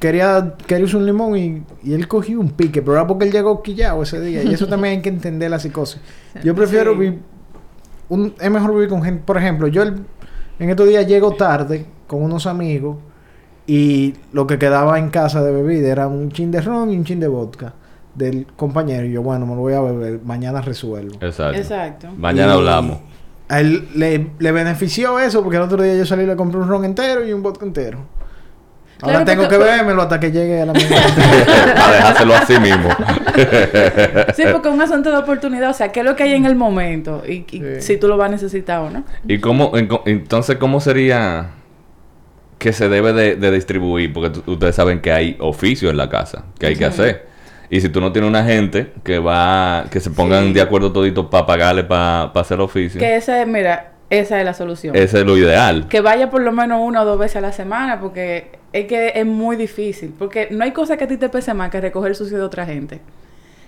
quería, 0.00 0.54
quería 0.66 0.84
usar 0.86 1.00
un 1.00 1.06
limón 1.06 1.36
y, 1.36 1.62
y 1.84 1.92
él 1.92 2.08
cogió 2.08 2.40
un 2.40 2.50
pique, 2.50 2.80
pero 2.80 2.94
era 2.94 3.06
porque 3.06 3.26
él 3.26 3.32
llegó 3.32 3.62
quillado 3.62 4.02
ese 4.02 4.20
día. 4.20 4.42
Y 4.42 4.52
eso 4.54 4.66
también 4.66 4.94
hay 4.96 5.02
que 5.02 5.10
entender 5.10 5.50
la 5.50 5.58
psicosis. 5.58 6.00
Yo 6.42 6.54
prefiero 6.56 6.92
Sí. 6.94 6.98
vivir... 6.98 7.18
un- 8.08 8.34
es 8.40 8.50
mejor 8.50 8.72
vivir 8.74 8.88
con 8.88 9.02
gente... 9.02 9.22
Por 9.24 9.36
ejemplo, 9.36 9.68
yo 9.68 9.82
el- 9.82 10.02
en 10.58 10.70
estos 10.70 10.88
días 10.88 11.06
llego 11.06 11.32
tarde 11.32 11.86
con 12.06 12.22
unos 12.22 12.46
amigos 12.46 12.96
y 13.66 14.14
lo 14.32 14.46
que 14.46 14.58
quedaba 14.58 14.98
en 14.98 15.10
casa 15.10 15.42
de 15.42 15.52
bebida 15.52 15.88
era 15.88 16.08
un 16.08 16.30
chin 16.30 16.50
de 16.50 16.60
ron 16.60 16.90
y 16.90 16.96
un 16.96 17.04
chin 17.04 17.20
de 17.20 17.28
vodka 17.28 17.74
del 18.14 18.46
compañero. 18.56 19.06
Y 19.06 19.12
yo, 19.12 19.22
bueno, 19.22 19.46
me 19.46 19.54
lo 19.54 19.60
voy 19.60 19.74
a 19.74 19.80
beber, 19.80 20.20
mañana 20.24 20.60
resuelvo. 20.60 21.14
Exacto. 21.20 21.58
Exacto. 21.58 22.08
Mañana 22.16 22.54
Y 22.54 22.56
hablamos. 22.56 22.98
A 23.48 23.60
él 23.60 23.88
le, 23.94 24.30
le 24.38 24.52
benefició 24.52 25.18
eso 25.18 25.42
porque 25.42 25.56
el 25.56 25.62
otro 25.62 25.82
día 25.82 25.94
yo 25.94 26.06
salí 26.06 26.24
y 26.24 26.26
le 26.26 26.36
compré 26.36 26.60
un 26.60 26.68
ron 26.68 26.84
entero 26.84 27.26
y 27.26 27.32
un 27.32 27.42
vodka 27.42 27.66
entero. 27.66 27.98
Ahora 29.02 29.24
Claro, 29.24 29.24
tengo 29.26 29.42
porque- 29.42 29.58
que 29.58 29.62
bebérmelo 29.64 30.02
hasta 30.02 30.20
que 30.20 30.30
llegue 30.32 30.62
a 30.62 30.66
la 30.66 30.72
mañana. 30.72 31.02
Para 31.76 31.92
dejárselo 31.96 32.34
así 32.34 32.58
mismo. 32.58 32.88
Sí, 34.34 34.42
porque 34.52 34.68
es 34.68 34.74
un 34.74 34.80
asunto 34.82 35.10
de 35.10 35.16
oportunidad. 35.16 35.70
O 35.70 35.74
sea, 35.74 35.90
¿qué 35.90 36.00
es 36.00 36.06
lo 36.06 36.14
que 36.16 36.22
hay 36.24 36.34
en 36.34 36.46
el 36.46 36.54
momento? 36.54 37.22
Y, 37.26 37.44
y 37.50 37.60
Sí. 37.60 37.80
si 37.80 37.96
tú 37.96 38.08
lo 38.08 38.16
vas 38.16 38.28
a 38.28 38.30
necesitar 38.32 38.80
o 38.80 38.90
no. 38.90 39.04
¿Y 39.26 39.38
cómo, 39.38 39.76
en- 39.76 39.88
entonces, 40.06 40.56
cómo 40.56 40.80
sería 40.80 41.50
que 42.58 42.72
se 42.72 42.88
debe 42.88 43.12
de, 43.12 43.36
de 43.36 43.50
distribuir? 43.50 44.12
Porque 44.12 44.38
ustedes 44.46 44.74
saben 44.74 45.00
que 45.00 45.12
hay 45.12 45.36
oficios 45.40 45.90
en 45.90 45.96
la 45.96 46.08
casa 46.08 46.44
que 46.58 46.66
hay 46.66 46.76
que 46.76 46.84
hacer. 46.84 47.26
Y 47.70 47.80
si 47.80 47.88
tú 47.88 48.00
no 48.02 48.12
tienes 48.12 48.28
una 48.28 48.44
gente 48.44 48.92
que 49.02 49.18
va, 49.18 49.86
que 49.90 49.98
se 50.00 50.10
pongan 50.10 50.48
Sí. 50.48 50.52
de 50.52 50.60
acuerdo 50.60 50.92
toditos 50.92 51.26
para 51.26 51.46
pagarle 51.46 51.84
para 51.84 52.24
hacer 52.34 52.60
oficio, 52.60 53.00
Que 53.00 53.16
esa 53.16 53.40
es, 53.40 53.48
mira, 53.48 53.92
esa 54.10 54.38
es 54.38 54.44
la 54.44 54.52
solución. 54.52 54.94
ese 54.94 55.20
es 55.20 55.24
lo 55.24 55.36
ideal. 55.38 55.86
Que 55.88 56.02
vaya 56.02 56.28
por 56.30 56.42
lo 56.42 56.52
menos 56.52 56.80
una 56.82 57.00
o 57.00 57.04
dos 57.06 57.18
veces 57.18 57.36
a 57.36 57.40
la 57.40 57.52
semana, 57.52 57.98
porque 57.98 58.50
es 58.72 58.86
que 58.86 59.12
es 59.14 59.26
muy 59.26 59.56
difícil. 59.56 60.14
Porque 60.18 60.48
no 60.50 60.64
hay 60.64 60.72
cosa 60.72 60.96
que 60.96 61.04
a 61.04 61.08
ti 61.08 61.16
te 61.16 61.28
pese 61.28 61.54
más 61.54 61.70
que 61.70 61.80
recoger 61.80 62.10
el 62.10 62.16
sucio 62.16 62.38
de 62.38 62.44
otra 62.44 62.66
gente. 62.66 63.00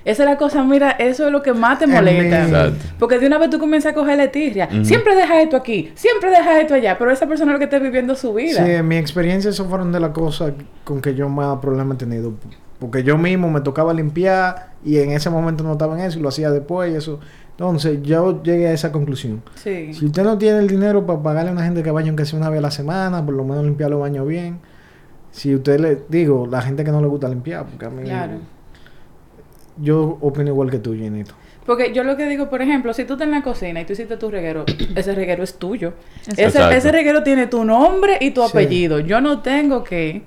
Esa 0.05 0.25
es 0.25 0.29
la 0.29 0.37
cosa, 0.37 0.63
mira, 0.63 0.91
eso 0.91 1.27
es 1.27 1.33
lo 1.33 1.43
que 1.43 1.55
más 1.55 1.79
te 1.79 1.87
molesta. 1.87 2.45
Exacto. 2.45 2.85
Porque 2.99 3.19
de 3.19 3.27
una 3.27 3.39
vez 3.39 3.49
tú 3.49 3.59
comienzas 3.59 3.93
a 3.93 3.95
coger 3.95 4.31
tirria. 4.31 4.69
Ujú. 4.71 4.85
Siempre 4.85 5.17
dejas 5.17 5.39
esto 5.39 5.57
aquí, 5.57 5.93
siempre 5.95 6.29
dejas 6.29 6.61
esto 6.61 6.75
allá, 6.75 6.99
pero 6.99 7.11
esa 7.11 7.27
persona 7.27 7.53
es 7.53 7.55
lo 7.55 7.59
que 7.59 7.65
está 7.65 7.79
viviendo 7.79 8.15
su 8.15 8.35
vida. 8.35 8.65
sí, 8.65 8.71
en 8.71 8.87
mi 8.87 8.97
experiencia, 8.97 9.51
eso 9.51 9.65
fueron 9.65 9.93
de 9.93 10.01
las 10.01 10.11
cosas 10.11 10.53
con 10.85 11.01
que 11.01 11.15
yo 11.15 11.29
más 11.31 11.59
problemas 11.61 11.97
he 11.97 12.01
tenido. 12.01 12.35
Porque 12.79 13.03
yo 13.03 13.17
mismo 13.17 13.51
me 13.51 13.63
tocaba 13.63 13.95
limpiar 13.95 14.73
y 14.85 14.99
en 14.99 15.13
ese 15.13 15.31
momento 15.31 15.65
no 15.65 15.73
estaba 15.73 15.99
en 15.99 16.05
eso 16.05 16.19
y 16.19 16.23
lo 16.23 16.29
hacía 16.29 16.51
después 16.51 16.93
y 16.93 16.97
eso. 16.97 17.21
Entonces, 17.53 18.03
yo 18.03 18.43
llegué 18.43 18.67
a 18.67 18.73
esa 18.73 18.93
conclusión. 18.93 19.43
Sí. 19.55 19.95
Si 19.95 20.05
usted 20.05 20.25
no 20.25 20.37
tiene 20.37 20.59
el 20.59 20.67
dinero 20.67 21.07
para 21.07 21.23
pagarle 21.23 21.51
a 21.51 21.53
una 21.53 21.65
gente 21.65 21.83
que 21.83 21.91
vaya 21.91 22.09
aunque 22.09 22.27
sea 22.27 22.39
una 22.39 22.51
vez 22.51 22.59
a 22.59 22.63
la 22.63 22.71
semana, 22.71 23.25
por 23.25 23.35
lo 23.35 23.45
menos 23.45 23.65
limpiar 23.65 23.91
los 23.91 24.01
baños 24.01 24.27
bien. 24.27 24.59
Si 25.35 25.53
usted 25.55 25.81
le 25.81 25.99
digo, 26.09 26.47
la 26.47 26.63
gente 26.63 26.85
que 26.85 26.93
no 26.93 27.01
le 27.01 27.09
gusta 27.09 27.29
limpiar, 27.29 27.67
porque 27.67 27.87
a 27.87 27.91
mí 27.91 28.05
Claro. 28.05 28.35
yo 29.81 30.19
opino 30.21 30.49
igual 30.51 30.71
que 30.71 30.79
tú, 30.79 30.95
Jenito. 30.95 31.35
Porque 31.67 31.93
yo 31.93 32.05
lo 32.05 32.17
que 32.17 32.29
digo, 32.29 32.51
por 32.51 32.61
ejemplo, 32.63 32.93
si 32.93 33.05
tú 33.05 33.15
estás 33.15 33.27
en 33.27 33.33
la 33.33 33.43
cocina 33.43 33.81
y 33.81 33.85
tú 33.85 33.95
hiciste 33.95 34.17
tu 34.17 34.31
reguero, 34.31 34.65
ese 34.95 35.15
reguero 35.15 35.43
es 35.43 35.55
tuyo. 35.55 35.95
Ese, 36.37 36.61
ese 36.77 36.93
reguero 36.93 37.23
tiene 37.23 37.47
tu 37.47 37.65
nombre 37.65 38.19
y 38.21 38.31
tu 38.31 38.43
Sí. 38.43 38.49
apellido. 38.51 39.01
Yo 39.01 39.21
no 39.21 39.41
tengo 39.41 39.83
que 39.83 40.23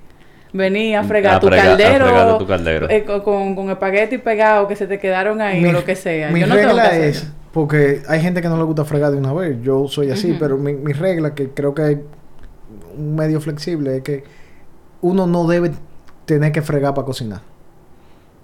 venir 0.52 0.96
a 0.96 1.00
A 1.00 1.04
fregar 1.04 1.40
tu 1.40 1.46
a 1.48 1.50
caldero, 1.50 2.06
fregar 2.06 2.38
tu 2.38 2.46
caldero. 2.46 2.90
eh, 2.90 3.04
co- 3.04 3.22
con, 3.22 3.54
con 3.54 3.70
espagueti 3.70 4.18
pegado 4.18 4.66
que 4.68 4.76
se 4.76 4.86
te 4.86 4.98
quedaron 4.98 5.40
ahí 5.40 5.64
o 5.64 5.72
lo 5.72 5.84
que 5.84 5.94
sea. 5.96 6.30
Mi 6.30 6.40
Yo 6.40 6.46
no 6.48 6.54
tengo 6.56 6.74
que 6.74 6.82
regla 6.82 6.96
es, 7.06 7.30
porque 7.52 8.02
hay 8.08 8.20
gente 8.20 8.42
que 8.42 8.48
no 8.48 8.56
le 8.58 8.64
gusta 8.64 8.84
fregar 8.84 9.12
de 9.12 9.16
una 9.18 9.32
vez, 9.32 9.56
yo 9.62 9.86
soy 9.88 10.10
así, 10.10 10.36
pero 10.38 10.58
mi, 10.58 10.74
mi 10.74 10.92
regla, 10.92 11.34
que 11.34 11.50
creo 11.50 11.72
que 11.74 11.92
es 11.92 11.98
un 12.96 13.14
medio 13.14 13.40
flexible, 13.40 13.96
es 13.98 14.02
que 14.02 14.24
uno 15.02 15.26
no 15.26 15.46
debe 15.46 15.72
tener 16.24 16.52
que 16.52 16.62
fregar 16.62 16.94
para 16.94 17.06
cocinar. 17.06 17.40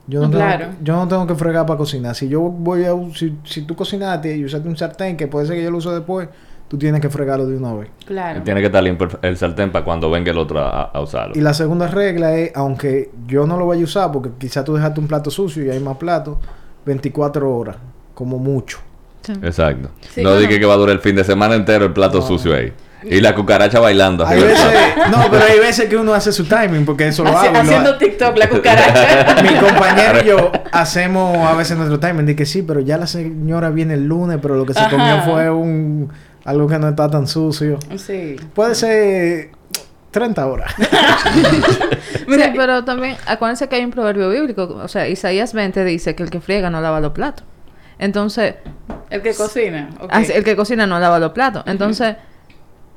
Yo 0.06 0.20
no, 0.22 0.30
Claro. 0.30 0.66
tengo, 0.66 0.76
yo 0.82 0.96
no 0.96 1.08
tengo 1.08 1.26
que 1.26 1.34
fregar 1.34 1.64
para 1.66 1.78
cocinar. 1.78 2.14
Si 2.14 2.28
yo 2.28 2.40
voy 2.40 2.84
a... 2.84 2.92
Si, 3.14 3.36
si 3.44 3.62
tú 3.62 3.74
cocinaste 3.74 4.36
y 4.36 4.44
usaste 4.44 4.68
un 4.68 4.76
sartén, 4.76 5.16
que 5.16 5.26
puede 5.26 5.46
ser 5.46 5.56
que 5.56 5.64
yo 5.64 5.70
lo 5.70 5.78
use 5.78 5.88
después, 5.90 6.28
tú 6.68 6.76
tienes 6.76 7.00
que 7.00 7.08
fregarlo 7.08 7.46
de 7.46 7.56
una 7.56 7.72
vez. 7.72 7.88
Claro. 8.06 8.42
Tiene 8.42 8.60
que 8.60 8.66
estar 8.66 8.82
limpio 8.82 9.08
el- 9.22 9.36
sartén 9.38 9.72
para 9.72 9.84
cuando 9.84 10.10
venga 10.10 10.30
el 10.30 10.36
otro 10.38 10.58
a, 10.60 10.82
a 10.82 11.00
usarlo. 11.00 11.34
Y 11.36 11.40
la 11.40 11.54
segunda 11.54 11.86
regla 11.88 12.34
es, 12.36 12.52
aunque 12.54 13.10
yo 13.26 13.46
no 13.46 13.56
lo 13.58 13.66
vaya 13.66 13.80
a 13.80 13.84
usar, 13.84 14.12
porque 14.12 14.30
quizás 14.38 14.62
tú 14.64 14.74
dejaste 14.74 15.00
un 15.00 15.06
plato 15.06 15.30
sucio 15.30 15.64
y 15.64 15.70
hay 15.70 15.80
más 15.80 15.96
platos, 15.96 16.36
24 16.84 17.50
horas, 17.56 17.76
como 18.14 18.38
mucho. 18.38 18.78
Sí. 19.22 19.32
Exacto. 19.42 19.88
Sí, 20.14 20.22
no 20.22 20.30
no, 20.34 20.36
dije 20.36 20.60
que 20.60 20.66
va 20.66 20.74
a 20.74 20.76
durar 20.76 20.94
el 20.96 21.00
fin 21.00 21.16
de 21.16 21.24
semana 21.24 21.54
entero 21.54 21.86
el 21.86 21.94
plato 21.94 22.20
sucio 22.20 22.54
ahí. 22.54 22.74
Y 23.08 23.20
la 23.20 23.34
cucaracha 23.34 23.80
bailando. 23.80 24.26
Hay 24.26 24.40
veces, 24.42 24.64
no, 25.10 25.30
pero 25.30 25.44
hay 25.44 25.58
veces 25.58 25.88
que 25.88 25.96
uno 25.96 26.14
hace 26.14 26.32
su 26.32 26.44
timing, 26.44 26.84
porque 26.84 27.08
eso 27.08 27.22
lo 27.24 27.30
Haci- 27.30 27.44
hago. 27.46 27.52
lo 27.52 27.58
haciendo 27.60 27.90
ha- 27.90 27.98
TikTok, 27.98 28.36
la 28.36 28.48
cucaracha. 28.48 29.36
Mi 29.42 29.54
compañero 29.58 30.20
y 30.22 30.26
yo 30.28 30.52
hacemos 30.72 31.36
a 31.46 31.54
veces 31.54 31.76
nuestro 31.76 32.00
timing. 32.00 32.26
Dije, 32.26 32.46
sí, 32.46 32.62
pero 32.62 32.80
ya 32.80 32.96
la 32.98 33.06
señora 33.06 33.70
viene 33.70 33.94
el 33.94 34.04
lunes, 34.06 34.38
pero 34.40 34.56
lo 34.56 34.64
que 34.66 34.72
se 34.74 34.80
Ajá. 34.80 34.90
comió 34.90 35.22
fue 35.22 35.50
un 35.50 36.10
algo 36.44 36.68
que 36.68 36.78
no 36.78 36.88
está 36.88 37.10
tan 37.10 37.26
sucio. 37.26 37.78
sí. 37.96 38.36
Puede 38.54 38.74
ser 38.74 39.50
30 40.10 40.46
horas. 40.46 40.72
Mira, 42.26 42.46
sí, 42.46 42.52
pero 42.56 42.84
también 42.84 43.16
acuérdense 43.26 43.68
que 43.68 43.76
hay 43.76 43.84
un 43.84 43.90
proverbio 43.90 44.30
bíblico. 44.30 44.62
O 44.82 44.88
sea, 44.88 45.08
Isaías 45.08 45.52
20 45.52 45.84
dice 45.84 46.14
que 46.14 46.22
el 46.22 46.30
que 46.30 46.40
friega 46.40 46.70
no 46.70 46.80
lava 46.80 47.00
los 47.00 47.12
platos. 47.12 47.44
Entonces, 47.98 48.54
el 49.10 49.22
que 49.22 49.34
cocina. 49.34 49.90
así- 50.10 50.32
el 50.32 50.44
que 50.44 50.56
cocina 50.56 50.86
no 50.86 50.98
lava 50.98 51.18
los 51.18 51.32
platos. 51.32 51.62
Entonces, 51.66 52.16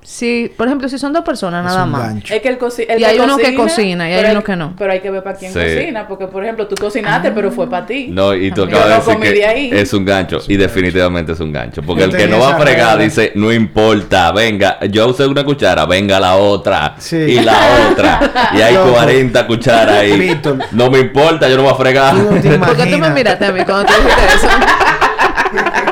si, 0.09 0.49
por 0.55 0.67
ejemplo, 0.67 0.87
si 0.87 0.97
son 0.97 1.11
dos 1.11 1.25
personas 1.25 1.65
Es 1.65 1.71
nada 1.73 1.83
un 1.83 1.91
más. 1.91 2.01
gancho. 2.03 2.33
Es 2.33 2.41
que 2.41 2.47
el, 2.47 2.57
coci- 2.57 2.85
el 2.87 2.95
Y 2.97 3.03
que 3.03 3.05
hay 3.07 3.19
uno 3.19 3.35
que 3.35 3.53
cocina 3.53 4.09
y 4.09 4.13
hay 4.13 4.31
uno 4.31 4.41
que 4.41 4.55
no. 4.55 4.73
Pero 4.77 4.93
hay 4.93 5.01
que 5.01 5.11
ver 5.11 5.21
para 5.21 5.37
quién 5.37 5.51
Sí. 5.51 5.59
cocina, 5.59 6.07
porque 6.07 6.27
por 6.27 6.41
ejemplo 6.45 6.65
tú 6.65 6.75
cocinaste, 6.79 7.31
pero 7.31 7.51
fue 7.51 7.69
para 7.69 7.85
ti. 7.85 8.07
No, 8.09 8.33
y 8.33 8.49
tú 8.51 8.63
acabas 8.63 9.05
de 9.05 9.13
decir 9.13 9.19
que 9.19 9.69
de 9.73 9.81
es 9.81 9.91
un 9.91 10.05
gancho. 10.05 10.39
Y 10.47 10.55
definitivamente 10.55 11.33
es 11.33 11.39
un 11.41 11.51
gancho. 11.51 11.81
Porque 11.83 12.05
el 12.05 12.15
que 12.15 12.25
no 12.25 12.39
va 12.39 12.55
a 12.55 12.57
fregar 12.57 12.91
regla. 12.97 13.03
dice, 13.03 13.33
no 13.35 13.51
importa, 13.51 14.31
venga, 14.31 14.79
yo 14.89 15.09
usé 15.09 15.27
una 15.27 15.43
cuchara, 15.43 15.85
venga 15.85 16.21
la 16.21 16.37
otra. 16.37 16.95
Sí. 16.99 17.17
Y 17.17 17.39
la 17.41 17.57
otra. 17.91 18.51
Y 18.53 18.61
hay 18.61 18.73
Loco. 18.75 18.93
40 18.93 19.45
cucharas 19.45 19.97
ahí. 19.97 20.17
Víctor. 20.17 20.57
No 20.71 20.89
me 20.89 20.99
importa, 20.99 21.49
yo 21.49 21.57
no 21.57 21.63
voy 21.63 21.73
a 21.73 21.75
fregar. 21.75 22.13
No 22.15 22.39
te 22.41 22.49
¿Por 22.57 22.77
qué 22.77 22.85
tú 22.85 22.97
me 22.97 23.09
miraste 23.09 23.43
a 23.45 23.51
mí 23.51 23.59
cuando 23.65 23.83
tú 23.87 23.93
dijiste 24.01 24.35
eso? 24.37 24.47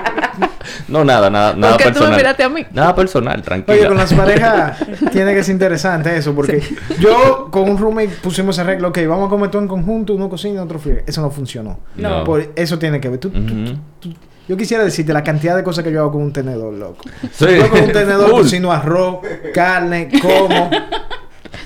No, 0.98 1.04
nada, 1.06 1.30
nada, 1.30 1.54
nada 1.56 1.78
qué 1.78 1.84
tú 1.86 1.90
me 1.90 1.94
personal. 1.94 2.18
miraste 2.18 2.44
a 2.44 2.50
mí? 2.50 2.66
Nada 2.74 2.96
personal, 2.96 3.42
tranquila. 3.42 3.78
Oye, 3.78 3.88
con 3.88 3.98
las 3.98 4.14
parejas 4.14 4.78
tiene 5.12 5.34
que 5.34 5.44
ser 5.44 5.54
interesante 5.54 6.16
eso, 6.16 6.34
porque 6.34 6.62
yo 7.00 7.50
con 7.52 7.70
un 7.70 7.78
roommate 7.78 8.10
pusimos 8.22 8.58
arreglo, 8.60 8.90
ok, 8.90 9.00
vamos 9.08 9.28
a 9.28 9.30
comer 9.30 9.52
todo 9.52 9.62
en 9.62 9.68
conjunto, 9.68 10.14
uno 10.14 10.30
cocina, 10.30 10.64
otro 10.64 10.80
frío. 10.80 10.98
Eso 11.06 11.22
no 11.22 11.30
funcionó. 11.30 11.80
No. 11.96 12.24
Por 12.24 12.52
eso 12.56 12.80
tiene 12.80 13.00
que 13.02 13.10
ver. 13.10 13.20
Tú- 13.20 13.30
tú- 13.30 13.40
Ujú. 13.40 13.78
tú- 14.00 14.14
yo 14.48 14.56
quisiera 14.56 14.84
decirte 14.84 15.12
la 15.12 15.24
cantidad 15.24 15.56
de 15.56 15.64
cosas 15.64 15.84
que 15.84 15.92
yo 15.92 16.02
hago 16.02 16.12
con 16.12 16.22
un 16.22 16.32
tenedor, 16.32 16.72
loco. 16.74 17.04
Sí. 17.32 17.46
Yo 17.58 17.68
con 17.70 17.82
un 17.84 17.92
tenedor 17.92 18.30
Full. 18.30 18.42
cocino 18.44 18.72
arroz, 18.72 19.18
carne, 19.54 20.08
como. 20.22 20.70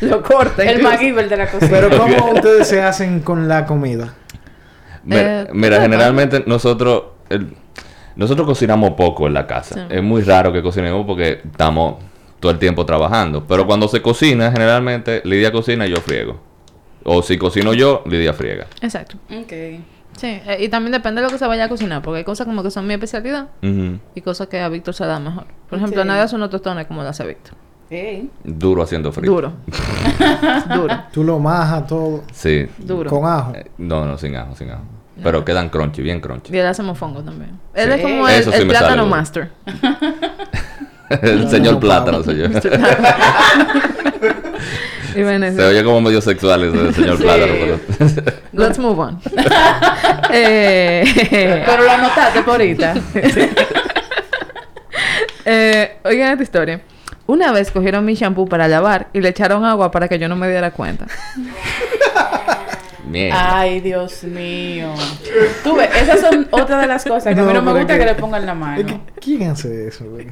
Lo 0.02 0.24
corta. 0.24 0.64
El. 0.64 0.82
MacGyver 0.82 1.28
de 1.28 1.36
la 1.38 1.52
cocina. 1.52 1.70
Pero 1.72 1.90
¿cómo 1.98 2.32
ustedes 2.34 2.68
se 2.68 2.82
hacen 2.82 3.20
con 3.20 3.48
la 3.50 3.66
comida? 3.66 4.14
Mira, 5.04 5.42
Eh, 5.42 5.48
mira, 5.54 5.76
¿qué 5.78 5.82
generalmente 5.84 6.44
nosotros 6.46 7.04
el- 7.30 7.54
nosotros 8.20 8.46
cocinamos 8.46 8.92
poco 8.92 9.28
en 9.28 9.34
la 9.34 9.48
casa. 9.48 9.76
Sí. 9.76 9.96
Es 9.96 10.04
muy 10.04 10.22
raro 10.22 10.52
que 10.54 10.62
cocinemos 10.62 11.06
porque 11.06 11.42
estamos 11.44 11.96
todo 12.40 12.52
el 12.52 12.60
tiempo 12.60 12.86
trabajando. 12.86 13.46
Pero 13.48 13.66
cuando 13.66 13.88
se 13.88 14.02
cocina, 14.02 14.52
generalmente 14.52 15.22
Lidia 15.26 15.52
cocina 15.52 15.88
y 15.88 15.92
yo 15.92 15.98
friego. 15.98 16.40
O 17.06 17.22
si 17.22 17.38
cocino 17.38 17.74
yo, 17.74 18.04
Lidia 18.06 18.34
friega. 18.34 18.68
Exacto. 18.82 19.16
Ok. 19.32 19.54
Sí, 20.18 20.28
eh, 20.46 20.58
y 20.60 20.68
también 20.70 20.92
depende 20.92 21.22
de 21.22 21.28
lo 21.28 21.32
que 21.32 21.38
se 21.40 21.48
vaya 21.48 21.66
a 21.66 21.70
cocinar, 21.70 22.02
porque 22.02 22.18
hay 22.18 22.24
cosas 22.26 22.46
como 22.46 22.62
que 22.62 22.72
son 22.72 22.86
mi 22.86 22.94
especialidad 22.94 23.48
y 23.62 24.22
cosas 24.22 24.48
que 24.48 24.60
a 24.60 24.68
Víctor 24.68 24.94
se 24.94 25.06
da 25.06 25.18
mejor. 25.20 25.46
Por 25.70 25.78
ejemplo, 25.80 26.02
Sí. 26.02 26.08
nadie 26.08 26.22
hace 26.22 26.36
unos 26.36 26.50
tostones 26.50 26.88
como 26.88 27.04
lo 27.04 27.10
hace 27.10 27.26
Víctor. 27.26 27.54
Ey. 27.90 28.30
Duro 28.44 28.84
haciendo 28.84 29.12
frío. 29.12 29.32
Duro. 29.32 29.54
Duro. 30.76 30.94
Tú 31.14 31.24
lo 31.24 31.40
majas 31.40 31.88
todo 31.88 32.24
Sí. 32.34 32.68
Duro. 32.78 33.10
con 33.10 33.26
ajo. 33.26 33.54
Eh, 33.56 33.66
No, 33.78 34.06
no, 34.06 34.18
sin 34.18 34.36
ajo, 34.36 34.56
sin 34.56 34.70
ajo. 34.72 34.84
Pero 35.24 35.44
quedan 35.46 35.70
crunchy, 35.70 36.02
bien 36.02 36.20
crunchy. 36.22 36.54
Y 36.56 36.60
él 36.60 36.66
hace 36.68 36.82
mofongo 36.84 37.22
también. 37.24 37.60
Él 37.74 37.90
Sí. 37.92 37.96
es 37.98 38.02
como 38.02 38.28
el, 38.28 38.36
Eso 38.36 38.52
sí 38.52 38.58
el 38.58 38.66
me 38.68 38.74
sale 38.74 38.86
plátano 38.88 39.06
master. 39.08 39.50
El 41.22 41.50
señor 41.50 41.74
No, 41.74 41.80
plátano 41.80 42.24
soy 42.24 42.38
yo. 42.38 42.46
Y 45.16 45.24
bueno, 45.24 45.52
Se 45.52 45.64
oye 45.64 45.84
como 45.84 46.02
medio 46.02 46.22
sexual 46.22 46.64
ese 46.66 46.78
del 46.78 46.94
señor 46.94 47.18
Sí. 47.18 47.24
plátano. 47.24 47.54
pero- 47.60 47.80
let's 48.54 48.78
move 48.78 49.02
on. 49.02 49.20
eh, 50.32 51.64
Pero 51.66 51.84
lo 51.84 51.92
anotaste 51.92 52.42
por 52.44 52.52
ahorita. 52.62 52.94
eh, 55.46 55.98
oigan 56.04 56.32
esta 56.32 56.44
historia. 56.44 56.82
Una 57.26 57.52
vez 57.52 57.72
cogieron 57.72 58.06
mi 58.06 58.16
shampoo 58.16 58.48
para 58.48 58.68
lavar 58.68 59.08
y 59.14 59.22
le 59.22 59.30
echaron 59.30 59.64
agua 59.66 59.92
para 59.92 60.08
que 60.08 60.18
yo 60.20 60.28
no 60.28 60.36
me 60.36 60.50
diera 60.50 60.72
cuenta. 60.72 61.06
Mierda. 63.10 63.60
Ay, 63.60 63.80
Dios 63.82 64.24
mío. 64.24 64.94
Tú 65.64 65.76
ves, 65.76 65.90
esas 66.00 66.20
son 66.22 66.48
otra 66.52 66.80
de 66.80 66.88
las 66.88 67.04
cosas 67.04 67.34
que 67.34 67.40
a 67.40 67.44
mí 67.44 67.54
no 67.54 67.62
me 67.62 67.74
gusta 67.74 67.98
que 67.98 68.06
le 68.06 68.14
pongan 68.16 68.46
la 68.46 68.52
Es 68.52 68.58
mano. 68.58 68.86
que, 68.86 69.00
¿Quién 69.20 69.50
hace 69.50 69.88
eso, 69.88 70.06
güey? 70.06 70.28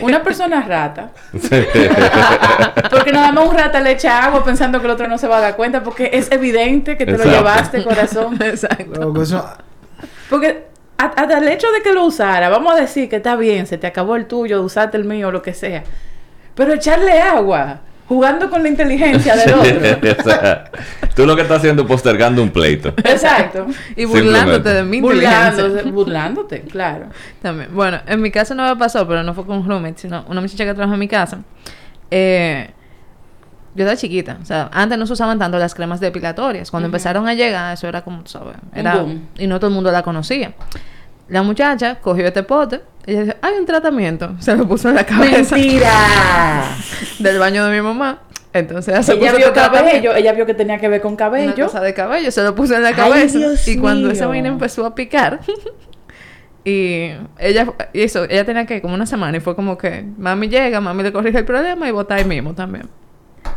Una 0.00 0.22
persona 0.22 0.62
rata. 0.62 1.10
Porque 2.90 3.12
nada 3.12 3.32
más 3.32 3.48
un 3.48 3.56
rata 3.56 3.80
le 3.80 3.92
echa 3.92 4.24
agua 4.24 4.44
pensando 4.44 4.78
que 4.80 4.86
el 4.86 4.92
otro 4.92 5.08
no 5.08 5.18
se 5.18 5.26
va 5.26 5.38
a 5.38 5.40
dar 5.40 5.56
cuenta 5.56 5.82
porque 5.82 6.10
es 6.12 6.30
evidente 6.30 6.96
que 6.96 7.04
te 7.04 7.12
Exacto. 7.12 7.30
lo 7.30 7.36
llevaste, 7.38 7.84
corazón. 7.84 8.38
Exacto. 8.42 9.22
Eso- 9.22 9.44
Porque 10.28 10.66
hasta 10.98 11.38
el 11.38 11.48
hecho 11.48 11.70
de 11.72 11.82
que 11.82 11.92
lo 11.92 12.04
usara, 12.04 12.48
vamos 12.48 12.72
a 12.74 12.76
decir 12.80 13.08
que 13.08 13.16
está 13.16 13.34
bien, 13.36 13.66
se 13.66 13.78
te 13.78 13.86
acabó 13.86 14.16
el 14.16 14.26
tuyo, 14.26 14.62
usaste 14.62 14.96
el 14.96 15.04
mío, 15.04 15.30
lo 15.30 15.42
que 15.42 15.54
sea. 15.54 15.82
Pero 16.54 16.74
echarle 16.74 17.20
agua, 17.20 17.80
jugando 18.10 18.50
con 18.50 18.64
la 18.64 18.68
inteligencia 18.68 19.36
del 19.36 19.54
otro. 19.54 20.10
O 20.18 20.22
sea, 20.24 20.64
tú 21.14 21.24
lo 21.26 21.36
que 21.36 21.42
estás 21.42 21.58
haciendo 21.58 21.82
es 21.82 21.88
postergando 21.88 22.42
un 22.42 22.50
pleito. 22.50 22.88
Exacto. 22.88 23.68
Y 23.94 24.04
burlándote 24.04 24.68
de 24.68 24.82
mi 24.82 24.96
inteligencia. 24.96 25.50
Burlándose, 25.50 25.90
burlándote, 25.92 26.60
claro. 26.62 27.06
También. 27.40 27.70
Bueno, 27.72 28.00
en 28.04 28.20
mi 28.20 28.32
caso 28.32 28.52
no 28.56 28.68
me 28.68 28.74
pasó, 28.74 29.06
pero 29.06 29.22
no 29.22 29.32
fue 29.32 29.46
con 29.46 29.58
un 29.58 29.68
roommate, 29.68 30.00
sino 30.00 30.24
una 30.28 30.40
muchacha 30.40 30.64
que 30.64 30.74
trabaja 30.74 30.94
en 30.94 30.98
mi 30.98 31.06
casa. 31.06 31.38
Eh, 32.10 32.70
yo 33.76 33.84
era 33.84 33.96
chiquita. 33.96 34.38
O 34.42 34.44
sea, 34.44 34.68
antes 34.72 34.98
no 34.98 35.06
se 35.06 35.12
usaban 35.12 35.38
tanto 35.38 35.56
las 35.58 35.72
cremas 35.72 36.00
depilatorias. 36.00 36.68
Cuando 36.68 36.86
empezaron 36.86 37.28
a 37.28 37.34
llegar, 37.34 37.74
eso 37.74 37.86
era 37.86 38.02
como, 38.02 38.24
tú 38.24 38.30
sabes, 38.32 38.56
era... 38.74 38.96
boom. 38.96 39.28
Y 39.38 39.46
no 39.46 39.60
todo 39.60 39.68
el 39.68 39.74
mundo 39.74 39.92
la 39.92 40.02
conocía. 40.02 40.54
La 41.28 41.44
muchacha 41.44 42.00
cogió 42.00 42.26
este 42.26 42.42
pote. 42.42 42.80
Ella 43.06 43.22
dijo, 43.22 43.36
hay 43.42 43.54
un 43.58 43.66
tratamiento. 43.66 44.34
Se 44.40 44.54
lo 44.56 44.68
puso 44.68 44.88
en 44.88 44.94
la 44.96 45.04
cabeza 45.04 45.56
¡Mentira! 45.56 46.62
del 47.18 47.38
baño 47.38 47.66
de 47.66 47.76
mi 47.76 47.82
mamá. 47.82 48.20
Entonces 48.52 48.92
ella 48.92 49.02
se 49.02 49.12
ella 49.12 49.32
puso 49.32 49.36
vio 49.36 49.52
cabello, 49.52 50.14
ella 50.14 50.32
vio 50.32 50.44
que 50.44 50.54
tenía 50.54 50.78
que 50.78 50.88
ver 50.88 51.00
con 51.00 51.12
Una 51.12 51.18
cabello. 51.18 51.64
cosa 51.66 51.80
de 51.80 51.94
cabello, 51.94 52.30
se 52.32 52.42
lo 52.42 52.54
puso 52.54 52.74
en 52.74 52.82
la 52.82 52.88
Ay, 52.88 52.94
cabeza. 52.94 53.38
Dios 53.38 53.68
y 53.68 53.78
cuando 53.78 54.08
mío. 54.08 54.12
esa 54.12 54.26
vaina 54.26 54.48
empezó 54.48 54.84
a 54.84 54.94
picar, 54.94 55.38
y 56.64 57.12
ella 57.38 57.72
hizo, 57.92 58.24
ella 58.24 58.44
tenía 58.44 58.66
que 58.66 58.82
como 58.82 58.94
una 58.94 59.06
semana 59.06 59.36
y 59.38 59.40
fue 59.40 59.54
como 59.54 59.78
que 59.78 60.04
mami 60.18 60.48
llega, 60.48 60.80
mami 60.80 61.02
le 61.04 61.12
corrige 61.12 61.38
el 61.38 61.44
problema 61.44 61.88
y 61.88 61.92
vota 61.92 62.16
ahí 62.16 62.24
mismo 62.24 62.52
también. 62.54 62.88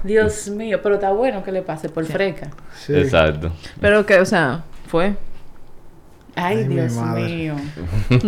Dios 0.03 0.47
mío, 0.49 0.79
pero 0.83 0.95
está 0.95 1.11
bueno 1.11 1.43
que 1.43 1.51
le 1.51 1.61
pase 1.63 1.89
por 1.89 2.05
freca. 2.05 2.51
sí. 2.77 2.93
Exacto. 2.95 3.51
Pero 3.81 4.05
que, 4.05 4.19
o 4.19 4.25
sea, 4.25 4.63
fue 4.87 5.15
Ay, 6.35 6.63
Dios 6.67 6.93
mío. 6.93 7.55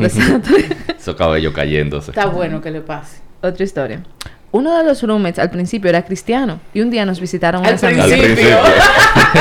Esos 0.99 1.15
cabellos 1.15 1.53
cayéndose. 1.53 2.11
Está 2.11 2.27
bueno 2.27 2.61
que 2.61 2.71
le 2.71 2.81
pase. 2.81 3.19
Otra 3.41 3.63
historia. 3.63 4.03
Uno 4.51 4.77
de 4.77 4.85
los 4.85 5.03
roommates 5.03 5.39
al 5.39 5.49
principio 5.49 5.89
era 5.89 6.03
cristiano 6.05 6.61
y 6.73 6.79
un 6.79 6.89
día 6.89 7.05
nos 7.05 7.19
visitaron 7.19 7.65
Al 7.65 7.71
unas 7.71 7.83
Al 7.83 7.89
amigas. 7.99 8.07
principio. 8.19 8.57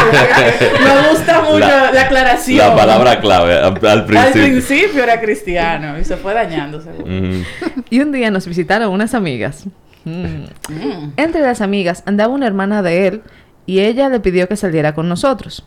Me 0.82 1.08
gusta 1.10 1.40
mucho 1.42 1.58
la, 1.60 1.92
La- 1.92 2.02
aclaración. 2.02 2.58
La 2.58 2.74
palabra 2.74 3.20
clave 3.20 3.54
al, 3.54 3.64
al 3.64 3.86
Al 3.86 4.04
principio. 4.06 4.42
principio 4.42 5.02
era 5.04 5.20
cristiano 5.20 5.98
y 5.98 6.04
se 6.04 6.16
fue 6.16 6.34
dañando, 6.34 6.80
seguro. 6.80 7.04
Ujú. 7.04 7.44
Y 7.90 8.00
un 8.00 8.10
día 8.12 8.30
nos 8.30 8.46
visitaron 8.46 8.92
unas 8.92 9.14
amigas. 9.14 9.64
Mm. 10.04 10.44
Mm. 10.68 11.12
Entre 11.16 11.40
las 11.42 11.60
amigas 11.60 12.02
andaba 12.06 12.32
una 12.34 12.46
hermana 12.46 12.82
de 12.82 13.06
él 13.06 13.22
y 13.66 13.80
ella 13.80 14.08
le 14.08 14.20
pidió 14.20 14.48
que 14.48 14.56
saliera 14.56 14.94
con 14.94 15.08
nosotros. 15.08 15.64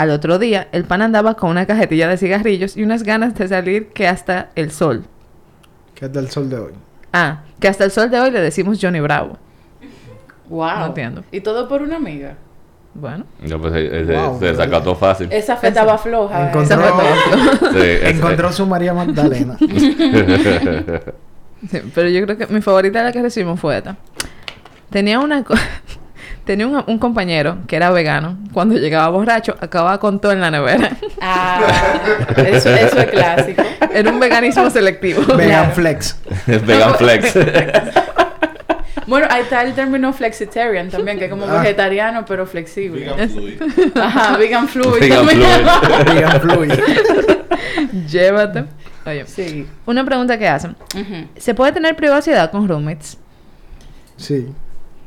Al 0.00 0.08
otro 0.08 0.38
día, 0.38 0.68
el 0.72 0.84
pan 0.84 1.02
andaba 1.02 1.34
con 1.34 1.50
una 1.50 1.66
cajetilla 1.66 2.08
de 2.08 2.16
cigarrillos 2.16 2.74
y 2.74 2.82
unas 2.82 3.02
ganas 3.02 3.34
de 3.34 3.46
salir 3.46 3.88
que 3.88 4.08
hasta 4.08 4.48
el 4.54 4.70
sol. 4.70 5.04
Que 5.94 6.06
es 6.06 6.12
del 6.14 6.30
sol 6.30 6.48
de 6.48 6.56
hoy. 6.56 6.72
Ah, 7.12 7.42
que 7.60 7.68
hasta 7.68 7.84
el 7.84 7.90
sol 7.90 8.08
de 8.10 8.18
hoy 8.18 8.30
le 8.30 8.40
decimos 8.40 8.78
Johnny 8.80 9.00
Bravo. 9.00 9.36
Wow. 10.48 10.78
No 10.78 10.86
entiendo. 10.86 11.22
Y 11.30 11.42
todo 11.42 11.68
por 11.68 11.82
una 11.82 11.96
amiga. 11.96 12.34
Bueno, 12.94 13.26
Ya, 13.44 13.58
pues, 13.58 13.74
eh, 13.76 14.04
se, 14.06 14.16
Wow, 14.16 14.40
se 14.40 14.94
fácil. 14.94 15.28
Esa 15.30 15.58
fe 15.58 15.68
estaba 15.68 15.98
floja. 15.98 16.44
¿eh? 16.44 16.48
Encontró, 16.48 16.80
Esa 16.82 16.92
fue 17.60 17.70
Sí, 17.72 17.98
encontró 18.06 18.52
su 18.52 18.64
María 18.64 18.94
Magdalena. 18.94 19.58
sí, 21.70 21.82
pero 21.94 22.08
yo 22.08 22.24
creo 22.24 22.38
que 22.38 22.46
mi 22.46 22.62
favorita 22.62 23.00
de 23.00 23.04
la 23.04 23.12
que 23.12 23.20
recibimos 23.20 23.60
fue 23.60 23.76
esta. 23.76 23.98
Tenía 24.88 25.20
una, 25.20 25.44
co- 25.44 25.52
Tenía 26.44 26.66
un, 26.66 26.82
un 26.86 26.98
compañero 26.98 27.58
que 27.66 27.76
era 27.76 27.90
vegano. 27.90 28.38
Cuando 28.52 28.76
llegaba 28.76 29.08
borracho, 29.10 29.54
acababa 29.60 29.98
con 30.00 30.20
todo 30.20 30.32
en 30.32 30.40
la 30.40 30.50
nevera. 30.50 30.90
Ah, 31.22 31.60
eso, 32.38 32.70
eso 32.70 32.98
es 32.98 33.06
clásico. 33.10 33.62
Era 33.92 34.10
un 34.10 34.18
veganismo 34.18 34.70
selectivo. 34.70 35.22
Vegan. 35.36 35.70
Flex. 35.72 36.16
Es 36.46 36.64
vegan 36.66 36.94
flex. 36.94 37.34
Bueno, 39.06 39.26
ahí 39.28 39.42
está 39.42 39.62
el 39.62 39.74
término 39.74 40.12
flexitarian 40.12 40.88
también, 40.88 41.18
que 41.18 41.24
es 41.24 41.30
como 41.30 41.44
Ah. 41.44 41.60
vegetariano 41.60 42.24
pero 42.24 42.46
flexible. 42.46 43.00
Vegan 43.10 43.28
fluid. 43.28 43.60
Ajá, 43.96 44.36
vegan 44.36 44.68
fluid 44.68 45.00
Vegan 45.00 45.26
también. 45.26 45.50
fluid. 45.50 46.14
Vegan 46.14 46.40
Fluid. 46.40 46.72
Llévate. 48.08 48.64
Oye, 49.06 49.26
Sí. 49.26 49.66
una 49.86 50.04
pregunta 50.04 50.38
que 50.38 50.48
hacen. 50.48 50.76
¿Se 51.36 51.54
puede 51.54 51.72
tener 51.72 51.96
privacidad 51.96 52.50
con 52.52 52.68
roommates? 52.68 53.18
Sí. 54.16 54.46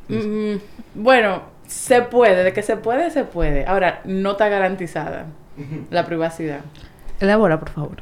Mm, 0.10 0.56
bueno, 0.96 1.44
se 1.68 2.02
puede, 2.02 2.44
de 2.44 2.54
que 2.54 2.62
se 2.62 2.78
puede, 2.78 3.10
se 3.12 3.24
puede. 3.24 3.66
Ahora, 3.66 4.02
no 4.06 4.32
está 4.32 4.50
garantizada 4.50 5.26
la 5.90 6.06
privacidad. 6.06 6.62
Elabora, 7.24 7.60
por 7.60 7.70
favor. 7.70 7.96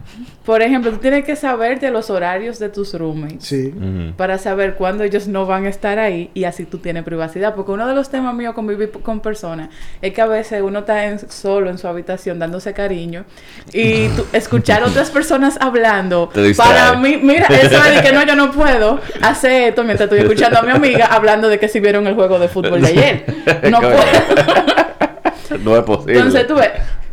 Por 0.45 0.61
ejemplo, 0.63 0.91
tú 0.91 0.97
tienes 0.97 1.23
que 1.23 1.35
saberte 1.35 1.91
los 1.91 2.09
horarios 2.09 2.57
de 2.59 2.69
tus 2.69 2.93
roommates. 2.93 3.45
Sí. 3.45 3.73
Para 4.17 4.37
saber 4.39 4.73
cuándo 4.75 5.03
ellos 5.03 5.27
no 5.27 5.45
van 5.45 5.65
a 5.65 5.69
estar 5.69 5.99
ahí 5.99 6.31
y 6.33 6.45
así 6.45 6.65
tú 6.65 6.79
tienes 6.79 7.03
privacidad. 7.03 7.53
Porque 7.53 7.71
uno 7.71 7.87
de 7.87 7.93
los 7.93 8.09
temas 8.09 8.33
míos 8.33 8.55
con 8.55 8.65
vivir 8.65 8.89
con 8.91 9.19
personas 9.19 9.69
es 10.01 10.13
que 10.13 10.21
a 10.21 10.25
veces 10.25 10.61
uno 10.63 10.79
está 10.79 11.05
en- 11.05 11.19
solo 11.29 11.69
en 11.69 11.77
su 11.77 11.87
habitación 11.87 12.39
dándose 12.39 12.73
cariño 12.73 13.25
y 13.71 14.07
tú- 14.15 14.25
escuchar 14.33 14.83
otras 14.83 15.11
personas 15.11 15.57
hablando. 15.61 16.31
Para 16.57 16.93
mí, 16.95 17.17
mira, 17.21 17.45
eso 17.47 17.77
es 17.83 17.95
de 17.95 18.01
que 18.01 18.11
no, 18.11 18.25
yo 18.25 18.35
no 18.35 18.51
puedo 18.51 18.99
hacer 19.21 19.69
esto 19.69 19.83
mientras 19.83 20.09
estoy 20.11 20.21
escuchando 20.21 20.59
a 20.59 20.63
mi 20.63 20.71
amiga 20.71 21.05
hablando 21.05 21.47
de 21.47 21.59
que 21.59 21.67
si 21.67 21.79
vieron 21.79 22.07
el 22.07 22.15
juego 22.15 22.39
de 22.39 22.47
fútbol 22.47 22.81
de 22.81 22.87
ayer. 22.87 23.25
No 23.69 23.79
puedo. 23.79 23.95
No 25.63 25.75
es 25.77 25.83
posible. 25.83 26.15
Entonces 26.17 26.47
tú 26.47 26.55
ves, 26.55 26.69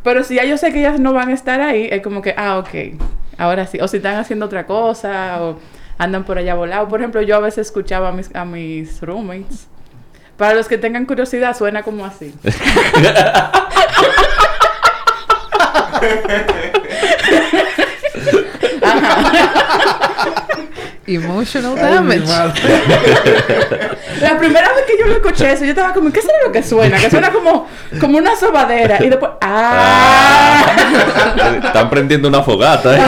pero 0.09 0.25
si 0.25 0.37
ya 0.37 0.45
yo 0.47 0.57
sé 0.57 0.73
que 0.73 0.79
ellas 0.79 0.99
no 0.99 1.13
van 1.13 1.29
a 1.29 1.35
estar 1.35 1.61
ahí, 1.61 1.87
es 1.93 2.01
como 2.01 2.23
que, 2.23 2.33
ah, 2.35 2.57
ok, 2.57 2.99
ahora 3.37 3.67
sí. 3.67 3.79
O 3.79 3.89
si 3.89 3.99
están 3.99 4.17
haciendo 4.17 4.47
otra 4.47 4.65
cosa, 4.65 5.43
o 5.43 5.59
andan 5.99 6.25
por 6.25 6.39
allá 6.39 6.55
volados. 6.55 6.89
Por 6.89 7.01
ejemplo, 7.01 7.21
yo 7.21 7.37
a 7.37 7.41
veces 7.41 7.67
escuchaba 7.67 8.09
a 8.09 8.13
mis, 8.13 8.35
a 8.35 8.47
mis 8.47 9.03
roommates. 9.03 9.67
Para 10.39 10.55
los 10.55 10.67
que 10.67 10.79
tengan 10.79 11.05
curiosidad, 11.05 11.55
suena 11.55 11.83
como 11.83 12.07
así. 12.07 12.33
Emotional 21.15 21.75
damage. 21.75 22.21
La 24.21 24.39
primera 24.39 24.69
vez 24.75 24.85
que 24.87 24.99
yo 24.99 25.07
lo 25.07 25.15
escuché 25.15 25.53
eso, 25.53 25.65
yo 25.65 25.71
estaba 25.71 25.95
como, 25.95 26.13
¿qué 26.13 26.21
será 26.21 26.35
lo 26.45 26.53
que 26.53 26.63
suena? 26.63 26.99
Que 26.99 27.09
suena 27.11 27.31
como, 27.33 27.67
como 28.01 28.19
una 28.19 28.37
sobadera. 28.37 29.03
Y 29.03 29.09
después, 29.09 29.31
¡ah! 29.41 30.67
Ah. 31.41 31.61
Están 31.65 31.89
prendiendo 31.89 32.29
una 32.29 32.43
fogata. 32.43 32.97
¿eh? 32.97 33.01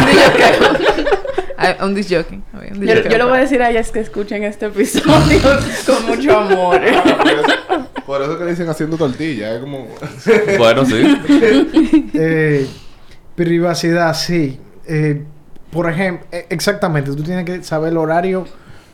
I- 1.59 1.77
I'm 1.83 1.95
just 1.95 2.11
joking. 2.11 2.43
I'm 2.55 2.81
just 2.81 2.83
Yo, 2.83 2.95
joking. 2.97 3.11
yo 3.11 3.19
le 3.19 3.25
voy 3.25 3.37
a 3.37 3.41
decir 3.43 3.63
a 3.63 3.71
ellas 3.71 3.91
que 3.91 4.01
escuchen 4.01 4.45
este 4.45 4.67
episodio 4.67 5.41
con 5.87 6.07
mucho 6.07 6.39
amor. 6.39 6.81
Por 8.07 8.23
eso 8.23 8.39
que 8.39 8.45
le 8.45 8.51
dicen 8.53 8.69
haciendo 8.71 8.97
tortilla. 8.97 9.55
Es 9.57 9.61
como. 9.61 9.89
Bueno, 10.59 10.87
sí. 10.87 11.19
Eh, 12.15 12.67
privacidad, 13.35 14.15
sí. 14.15 14.59
Eh, 14.87 15.23
por 15.73 15.89
ejemplo, 15.91 16.27
eh, 16.33 16.47
exactamente, 16.51 17.11
tú 17.15 17.23
tienes 17.23 17.45
que 17.45 17.63
saber 17.63 17.93
el 17.93 17.99
horario 17.99 18.45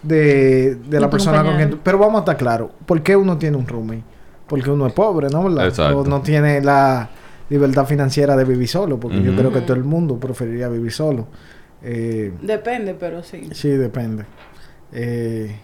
de, 0.02 0.74
de 0.76 1.00
la 1.00 1.08
persona 1.10 1.42
con 1.42 1.56
quien 1.56 1.70
tú... 1.70 1.78
Pero 1.82 1.98
vamos 1.98 2.16
a 2.16 2.18
estar 2.20 2.36
claros, 2.36 2.70
¿por 2.86 3.02
qué 3.02 3.16
uno 3.16 3.38
tiene 3.38 3.56
un 3.56 3.66
roommate? 3.66 4.02
Porque 4.46 4.70
uno 4.70 4.86
es 4.86 4.92
pobre, 4.92 5.28
¿no? 5.28 5.42
¿Verdad? 5.44 5.66
Exacto. 5.66 5.98
O 5.98 6.04
no 6.04 6.20
tiene 6.22 6.60
la 6.60 7.08
libertad 7.48 7.84
financiera 7.86 8.36
de 8.36 8.44
vivir 8.44 8.68
solo, 8.68 8.98
porque 9.00 9.22
yo 9.22 9.34
creo 9.34 9.52
que 9.52 9.60
todo 9.62 9.76
el 9.76 9.84
mundo 9.84 10.18
preferiría 10.20 10.68
vivir 10.68 10.92
solo. 10.92 11.26
Eh, 11.82 12.32
Depende, 12.42 12.94
pero 12.94 13.22
sí. 13.22 13.48
Sí, 13.52 13.68
depende. 13.70 14.24
Eh, 14.92 15.56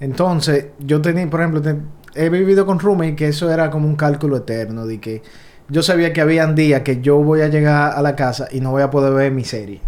entonces, 0.00 0.66
yo 0.78 1.00
tenía, 1.00 1.28
por 1.30 1.40
ejemplo, 1.40 1.62
te- 1.62 1.76
he 2.14 2.28
vivido 2.28 2.66
con 2.66 2.78
roommate 2.78 3.16
que 3.16 3.28
eso 3.28 3.50
era 3.50 3.70
como 3.70 3.86
un 3.86 3.96
cálculo 3.96 4.36
eterno, 4.38 4.86
de 4.86 5.00
que 5.00 5.22
yo 5.68 5.82
sabía 5.82 6.12
que 6.12 6.20
habían 6.20 6.54
días 6.54 6.82
que 6.82 7.00
yo 7.00 7.16
voy 7.18 7.40
a 7.40 7.48
llegar 7.48 7.92
a 7.96 8.02
la 8.02 8.14
casa 8.16 8.48
y 8.50 8.60
no 8.60 8.72
voy 8.72 8.82
a 8.82 8.90
poder 8.90 9.14
ver 9.14 9.32
mi 9.32 9.44
serie 9.44 9.80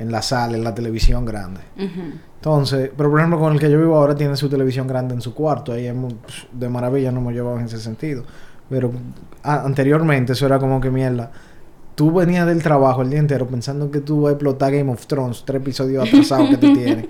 en 0.00 0.10
la 0.10 0.20
sala, 0.22 0.56
en 0.56 0.64
la 0.64 0.74
televisión 0.74 1.24
grande. 1.24 1.60
Entonces, 2.36 2.90
pero 2.96 3.10
por 3.10 3.20
ejemplo, 3.20 3.38
con 3.38 3.52
el 3.52 3.60
que 3.60 3.70
yo 3.70 3.78
vivo 3.78 3.96
ahora 3.96 4.14
tiene 4.16 4.36
su 4.36 4.48
televisión 4.48 4.86
grande 4.86 5.14
en 5.14 5.20
su 5.20 5.34
cuarto, 5.34 5.72
ahí 5.72 5.86
hemos- 5.86 6.14
pf, 6.14 6.46
de 6.52 6.68
maravilla 6.68 7.12
nos 7.12 7.20
hemos 7.20 7.32
llevado 7.34 7.58
en 7.58 7.66
ese 7.66 7.78
sentido. 7.78 8.24
Pero 8.68 8.90
a- 9.42 9.62
anteriormente 9.62 10.32
eso 10.32 10.46
era 10.46 10.58
como 10.58 10.80
que 10.80 10.90
mierda. 10.90 11.30
Tú 11.94 12.12
venías 12.12 12.46
del 12.46 12.62
trabajo 12.62 13.02
el 13.02 13.10
día 13.10 13.18
entero 13.18 13.46
pensando 13.46 13.90
que 13.90 14.00
tú 14.00 14.22
vas 14.22 14.30
a 14.30 14.32
explotar 14.34 14.72
Game 14.72 14.90
of 14.90 15.06
Thrones, 15.06 15.42
tres 15.44 15.60
episodios 15.60 16.08
atrasados 16.08 16.48
que 16.48 16.56
tú 16.56 16.72
tienes. 16.74 17.06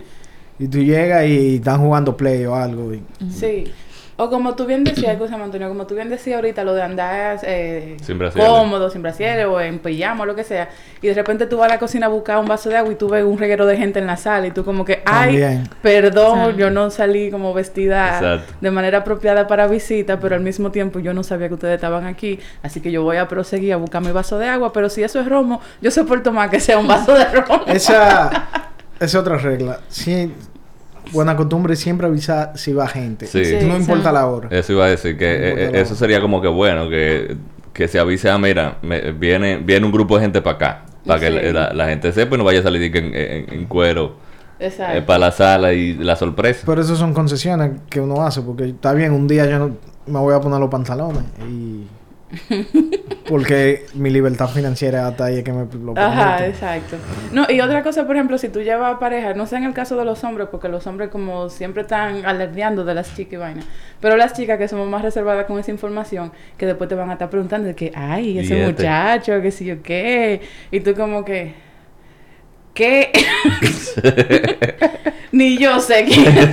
Y 0.59 0.66
tú 0.68 0.79
llegas 0.79 1.24
y 1.26 1.57
están 1.57 1.81
jugando 1.81 2.16
play 2.16 2.44
o 2.46 2.55
algo. 2.55 2.92
y- 2.92 3.03
Sí. 3.31 3.64
O 4.22 4.28
como 4.28 4.54
tú 4.54 4.66
bien 4.66 4.85
decías, 4.85 5.16
cosa 5.16 5.37
Antonio, 5.37 5.66
como 5.68 5.87
tú 5.87 5.94
bien 5.94 6.11
decías 6.11 6.37
ahorita, 6.37 6.62
lo 6.62 6.74
de 6.74 6.83
andar 6.83 7.38
eh, 7.42 7.96
Sin 8.02 8.18
cómodo, 8.18 8.90
sin 8.90 9.00
brasieres 9.00 9.46
o 9.46 9.59
en 9.62 9.78
pijama 9.78 10.24
o 10.24 10.26
lo 10.26 10.35
que 10.35 10.44
sea, 10.44 10.68
y 11.00 11.09
de 11.09 11.14
repente 11.14 11.46
tú 11.46 11.56
vas 11.56 11.70
a 11.70 11.74
la 11.76 11.78
cocina 11.78 12.04
a 12.04 12.11
buscar 12.11 12.37
un 12.37 12.44
vaso 12.44 12.68
de 12.68 12.76
agua 12.76 12.92
y 12.92 12.96
tú 12.96 13.09
ves 13.09 13.24
un 13.24 13.38
reguero 13.38 13.64
de 13.64 13.78
gente 13.78 13.98
en 13.98 14.06
la 14.06 14.18
sala 14.18 14.46
y 14.46 14.50
tú 14.50 14.62
como 14.62 14.85
que, 14.85 15.02
ay, 15.06 15.40
También. 15.40 15.68
perdón, 15.80 16.54
yo 16.59 16.70
no 16.70 16.90
salí 16.90 17.30
como 17.30 17.54
vestida 17.54 18.18
Exacto. 18.18 18.52
de 18.61 18.70
manera 18.70 18.98
apropiada 18.98 19.46
para 19.46 19.66
visita, 19.68 20.20
pero 20.20 20.35
al 20.35 20.42
mismo 20.42 20.70
tiempo 20.70 20.98
yo 20.98 21.14
no 21.14 21.22
sabía 21.22 21.48
que 21.48 21.54
ustedes 21.54 21.76
estaban 21.76 22.04
aquí, 22.04 22.38
así 22.62 22.83
que 22.83 22.92
yo 22.92 23.02
voy 23.02 23.16
a 23.16 23.26
proseguir 23.26 23.72
a 23.72 23.76
buscar 23.76 24.02
mi 24.02 24.12
vaso 24.12 24.38
de 24.38 24.48
agua, 24.48 24.70
pero 24.74 24.90
si 24.90 25.02
eso 25.02 25.18
es 25.18 25.26
romo, 25.30 25.62
yo 25.80 25.90
soporto 25.90 26.30
más 26.30 26.50
que 26.50 26.61
sea 26.61 26.78
un 26.78 26.87
vaso 26.87 27.14
de 27.14 27.24
romo. 27.24 27.62
Esa 27.66 28.30
es 29.00 29.14
otra 29.14 29.38
regla. 29.38 29.80
Sí, 29.88 30.30
buena 31.12 31.36
costumbre 31.36 31.76
siempre 31.76 32.06
avisar 32.06 32.52
si 32.56 32.72
va 32.72 32.86
gente. 32.88 33.26
Sí. 33.26 33.44
Sí. 33.44 33.56
No 33.66 33.76
importa 33.76 34.12
la 34.12 34.26
hora. 34.26 34.48
Eso 34.50 34.72
iba 34.72 34.84
a 34.84 34.88
decir 34.88 35.16
que 35.16 35.26
No 35.26 35.32
eh, 35.44 35.64
eh, 35.66 35.80
eso 35.80 35.94
sería 35.94 36.20
como 36.20 36.40
que 36.40 36.48
bueno, 36.48 36.88
que, 36.88 37.36
que 37.72 37.88
se 37.88 37.98
avise, 37.98 38.30
ah, 38.30 38.38
mira, 38.38 38.78
me- 38.82 39.12
viene, 39.12 39.56
viene 39.58 39.86
un 39.86 39.92
grupo 39.92 40.16
de 40.16 40.22
gente 40.22 40.42
para 40.42 40.56
acá. 40.56 40.82
Para 41.06 41.18
que 41.20 41.30
la, 41.30 41.72
la 41.72 41.86
gente 41.88 42.12
sepa 42.12 42.34
y 42.34 42.38
no 42.38 42.44
vaya 42.44 42.60
a 42.60 42.62
salir 42.62 42.94
en, 42.96 43.14
en- 43.14 43.52
en 43.52 43.64
cuero 43.66 44.16
Exacto. 44.58 45.06
para 45.06 45.18
la 45.18 45.30
sala 45.32 45.72
y 45.72 45.94
la 45.94 46.14
sorpresa. 46.16 46.62
Pero 46.66 46.80
eso 46.82 46.94
son 46.94 47.14
concesiones 47.14 47.80
que 47.88 48.00
uno 48.00 48.22
hace, 48.22 48.42
porque 48.42 48.66
está 48.68 48.92
bien, 48.92 49.12
un 49.12 49.26
día 49.26 49.46
yo 49.48 49.58
no 49.58 49.76
me 50.06 50.18
voy 50.18 50.34
a 50.34 50.40
poner 50.40 50.60
los 50.60 50.68
pantalones 50.68 51.22
y... 51.48 51.86
porque 53.28 53.86
mi 53.94 54.10
libertad 54.10 54.48
financiera 54.48 55.06
hasta 55.06 55.26
ahí 55.26 55.38
es 55.38 55.44
que 55.44 55.52
me 55.52 55.66
lo 55.66 55.96
Ajá, 55.96 56.36
permite. 56.36 56.46
exacto. 56.48 56.96
No, 57.32 57.46
y 57.48 57.60
otra 57.60 57.82
cosa, 57.82 58.06
por 58.06 58.16
ejemplo, 58.16 58.38
si 58.38 58.48
tú 58.48 58.60
llevas 58.60 58.98
pareja, 58.98 59.34
no 59.34 59.46
sé 59.46 59.56
en 59.56 59.64
el 59.64 59.72
caso 59.74 59.96
de 59.96 60.04
los 60.04 60.22
hombres, 60.24 60.48
porque 60.50 60.68
los 60.68 60.86
hombres 60.86 61.10
como 61.10 61.48
siempre 61.48 61.82
están 61.82 62.24
alardeando 62.24 62.84
de 62.84 62.94
las 62.94 63.14
chicas 63.14 63.34
y 63.34 63.36
vaina, 63.36 63.62
pero 64.00 64.16
las 64.16 64.32
chicas 64.34 64.58
que 64.58 64.68
somos 64.68 64.88
más 64.88 65.02
reservadas 65.02 65.46
con 65.46 65.58
esa 65.58 65.70
información, 65.70 66.32
que 66.56 66.66
después 66.66 66.88
te 66.88 66.94
van 66.94 67.10
a 67.10 67.14
estar 67.14 67.30
preguntando 67.30 67.68
de 67.68 67.74
que, 67.74 67.92
ay, 67.94 68.38
ese 68.38 68.64
muchacho, 68.66 69.40
que 69.42 69.50
si 69.50 69.64
yo 69.66 69.82
qué, 69.82 70.40
y 70.70 70.80
tú 70.80 70.94
como 70.94 71.24
que, 71.24 71.54
¿qué? 72.74 73.12
Ni 75.32 75.58
yo 75.58 75.80
sé 75.80 76.04
quién 76.04 76.26
es. 76.36 76.48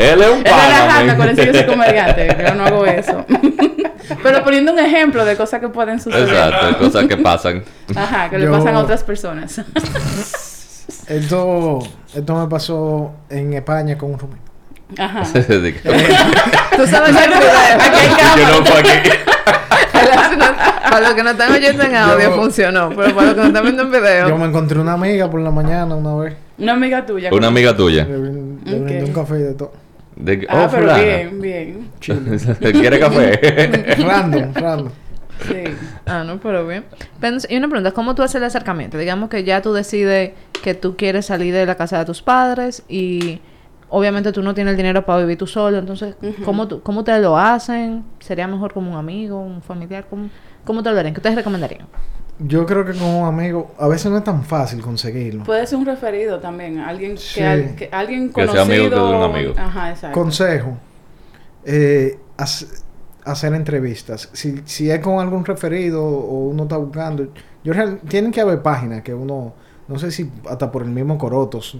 Él 0.00 0.22
es 0.22 0.30
un 0.30 0.42
pana. 0.44 1.12
acuérdense 1.12 1.42
que 1.42 1.52
yo 1.52 1.58
soy 1.58 1.66
comediante, 1.66 2.36
yo 2.48 2.54
no 2.54 2.64
hago 2.66 2.86
eso. 2.86 3.24
Pero 4.22 4.42
poniendo 4.42 4.72
un 4.72 4.78
ejemplo 4.78 5.24
de 5.24 5.36
cosas 5.36 5.60
que 5.60 5.68
pueden 5.68 6.00
suceder. 6.00 6.28
Exacto, 6.28 6.78
cosas 6.78 7.04
que 7.06 7.16
pasan. 7.16 7.62
Ajá, 7.94 8.28
que 8.28 8.38
le 8.38 8.46
Yo- 8.46 8.52
pasan 8.52 8.74
a 8.74 8.80
otras 8.80 9.04
personas. 9.04 9.60
Esto, 11.06 11.80
esto 12.14 12.34
me 12.36 12.46
pasó 12.48 13.12
en 13.28 13.52
España 13.52 13.96
con 13.98 14.12
un 14.12 14.18
roommate. 14.18 14.42
Ajá. 14.98 15.22
Que- 15.32 15.40
Tú 16.76 16.86
sabes 16.86 17.16
que 17.16 17.22
Aquí 17.22 17.96
hay 17.96 18.08
Yo 18.10 18.16
cámara. 18.16 18.58
no 18.58 18.64
fue 18.64 18.80
aquí. 18.80 19.10
para 20.90 21.00
los 21.00 21.14
que 21.14 21.22
no 21.22 21.30
están 21.30 21.52
oyendo 21.52 21.82
en 21.84 21.94
audio 21.96 22.30
Yo- 22.30 22.34
funcionó, 22.36 22.88
pero 22.90 23.14
para 23.14 23.26
los 23.28 23.34
que 23.34 23.40
no 23.40 23.46
están 23.48 23.62
viendo 23.62 23.82
en 23.82 23.90
video. 23.92 24.28
Yo 24.28 24.36
me 24.36 24.46
encontré 24.46 24.78
una 24.78 24.92
amiga 24.94 25.30
por 25.30 25.40
la 25.40 25.50
mañana 25.50 25.94
una 25.94 26.14
vez. 26.14 26.34
Una 26.58 26.72
amiga 26.72 27.04
tuya. 27.06 27.30
Una 27.32 27.48
amiga 27.48 27.76
tuya. 27.76 28.04
Le 28.04 28.16
brindé 28.16 29.04
un 29.04 29.12
café 29.12 29.34
y 29.38 29.42
de 29.42 29.54
todo. 29.54 29.72
De 30.22 30.46
Ah, 30.48 30.66
oh, 30.66 30.70
pero 30.70 30.82
fulana. 30.82 31.02
bien, 31.02 31.40
bien. 31.40 31.90
¿Quiere 32.60 33.00
café? 33.00 33.96
random, 34.06 34.54
random. 34.54 34.88
Sí. 35.46 35.64
Ah, 36.06 36.22
no, 36.24 36.38
pero 36.38 36.66
bien. 36.66 36.84
Y 37.48 37.56
una 37.56 37.68
pregunta, 37.68 37.92
¿cómo 37.92 38.14
tú 38.14 38.22
haces 38.22 38.36
el 38.36 38.44
acercamiento? 38.44 38.98
Digamos 38.98 39.30
que 39.30 39.44
ya 39.44 39.62
tú 39.62 39.72
decides 39.72 40.32
que 40.62 40.74
tú 40.74 40.96
quieres 40.96 41.26
salir 41.26 41.54
de 41.54 41.64
la 41.64 41.76
casa 41.76 41.98
de 41.98 42.04
tus 42.04 42.20
padres 42.20 42.82
y 42.88 43.40
obviamente 43.88 44.32
tú 44.32 44.42
no 44.42 44.54
tienes 44.54 44.72
el 44.72 44.76
dinero 44.76 45.04
para 45.06 45.20
vivir 45.20 45.38
tú 45.38 45.46
solo, 45.46 45.78
entonces. 45.78 46.14
¿cómo, 46.44 46.68
tú, 46.68 46.82
¿cómo 46.82 47.00
ustedes 47.00 47.22
lo 47.22 47.38
hacen? 47.38 48.04
¿Sería 48.18 48.46
mejor 48.46 48.72
como 48.74 48.90
un 48.90 48.96
amigo, 48.98 49.40
un 49.40 49.62
familiar? 49.62 50.06
¿Cómo, 50.10 50.28
cómo 50.64 50.82
te 50.82 50.90
lo 50.90 50.98
harían? 50.98 51.14
¿Qué 51.14 51.20
ustedes 51.20 51.36
recomendarían? 51.36 51.86
Yo 52.42 52.64
creo 52.64 52.84
que 52.86 52.92
como 52.94 53.26
amigo, 53.26 53.74
a 53.78 53.86
veces 53.86 54.10
no 54.10 54.16
es 54.18 54.24
tan 54.24 54.42
fácil 54.44 54.80
conseguirlo. 54.80 55.44
Puede 55.44 55.66
ser 55.66 55.78
un 55.78 55.84
referido 55.86 56.40
también. 56.40 56.78
Alguien 56.78 57.12
que, 57.12 57.18
Sí. 57.20 57.42
al- 57.42 57.74
que 57.74 57.88
alguien 57.92 58.32
Que 58.32 58.46
sea 58.46 58.64
conocido. 58.64 58.82
amigo 58.96 58.96
de 59.10 59.16
un 59.16 59.22
amigo. 59.22 59.54
Ajá, 59.58 59.90
exacto. 59.90 60.18
Consejo. 60.18 60.76
eh, 61.64 62.18
hace- 62.38 62.66
hacer 63.24 63.52
entrevistas. 63.52 64.30
Si, 64.32 64.62
si 64.64 64.90
es 64.90 64.98
con 65.00 65.20
algún 65.20 65.44
referido 65.44 66.02
o 66.02 66.48
uno 66.48 66.62
está 66.62 66.78
buscando, 66.78 67.26
yo 67.62 67.72
real- 67.74 68.00
tienen 68.08 68.32
que 68.32 68.40
haber 68.40 68.62
páginas 68.62 69.02
que 69.02 69.12
uno, 69.12 69.52
no 69.86 69.98
sé 69.98 70.10
si 70.10 70.30
hasta 70.48 70.72
por 70.72 70.82
el 70.82 70.88
mismo 70.88 71.18
Corotos, 71.18 71.76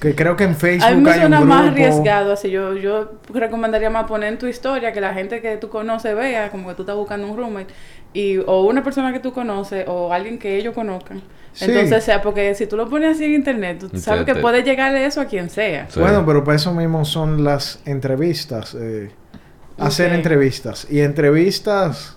que 0.00 0.14
creo 0.16 0.34
que 0.34 0.44
en 0.44 0.56
Facebook 0.56 0.90
A 0.90 0.94
mí 0.96 1.02
me 1.02 1.10
hay 1.10 1.16
un 1.18 1.20
suena 1.22 1.36
grupo. 1.40 1.54
más 1.54 1.68
arriesgado 1.68 2.32
así. 2.32 2.50
Yo, 2.50 2.74
yo 2.74 3.12
recomendaría 3.32 3.90
más 3.90 4.06
poner 4.06 4.32
en 4.32 4.38
tu 4.38 4.46
historia 4.46 4.92
que 4.92 5.00
la 5.00 5.14
gente 5.14 5.40
que 5.40 5.56
tú 5.58 5.68
conoces 5.68 6.16
vea 6.16 6.50
como 6.50 6.68
que 6.68 6.74
tú 6.74 6.82
estás 6.82 6.96
buscando 6.96 7.28
un 7.28 7.36
roommate 7.36 7.72
y 8.12 8.38
o 8.38 8.64
una 8.66 8.82
persona 8.82 9.12
que 9.12 9.20
tú 9.20 9.32
conoces 9.32 9.84
o 9.88 10.12
alguien 10.12 10.38
que 10.38 10.56
ellos 10.56 10.74
conozcan. 10.74 11.22
Sí. 11.52 11.64
Entonces 11.66 12.04
sea 12.04 12.22
porque 12.22 12.54
si 12.54 12.66
tú 12.66 12.76
lo 12.76 12.88
pones 12.88 13.16
así 13.16 13.24
en 13.24 13.34
internet, 13.34 13.78
tú 13.80 13.98
sabes 13.98 14.24
que 14.24 14.36
puede 14.36 14.62
llegarle 14.62 15.04
eso 15.04 15.20
a 15.20 15.24
quien 15.24 15.50
sea. 15.50 15.88
Sí. 15.90 15.98
Bueno, 16.00 16.24
pero 16.24 16.44
para 16.44 16.56
eso 16.56 16.72
mismo 16.72 17.04
son 17.04 17.42
las 17.44 17.80
entrevistas. 17.84 18.76
eh, 18.78 19.10
Hacer 19.78 20.12
entrevistas. 20.12 20.86
Y 20.90 21.00
entrevistas, 21.00 22.16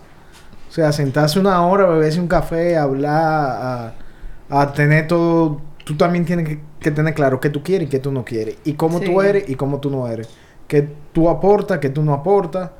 o 0.70 0.72
sea, 0.74 0.92
sentarse 0.92 1.40
una 1.40 1.66
hora, 1.66 1.86
beberse 1.88 2.20
un 2.20 2.28
café, 2.28 2.76
hablar, 2.78 3.14
a, 3.14 3.94
a 4.50 4.74
tener 4.74 5.08
todo. 5.08 5.62
Tú 5.86 5.96
también 5.96 6.26
tienes 6.26 6.48
que, 6.48 6.60
que 6.80 6.92
tener 6.92 7.14
claro 7.14 7.40
qué 7.40 7.50
tú 7.50 7.64
quieres 7.64 7.88
y 7.88 7.90
qué 7.92 8.00
tú 8.00 8.12
no 8.12 8.24
quieres. 8.26 8.58
Y 8.66 8.74
cómo 8.74 9.00
Sí. 9.00 9.06
tú 9.06 9.22
eres 9.22 9.50
y 9.50 9.56
cómo 9.56 9.80
tú 9.80 9.90
no 9.90 10.08
eres. 10.08 10.30
Qué 10.68 10.88
tú 11.14 11.30
aportas, 11.30 11.80
qué 11.80 11.90
tú 11.90 12.04
no 12.04 12.14
aportas. 12.14 12.72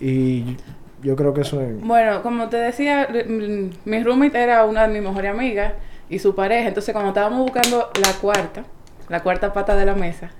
Y 0.00 0.56
yo 1.04 1.14
creo 1.16 1.32
que 1.34 1.42
eso 1.42 1.60
es. 1.60 1.80
Bueno, 1.80 2.22
como 2.22 2.48
te 2.48 2.56
decía, 2.56 3.06
mi 3.28 4.02
roommate 4.02 4.42
era 4.42 4.64
una 4.64 4.86
de 4.88 4.92
mis 4.94 5.02
mejores 5.02 5.30
amigas 5.30 5.74
y 6.10 6.18
su 6.18 6.34
pareja. 6.34 6.66
Entonces, 6.68 6.92
cuando 6.92 7.10
estábamos 7.10 7.40
buscando 7.40 7.90
la 8.02 8.12
cuarta, 8.20 8.64
la 9.08 9.22
cuarta 9.22 9.52
pata 9.52 9.76
de 9.76 9.84
la 9.86 9.94
mesa, 9.94 10.30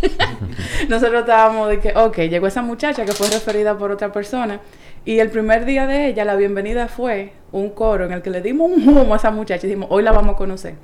nosotros 0.88 1.20
estábamos 1.20 1.68
de 1.68 1.80
que, 1.80 1.92
ok, 1.94 2.16
llegó 2.22 2.46
esa 2.46 2.62
muchacha 2.62 3.04
que 3.04 3.12
fue 3.12 3.28
referida 3.28 3.76
por 3.76 3.90
otra 3.90 4.10
persona. 4.12 4.60
Y 5.04 5.20
el 5.20 5.30
primer 5.30 5.64
día 5.64 5.86
de 5.86 6.08
ella, 6.08 6.24
la 6.24 6.34
bienvenida 6.34 6.88
fue 6.88 7.32
un 7.52 7.70
coro 7.70 8.06
en 8.06 8.12
el 8.12 8.22
que 8.22 8.30
le 8.30 8.40
dimos 8.40 8.70
un 8.72 8.88
humo 8.88 9.14
a 9.14 9.16
esa 9.18 9.30
muchacha 9.30 9.66
y 9.66 9.68
dijimos, 9.70 9.88
hoy 9.92 10.02
la 10.02 10.12
vamos 10.12 10.34
a 10.34 10.36
conocer. 10.36 10.74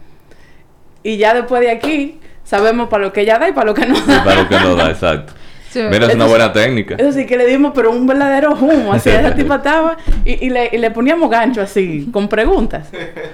Y 1.03 1.16
ya 1.16 1.35
después 1.35 1.61
de 1.61 1.71
aquí, 1.73 2.21
sabemos 2.45 2.88
para 2.88 3.05
lo 3.05 3.12
que 3.12 3.23
ella 3.23 3.38
da 3.38 3.49
y 3.49 3.53
para 3.53 3.66
lo 3.66 3.75
que 3.75 3.85
no 3.87 3.97
Sí, 3.97 4.03
da. 4.07 4.23
para 4.25 4.42
lo 4.42 4.49
que 4.49 4.61
no 4.61 4.77
da, 4.77 4.90
exacto. 4.90 5.33
Sí, 5.72 5.80
Mira, 5.90 6.06
es 6.06 6.14
una 6.14 6.26
buena 6.26 6.52
técnica. 6.52 6.96
Eso 6.98 7.12
sí 7.12 7.24
que 7.24 7.37
le 7.38 7.46
dimos, 7.46 7.72
pero 7.74 7.90
un 7.90 8.06
verdadero 8.06 8.52
humo. 8.52 8.92
Así, 8.92 9.08
esa 9.08 9.35
tipa 9.35 9.56
estaba 9.56 9.96
y, 10.24 10.46
y 10.46 10.50
le, 10.50 10.68
y 10.72 10.76
le 10.76 10.90
poníamos 10.90 11.30
gancho 11.30 11.62
así, 11.62 12.08
con 12.12 12.28
preguntas. 12.28 12.88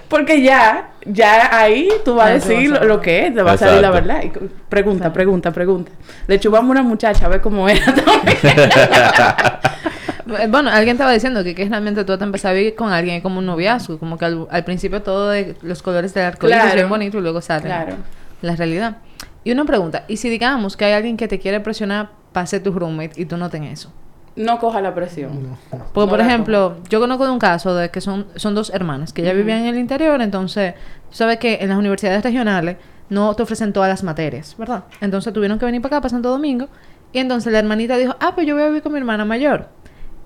Porque 0.09 0.41
ya, 0.41 0.91
ya 1.05 1.59
ahí 1.59 1.89
tú 2.05 2.15
vas 2.15 2.29
a 2.29 2.33
decir 2.35 2.71
vas 2.71 2.81
a- 2.81 2.85
lo, 2.85 2.89
lo 2.95 3.01
que 3.01 3.27
es, 3.27 3.35
te 3.35 3.43
va 3.43 3.53
a 3.53 3.59
salir 3.59 3.83
la 3.83 3.91
verdad. 3.91 4.23
Y 4.23 4.31
pregunta, 4.69 5.13
pregunta, 5.13 5.51
pregunta. 5.51 5.91
Le 6.29 6.39
chubamos 6.39 6.69
a 6.69 6.71
una 6.71 6.83
muchacha 6.85 7.27
a 7.27 7.29
ver 7.29 7.41
cómo 7.41 7.69
era 7.69 7.85
también. 7.87 8.39
Bueno, 10.51 10.69
alguien 10.71 10.97
estaba 10.97 11.11
diciendo 11.13 11.43
que, 11.43 11.55
que 11.55 11.67
realmente 11.67 12.05
tú 12.05 12.19
te 12.19 12.23
empezás 12.25 12.51
a 12.51 12.53
vivir 12.53 12.75
con 12.75 12.93
alguien 12.93 13.17
es 13.17 13.23
como 13.23 13.39
un 13.39 13.47
noviazgo, 13.47 13.99
como 13.99 14.19
que 14.19 14.27
al, 14.27 14.47
al 14.51 14.63
principio 14.63 15.01
todo 15.03 15.31
de 15.31 15.57
los 15.63 15.83
colores 15.83 16.13
del 16.13 16.27
arco 16.27 16.47
iris 16.49 16.65
es 16.67 16.75
bien 16.75 16.89
bonito 16.91 17.17
y 17.19 17.23
luego 17.23 17.41
sale 17.41 17.63
Claro. 17.65 17.95
la 18.43 18.55
realidad. 18.55 18.99
Y 19.43 19.53
una 19.53 19.65
pregunta, 19.65 20.05
¿y 20.07 20.19
si 20.19 20.29
digamos 20.29 20.77
que 20.77 20.85
hay 20.85 20.93
alguien 20.93 21.17
que 21.17 21.29
te 21.29 21.39
quiere 21.39 21.61
presionar 21.61 22.11
para 22.33 22.47
ser 22.47 22.63
tu 22.63 22.73
roommate 22.73 23.13
y 23.21 23.25
tú 23.25 23.37
no 23.37 23.49
tenés 23.51 23.81
eso? 23.81 23.93
No 24.37 24.59
coja 24.61 24.81
la 24.81 24.95
presión. 24.95 25.57
Porque, 25.71 25.85
No 26.07 26.09
por 26.09 26.19
la 26.19 26.27
ejemplo, 26.27 26.77
yo 26.89 27.01
conozco 27.01 27.25
de 27.27 27.33
un 27.33 27.39
caso 27.41 27.75
de 27.75 27.91
que 27.91 28.01
son, 28.01 28.27
son 28.37 28.55
dos 28.55 28.71
hermanas 28.71 29.13
que 29.13 29.23
ya 29.23 29.33
vivían 29.33 29.59
en 29.61 29.67
el 29.67 29.79
interior, 29.79 30.21
entonces, 30.23 30.75
tú 31.11 31.17
sabes 31.17 31.39
que 31.39 31.59
en 31.61 31.69
las 31.71 31.79
universidades 31.79 32.23
regionales 32.23 32.77
no 33.11 33.35
te 33.35 33.43
ofrecen 33.43 33.73
todas 33.73 33.89
las 33.89 34.05
materias, 34.05 34.55
¿verdad? 34.57 34.85
Entonces 35.01 35.33
tuvieron 35.33 35.59
que 35.59 35.65
venir 35.65 35.83
para 35.83 35.97
acá, 35.97 36.03
para 36.03 36.11
Santo 36.11 36.29
Domingo, 36.31 36.69
y 37.13 37.19
entonces 37.19 37.53
la 37.53 37.59
hermanita 37.59 37.97
dijo, 37.97 38.15
ah, 38.21 38.33
pues 38.35 38.47
yo 38.47 38.55
voy 38.55 38.63
a 38.63 38.67
vivir 38.69 38.83
con 38.83 38.93
mi 38.93 38.99
hermana 38.99 39.25
mayor. 39.25 39.69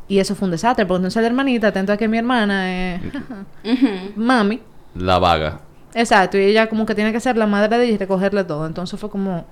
Y 0.08 0.18
eso 0.18 0.34
fue 0.34 0.46
un 0.46 0.50
desastre, 0.52 0.84
porque 0.84 0.98
entonces 0.98 1.22
la 1.22 1.28
hermanita, 1.28 1.68
atento 1.68 1.92
a 1.92 1.96
que 1.96 2.06
mi 2.08 2.18
hermana 2.18 2.70
es 2.96 3.00
mami, 4.16 4.60
La 4.94 5.18
vaga. 5.18 5.60
exacto, 5.94 6.36
y 6.36 6.42
ella 6.42 6.68
como 6.68 6.84
que 6.84 6.94
tiene 6.94 7.12
que 7.12 7.20
ser 7.20 7.36
la 7.38 7.46
madre 7.46 7.78
de 7.78 7.84
ella 7.84 7.94
y 7.94 7.98
recogerle 7.98 8.44
todo. 8.44 8.66
Entonces 8.66 8.98
fue 9.00 9.08
como 9.08 9.46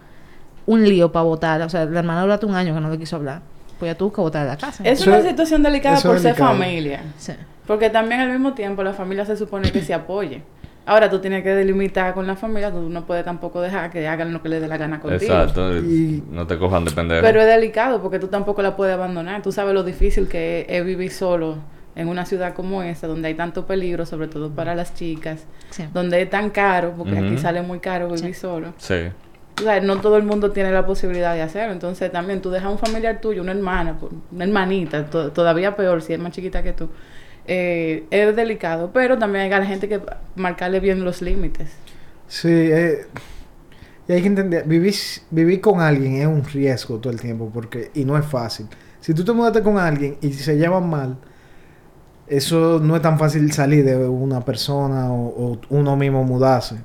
un 0.66 0.84
lío 0.84 1.10
para 1.12 1.24
votar. 1.24 1.62
O 1.62 1.68
sea, 1.68 1.84
la 1.84 1.98
hermana 2.00 2.22
duró 2.22 2.48
un 2.48 2.54
año 2.54 2.74
que 2.74 2.80
no 2.80 2.90
le 2.90 2.98
quiso 2.98 3.16
hablar. 3.16 3.42
Pues 3.78 3.92
ya 3.92 3.96
tuvo 3.98 4.12
que 4.12 4.20
votar 4.20 4.44
de 4.44 4.50
la 4.50 4.56
casa. 4.58 4.82
Es 4.84 5.00
Eso- 5.00 5.10
una 5.10 5.22
situación 5.22 5.62
delicada 5.62 5.96
eso 5.96 6.08
por 6.08 6.18
ser 6.18 6.34
delicado. 6.34 6.50
familia. 6.58 7.02
Sí. 7.18 7.32
Porque 7.66 7.88
también 7.90 8.20
al 8.20 8.30
mismo 8.30 8.52
tiempo 8.52 8.82
la 8.82 8.92
familia 8.92 9.24
se 9.24 9.36
supone 9.36 9.70
que 9.72 9.80
se 9.82 9.94
apoye. 9.94 10.42
Ahora 10.86 11.08
tú 11.08 11.18
tienes 11.20 11.42
que 11.44 11.50
delimitar 11.50 12.14
con 12.14 12.26
la 12.26 12.34
familia, 12.36 12.70
tú 12.72 12.88
no 12.88 13.06
puedes 13.06 13.24
tampoco 13.24 13.60
dejar 13.60 13.90
que 13.90 14.08
hagan 14.08 14.32
lo 14.32 14.42
que 14.42 14.48
les 14.48 14.60
dé 14.60 14.66
la 14.66 14.76
gana 14.76 14.98
contigo. 15.00 15.32
Exacto. 15.32 15.76
Y- 15.78 16.22
No 16.30 16.46
te 16.46 16.58
cojan 16.58 16.84
de 16.84 16.90
pendejo. 16.90 17.22
Pero 17.22 17.40
es 17.40 17.46
delicado 17.46 18.02
porque 18.02 18.18
tú 18.18 18.26
tampoco 18.26 18.60
la 18.62 18.74
puedes 18.76 18.94
abandonar. 18.94 19.40
Tú 19.42 19.52
sabes 19.52 19.72
lo 19.72 19.82
difícil 19.84 20.26
que 20.26 20.66
es 20.68 20.84
vivir 20.84 21.12
solo 21.12 21.56
en 21.94 22.08
una 22.08 22.24
ciudad 22.24 22.54
como 22.54 22.82
esta, 22.82 23.06
donde 23.06 23.28
hay 23.28 23.34
tanto 23.34 23.66
peligro, 23.66 24.04
sobre 24.06 24.26
todo 24.28 24.50
para 24.50 24.74
las 24.74 24.94
chicas, 24.94 25.44
Sí. 25.70 25.84
donde 25.92 26.22
es 26.22 26.30
tan 26.30 26.50
caro, 26.50 26.94
porque 26.96 27.16
aquí 27.18 27.38
sale 27.38 27.62
muy 27.62 27.78
caro 27.78 28.08
vivir 28.10 28.34
solo. 28.34 28.72
Sí. 28.78 28.94
O 29.60 29.62
sea, 29.64 29.80
no 29.80 30.00
todo 30.00 30.16
el 30.16 30.22
mundo 30.24 30.52
tiene 30.52 30.72
la 30.72 30.86
posibilidad 30.86 31.34
de 31.34 31.42
hacerlo. 31.42 31.72
Entonces 31.72 32.10
también 32.12 32.40
tú 32.40 32.50
dejas 32.50 32.66
a 32.68 32.70
un 32.70 32.78
familiar 32.78 33.20
tuyo, 33.20 33.42
una 33.42 33.52
hermana, 33.52 33.98
pues, 33.98 34.12
una 34.32 34.44
hermanita, 34.44 35.06
to- 35.10 35.32
todavía 35.32 35.76
peor 35.76 36.02
si 36.02 36.12
es 36.14 36.18
más 36.20 36.32
chiquita 36.32 36.62
que 36.62 36.72
tú. 36.72 36.88
eh, 37.46 38.06
es 38.10 38.36
delicado, 38.36 38.90
pero 38.92 39.18
también 39.18 39.44
hay 39.44 39.50
la 39.50 39.66
gente 39.66 39.88
que 39.88 40.00
marcarle 40.36 40.78
bien 40.80 41.02
los 41.04 41.20
límites. 41.22 41.70
Sí, 42.28 42.48
eh, 42.48 43.06
y 44.08 44.12
hay 44.12 44.20
que 44.22 44.26
entender, 44.28 44.64
vivir, 44.66 44.94
vivir 45.30 45.60
con 45.60 45.80
alguien 45.80 46.16
es 46.16 46.26
un 46.26 46.44
riesgo 46.44 46.98
todo 46.98 47.12
el 47.12 47.20
tiempo 47.20 47.50
porque 47.52 47.90
y 47.94 48.04
no 48.04 48.16
es 48.18 48.24
fácil. 48.26 48.66
Si 49.00 49.14
tú 49.14 49.24
te 49.24 49.32
mudaste 49.32 49.62
con 49.62 49.78
alguien 49.78 50.16
y 50.20 50.32
se 50.32 50.56
llevan 50.56 50.88
mal, 50.88 51.16
eso 52.26 52.78
no 52.80 52.94
es 52.96 53.02
tan 53.02 53.18
fácil 53.18 53.50
salir 53.52 53.84
de 53.84 53.96
una 54.08 54.44
persona 54.44 55.12
o 55.12 55.58
uno 55.70 55.96
mismo 55.96 56.22
mudarse. 56.24 56.76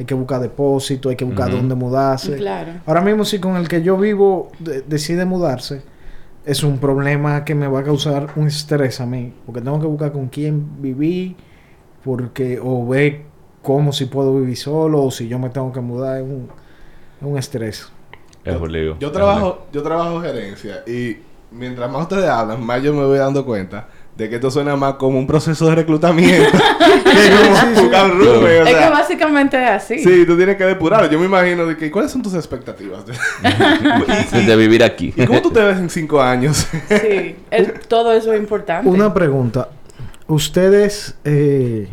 Hay 0.00 0.06
que 0.06 0.14
buscar 0.14 0.40
depósito, 0.40 1.10
hay 1.10 1.16
que 1.16 1.26
buscar 1.26 1.50
dónde 1.50 1.74
mudarse. 1.74 2.36
Claro. 2.36 2.72
Ahora 2.86 3.02
mismo 3.02 3.22
si 3.26 3.38
con 3.38 3.56
el 3.56 3.68
que 3.68 3.82
yo 3.82 3.98
vivo 3.98 4.50
de- 4.58 4.80
decide 4.80 5.26
mudarse, 5.26 5.82
es 6.46 6.62
un 6.64 6.78
problema 6.78 7.44
que 7.44 7.54
me 7.54 7.68
va 7.68 7.80
a 7.80 7.82
causar 7.84 8.28
un 8.36 8.46
estrés 8.46 8.98
a 9.02 9.04
mí, 9.04 9.34
porque 9.44 9.60
tengo 9.60 9.78
que 9.78 9.86
buscar 9.86 10.10
con 10.12 10.28
quién 10.28 10.80
vivir, 10.80 11.36
porque 12.02 12.58
o 12.62 12.86
ver 12.88 13.24
cómo 13.60 13.92
si 13.92 14.06
puedo 14.06 14.34
vivir 14.40 14.56
solo 14.56 15.02
o 15.02 15.10
si 15.10 15.28
yo 15.28 15.38
me 15.38 15.50
tengo 15.50 15.70
que 15.70 15.80
mudar, 15.80 16.16
es 16.16 16.22
un, 16.22 16.48
es 17.20 17.26
un 17.26 17.36
estrés. 17.36 17.92
Es 18.42 18.56
un 18.56 18.72
lío. 18.72 18.98
Yo 18.98 19.08
Es 19.08 19.12
trabajo, 19.12 19.66
yo 19.70 19.82
trabajo 19.82 20.18
gerencia 20.22 20.82
y 20.86 21.18
mientras 21.50 21.90
más 21.92 22.00
ustedes 22.02 22.24
hablan, 22.30 22.64
más 22.64 22.82
yo 22.82 22.94
me 22.94 23.04
voy 23.04 23.18
dando 23.18 23.44
cuenta 23.44 23.86
de 24.20 24.28
que 24.28 24.36
esto 24.36 24.50
suena 24.50 24.76
más 24.76 24.94
como 24.94 25.18
un 25.18 25.26
proceso 25.26 25.68
de 25.68 25.74
reclutamiento 25.76 26.50
que 26.58 27.30
como 27.72 27.80
buscar 27.82 28.10
un 28.10 28.18
roommate, 28.20 28.60
o 28.60 28.64
es 28.64 28.70
sea, 28.70 28.84
que 28.88 28.90
básicamente 28.90 29.62
es 29.64 29.70
así. 29.70 29.98
Sí, 29.98 30.24
tú 30.26 30.36
tienes 30.36 30.56
que 30.56 30.64
depurar. 30.64 31.08
Yo 31.10 31.18
me 31.18 31.24
imagino 31.26 31.66
de 31.66 31.76
que 31.76 31.90
¿cuáles 31.90 32.10
son 32.10 32.22
tus 32.22 32.34
expectativas? 32.34 33.04
de 33.06 34.56
vivir 34.56 34.84
aquí. 34.84 35.12
¿Y 35.16 35.26
cómo 35.26 35.40
tú 35.42 35.50
te 35.50 35.60
ves 35.62 35.78
en 35.78 35.90
cinco 35.90 36.20
años? 36.20 36.66
Sí, 36.88 37.36
el- 37.50 37.72
todo 37.88 38.12
eso 38.12 38.32
es 38.32 38.38
importante. 38.40 38.88
Una 38.88 39.12
pregunta, 39.14 39.68
¿ustedes 40.26 41.16
eh, 41.24 41.88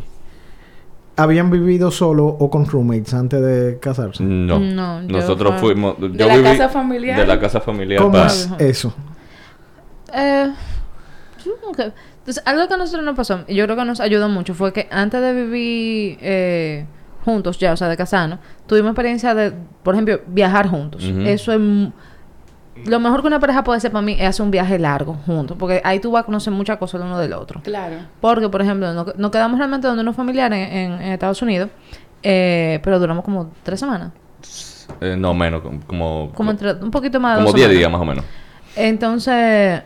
habían 1.16 1.50
vivido 1.50 1.90
solo 1.92 2.26
o 2.28 2.50
con 2.50 2.66
roommates 2.68 3.14
antes 3.14 3.42
de 3.42 3.80
casarse? 3.80 4.24
No. 4.24 4.60
No, 4.60 5.02
Nosotros 5.02 5.60
fuimos. 5.60 5.96
Yo 6.00 6.10
¿De 6.10 6.26
la 6.26 6.36
viví- 6.36 6.44
casa 6.44 6.70
familiar? 6.70 7.20
De 7.20 7.26
la 7.26 7.40
casa 7.40 7.62
familiar. 7.62 8.02
¿Cómo 8.02 8.18
es 8.24 8.50
eso? 8.60 8.94
Eh, 10.14 10.52
Entonces, 11.78 12.44
algo 12.46 12.68
que 12.68 12.74
a 12.74 12.78
nosotros 12.78 13.04
nos 13.06 13.16
pasó, 13.16 13.44
y 13.48 13.56
yo 13.56 13.66
creo 13.66 13.76
que 13.78 13.86
nos 13.86 14.00
ayudó 14.00 14.30
mucho, 14.30 14.54
fue 14.54 14.74
que 14.74 14.88
antes 14.92 15.22
de 15.22 15.34
vivir 15.34 16.18
eh, 16.22 16.86
juntos 17.26 17.58
ya, 17.60 17.74
o 17.74 17.78
sea, 17.78 17.88
de 17.88 17.98
casarnos, 17.98 18.40
tuvimos 18.66 18.90
experiencia 18.92 19.34
de, 19.34 19.54
por 19.84 19.96
ejemplo, 19.96 20.20
viajar 20.28 20.68
juntos. 20.68 21.04
Eso 21.04 21.54
es... 21.54 21.60
Lo 22.86 23.00
mejor 23.00 23.22
que 23.22 23.28
una 23.28 23.40
pareja 23.40 23.64
puede 23.64 23.78
hacer 23.78 23.92
para 23.92 24.04
mí 24.04 24.16
es 24.20 24.28
hacer 24.28 24.44
un 24.46 24.52
viaje 24.52 24.78
largo 24.78 25.16
juntos, 25.26 25.58
porque 25.60 25.82
ahí 25.84 26.00
tú 26.00 26.12
vas 26.12 26.22
a 26.22 26.26
conocer 26.28 26.54
muchas 26.54 26.78
cosas 26.78 27.00
del 27.02 27.10
uno 27.10 27.18
del 27.18 27.34
otro. 27.34 27.60
Claro. 27.64 27.96
Porque, 28.22 28.50
por 28.50 28.62
ejemplo, 28.62 28.94
no- 28.94 29.06
nos, 29.18 29.32
quedamos 29.32 29.58
realmente 29.58 29.88
donde 29.88 30.04
unos 30.04 30.16
familiares 30.16 30.70
en, 30.72 30.92
en 30.94 31.12
Estados 31.14 31.42
Unidos, 31.42 31.70
eh, 32.22 32.80
pero 32.84 33.00
duramos 33.00 33.26
como 33.26 33.50
tres 33.64 33.80
semanas. 33.80 34.12
eh, 35.02 35.16
no, 35.18 35.34
menos. 35.34 35.62
Como. 35.64 35.80
Como, 35.88 36.32
Como 36.36 36.52
entre, 36.52 36.74
un 36.74 36.92
poquito 36.92 37.20
más 37.20 37.38
de 37.38 37.44
como 37.44 37.48
dos 37.48 37.56
10 37.56 37.66
semanas. 37.66 37.80
días 37.80 37.92
más 37.92 38.02
o 38.02 38.06
menos. 38.06 38.26
Entonces, 38.76 39.82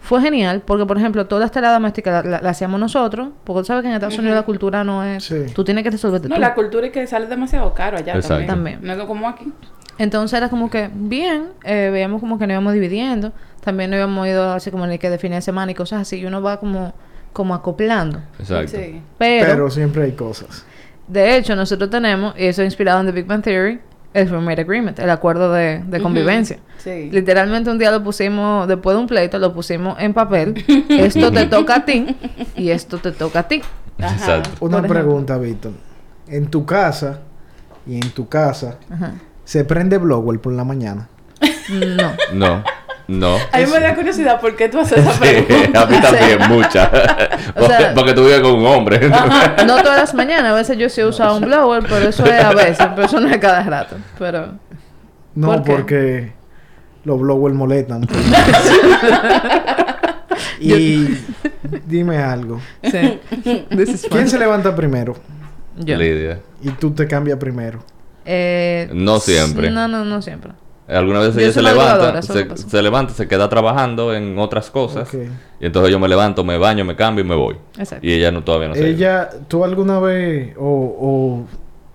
fue 0.00 0.20
genial 0.22 0.62
porque, 0.64 0.86
por 0.86 0.96
ejemplo, 0.98 1.26
toda 1.26 1.44
esta 1.44 1.54
tarea 1.60 1.72
doméstica 1.72 2.10
la, 2.10 2.22
la- 2.28 2.40
la 2.40 2.50
hacíamos 2.50 2.80
nosotros, 2.80 3.28
porque 3.44 3.60
tú 3.60 3.66
sabes 3.66 3.82
que 3.82 3.88
en 3.88 3.94
Estados 3.94 4.18
Unidos 4.18 4.34
la 4.36 4.42
cultura 4.42 4.82
no 4.82 5.04
es... 5.04 5.24
Sí. 5.24 5.44
Tú 5.54 5.62
tienes 5.64 5.84
que 5.84 5.90
resolverte 5.90 6.28
No, 6.28 6.34
tú. 6.36 6.40
la 6.40 6.54
cultura 6.54 6.86
es 6.86 6.92
que 6.92 7.06
sale 7.06 7.26
demasiado 7.26 7.72
caro 7.74 7.98
allá 7.98 8.14
Exacto. 8.14 8.46
también. 8.46 8.78
También. 8.80 8.96
No 8.98 9.02
es 9.02 9.06
como 9.08 9.28
aquí. 9.28 9.52
Entonces 9.98 10.36
era 10.38 10.48
como 10.48 10.70
que, 10.70 10.90
bien, 10.94 11.48
eh, 11.64 11.90
veíamos 11.92 12.20
como 12.20 12.38
que 12.38 12.46
nos 12.46 12.54
íbamos 12.54 12.72
dividiendo. 12.72 13.32
También 13.62 13.90
nos 13.90 13.98
íbamos 13.98 14.26
ido 14.26 14.52
así 14.52 14.70
como 14.70 14.86
ni 14.86 14.98
que 14.98 15.10
de 15.10 15.18
fin 15.18 15.32
de 15.32 15.42
semana 15.42 15.72
y 15.72 15.74
cosas 15.74 16.00
así. 16.02 16.16
Y 16.16 16.24
uno 16.24 16.40
va 16.40 16.58
como, 16.58 16.94
como 17.34 17.54
acoplando. 17.54 18.20
Exacto. 18.38 18.78
Sí. 18.78 19.02
Pero, 19.18 19.46
Pero 19.46 19.70
siempre 19.70 20.04
hay 20.04 20.12
cosas. 20.12 20.64
de 21.06 21.36
hecho, 21.36 21.54
nosotros 21.54 21.90
tenemos, 21.90 22.34
y 22.38 22.46
eso 22.46 22.62
es 22.62 22.66
inspirado 22.66 23.00
en 23.00 23.06
The 23.06 23.12
Big 23.12 23.26
Bang 23.26 23.42
Theory, 23.42 23.80
el 24.12 24.28
roommate 24.28 24.62
agreement, 24.62 24.98
el 24.98 25.10
acuerdo 25.10 25.52
de, 25.52 25.82
de 25.86 26.00
convivencia. 26.00 26.58
Sí. 26.78 27.10
Literalmente 27.12 27.70
un 27.70 27.78
día 27.78 27.90
lo 27.90 28.02
pusimos, 28.02 28.66
después 28.66 28.96
de 28.96 29.00
un 29.00 29.06
pleito, 29.06 29.38
lo 29.38 29.52
pusimos 29.52 29.98
en 30.00 30.14
papel. 30.14 30.64
esto 30.88 31.30
te 31.30 31.46
toca 31.46 31.76
a 31.76 31.84
ti 31.84 32.16
y 32.56 32.70
esto 32.70 32.98
te 32.98 33.12
toca 33.12 33.40
a 33.40 33.48
ti. 33.48 33.62
Ajá. 33.98 34.14
Exacto. 34.14 34.50
Una 34.60 34.82
pregunta, 34.82 35.38
Víctor. 35.38 35.72
En 36.26 36.46
tu 36.46 36.64
casa 36.66 37.20
y 37.86 37.96
en 37.96 38.10
tu 38.10 38.28
casa 38.28 38.78
Ajá. 38.90 39.14
se 39.44 39.64
prende 39.64 39.98
blower 39.98 40.40
por 40.40 40.52
la 40.52 40.64
mañana. 40.64 41.08
No. 41.70 42.12
No, 42.32 42.64
no. 43.10 43.36
A 43.52 43.58
mí 43.58 43.64
me 43.72 43.80
da 43.80 43.94
curiosidad 43.94 44.40
por 44.40 44.54
qué 44.56 44.68
tú 44.68 44.78
haces 44.80 44.98
esa 44.98 45.12
Sí, 45.14 45.42
pregunta. 45.46 45.82
a 45.82 45.86
mí 45.86 45.96
también, 46.00 46.38
mucha. 46.48 46.90
O 47.56 47.66
sea- 47.66 47.92
porque, 47.94 48.12
tú 48.14 48.24
vives 48.24 48.40
con 48.40 48.52
un 48.54 48.66
hombre. 48.66 49.08
No 49.66 49.82
todas 49.82 49.98
las 50.00 50.14
mañanas, 50.14 50.52
a 50.52 50.54
veces 50.54 50.76
yo 50.78 50.88
sí 50.88 51.00
he 51.00 51.04
usado 51.06 51.36
un 51.36 51.42
blower, 51.44 51.82
pero 51.88 52.08
eso 52.08 52.24
es 52.24 52.40
a 52.44 52.52
veces, 52.52 52.86
pero 52.94 53.06
eso 53.06 53.20
no 53.20 53.28
es 53.28 53.38
cada 53.38 53.62
rato. 53.64 53.96
Pero 54.18 54.54
No, 55.34 55.62
porque 55.64 56.32
los 57.04 57.18
blowers 57.20 57.54
molestan. 57.54 58.06
y 60.60 61.18
dime 61.86 62.18
algo. 62.18 62.60
sí. 62.82 63.20
¿Quién 64.10 64.28
se 64.28 64.38
levanta 64.38 64.74
primero? 64.74 65.16
Yo. 65.76 65.96
Lidia. 65.96 66.40
Y 66.62 66.70
tú 66.70 66.90
te 66.92 67.06
cambias 67.06 67.38
primero. 67.38 67.80
Eh, 68.24 68.88
No 68.92 69.18
siempre. 69.18 69.70
No, 69.70 69.88
no, 69.88 70.04
no 70.04 70.20
siempre. 70.22 70.52
Algunas 70.90 71.22
veces 71.22 71.36
Yo 71.36 71.40
ella 71.42 71.52
se 71.52 71.62
levanta, 71.62 72.22
se, 72.22 72.56
se 72.56 72.82
levanta, 72.82 73.12
se 73.14 73.28
queda 73.28 73.48
trabajando 73.48 74.14
en 74.14 74.38
otras 74.38 74.70
cosas. 74.70 75.08
Y 75.60 75.66
entonces 75.66 75.90
yo 75.92 75.98
me 75.98 76.08
levanto, 76.08 76.42
me 76.44 76.58
baño, 76.58 76.84
me 76.84 76.96
cambio 76.96 77.24
y 77.24 77.28
me 77.28 77.34
voy. 77.36 77.56
Exacto. 77.78 78.06
Y 78.06 78.12
ella 78.12 78.30
no 78.32 78.42
todavía 78.42 78.68
no 78.68 78.74
se 78.74 78.88
Ella, 78.88 79.28
¿tú 79.48 79.64
alguna 79.64 80.00
vez 80.00 80.54
o, 80.58 80.64
o 81.00 81.44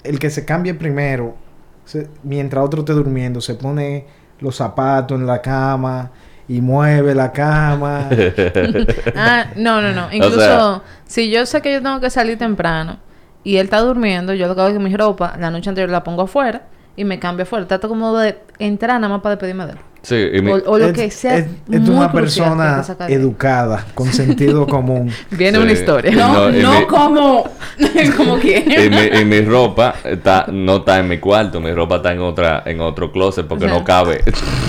el 0.03 0.19
que 0.19 0.29
se 0.29 0.45
cambie 0.45 0.73
primero, 0.75 1.35
se- 1.83 2.07
mientras 2.23 2.63
otro 2.63 2.79
esté 2.81 2.93
durmiendo, 2.93 3.41
se 3.41 3.55
pone 3.55 4.05
los 4.39 4.55
zapatos 4.55 5.19
en 5.19 5.25
la 5.27 5.41
cama 5.41 6.11
y 6.47 6.61
mueve 6.61 7.13
la 7.15 7.31
cama? 7.31 8.07
Ah, 9.15 9.47
no, 9.55 9.81
no, 9.81 9.91
no. 9.91 10.11
Incluso 10.13 10.39
sea- 10.39 10.81
si 11.05 11.29
yo 11.29 11.45
sé 11.45 11.61
que 11.61 11.73
yo 11.73 11.81
tengo 11.81 11.99
que 11.99 12.09
salir 12.09 12.37
temprano 12.37 12.97
y 13.43 13.57
él 13.57 13.65
está 13.65 13.79
durmiendo, 13.81 14.33
yo 14.33 14.47
lo 14.47 14.55
que 14.55 14.61
hago 14.61 14.69
es 14.69 14.77
que 14.77 14.83
mi 14.83 14.95
ropa, 14.95 15.35
la 15.39 15.51
noche 15.51 15.69
anterior 15.69 15.89
la 15.91 16.03
pongo 16.03 16.23
afuera 16.23 16.63
y 16.95 17.03
me 17.05 17.19
cambio 17.19 17.43
afuera. 17.43 17.67
Trato 17.67 17.87
como 17.89 18.17
de 18.17 18.37
entrar 18.59 18.99
nada 18.99 19.13
más 19.13 19.21
para 19.21 19.35
despedirme 19.35 19.65
de 19.65 19.71
él. 19.73 19.77
Sí, 20.01 20.15
y 20.33 20.39
mi- 20.41 20.51
O, 20.51 20.55
o 20.67 20.77
lo 20.77 20.85
Es- 20.87 20.93
que 20.93 21.09
sea. 21.09 21.37
Es, 21.37 21.45
es 21.71 21.81
muy 21.81 21.95
una 21.95 22.11
persona 22.11 22.83
educada, 23.07 23.85
con 23.95 24.13
sentido 24.13 24.67
común. 24.69 25.11
Viene 25.31 25.57
Sí. 25.57 25.63
una 25.63 25.71
historia. 25.73 26.11
No, 26.11 26.33
No, 26.51 26.57
y 26.57 26.61
no 26.61 26.79
mi- 26.79 26.85
como, 26.85 27.49
como 28.17 28.37
y, 28.37 28.41
quien. 28.41 28.91
mi, 28.91 29.19
y 29.19 29.25
mi 29.25 29.41
ropa 29.41 29.95
está, 30.03 30.45
no 30.51 30.77
está 30.77 30.99
en 30.99 31.07
mi 31.07 31.17
cuarto, 31.17 31.59
mi 31.59 31.71
ropa 31.73 31.95
está 31.97 32.13
en 32.13 32.19
otra, 32.19 32.61
en 32.67 32.81
otro 32.81 33.11
closet 33.11 33.47
porque 33.47 33.65
no 33.67 33.83
cabe. 33.83 34.21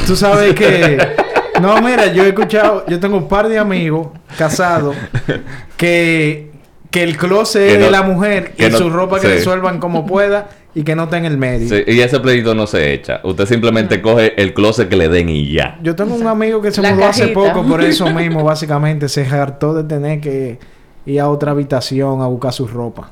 Tú 0.06 0.16
sabes 0.16 0.54
que... 0.54 0.98
No, 1.60 1.80
mira, 1.80 2.12
yo 2.12 2.22
he 2.22 2.28
escuchado... 2.28 2.84
Yo 2.86 3.00
tengo 3.00 3.16
un 3.16 3.28
par 3.28 3.48
de 3.48 3.58
amigos 3.58 4.08
casados 4.36 4.94
que... 5.76 6.50
Que 6.90 7.02
el 7.02 7.16
closet 7.18 7.66
Que 7.66 7.74
es 7.74 7.80
de 7.80 7.90
la 7.90 8.02
mujer 8.02 8.52
que 8.52 8.66
y 8.68 8.70
no- 8.70 8.78
su 8.78 8.88
ropa 8.90 9.16
que 9.20 9.26
sí. 9.26 9.32
resuelvan 9.34 9.80
como 9.80 10.06
pueda 10.06 10.48
y 10.76 10.82
que 10.84 10.94
no 10.94 11.04
está 11.04 11.16
en 11.16 11.24
el 11.24 11.38
medio. 11.38 11.70
Sí, 11.70 11.82
y 11.86 12.00
ese 12.00 12.20
pleito 12.20 12.54
no 12.54 12.66
se 12.66 12.92
echa. 12.92 13.20
Usted 13.24 13.46
simplemente 13.46 14.02
coge 14.02 14.38
el 14.40 14.52
closet 14.52 14.90
que 14.90 14.96
le 14.96 15.08
den 15.08 15.30
y 15.30 15.50
ya. 15.50 15.78
Yo 15.82 15.96
tengo 15.96 16.14
un 16.14 16.26
amigo 16.26 16.60
que 16.60 16.70
se 16.70 16.82
La 16.82 16.92
mudó 16.94 17.06
hace 17.06 17.28
poco 17.28 17.64
por 17.64 17.82
eso 17.82 18.06
mismo, 18.12 18.44
básicamente. 18.44 19.08
Se 19.08 19.24
hartó 19.26 19.72
de 19.72 19.84
tener 19.84 20.20
que 20.20 20.58
ir 21.06 21.20
a 21.20 21.30
otra 21.30 21.52
habitación 21.52 22.20
a 22.20 22.26
buscar 22.26 22.52
su 22.52 22.66
ropa. 22.68 23.10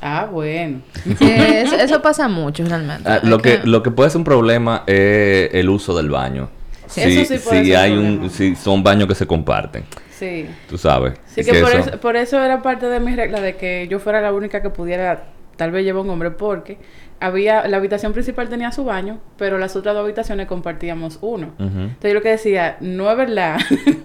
Ah, 0.00 0.26
bueno. 0.32 0.80
Sí, 1.04 1.14
eso, 1.20 1.76
eso 1.76 2.00
pasa 2.00 2.28
mucho 2.28 2.64
realmente. 2.64 3.06
Ah, 3.06 3.20
lo 3.22 3.40
que 3.40 3.60
lo 3.64 3.82
que 3.82 3.90
puede 3.90 4.08
ser 4.08 4.16
un 4.20 4.24
problema 4.24 4.82
es 4.86 5.50
el 5.52 5.68
uso 5.68 5.94
del 5.94 6.08
baño. 6.08 6.48
Sí, 6.86 7.02
si, 7.02 7.18
eso 7.20 7.34
sí 7.34 7.40
puede 7.46 7.62
si 7.62 7.70
ser 7.72 7.76
hay 7.76 7.92
un 7.92 8.30
si 8.30 8.56
son 8.56 8.82
baños 8.82 9.06
que 9.06 9.14
se 9.14 9.26
comparten, 9.26 9.84
Sí. 10.18 10.46
tú 10.66 10.78
sabes. 10.78 11.12
Sí, 11.26 11.44
que, 11.44 11.60
por, 11.60 11.72
eso- 11.72 11.90
eso, 11.90 12.00
por 12.00 12.16
eso 12.16 12.42
era 12.42 12.62
parte 12.62 12.86
de 12.86 13.00
mi 13.00 13.14
regla 13.14 13.42
de 13.42 13.56
que 13.56 13.86
yo 13.90 13.98
fuera 13.98 14.22
la 14.22 14.32
única 14.32 14.62
que 14.62 14.70
pudiera 14.70 15.24
tal 15.56 15.70
vez 15.70 15.84
llevar 15.84 16.04
un 16.04 16.10
hombre 16.10 16.30
porque 16.30 16.78
había 17.20 17.66
la 17.66 17.78
habitación 17.78 18.12
principal 18.12 18.48
tenía 18.48 18.72
su 18.72 18.84
baño, 18.84 19.18
pero 19.36 19.58
las 19.58 19.74
otras 19.76 19.94
dos 19.94 20.04
habitaciones 20.04 20.46
compartíamos 20.46 21.18
uno. 21.22 21.52
Entonces 21.58 22.10
yo 22.10 22.14
lo 22.14 22.22
que 22.22 22.30
decía, 22.30 22.76
no 22.80 23.10
es 23.10 23.16
verdad 23.16 23.58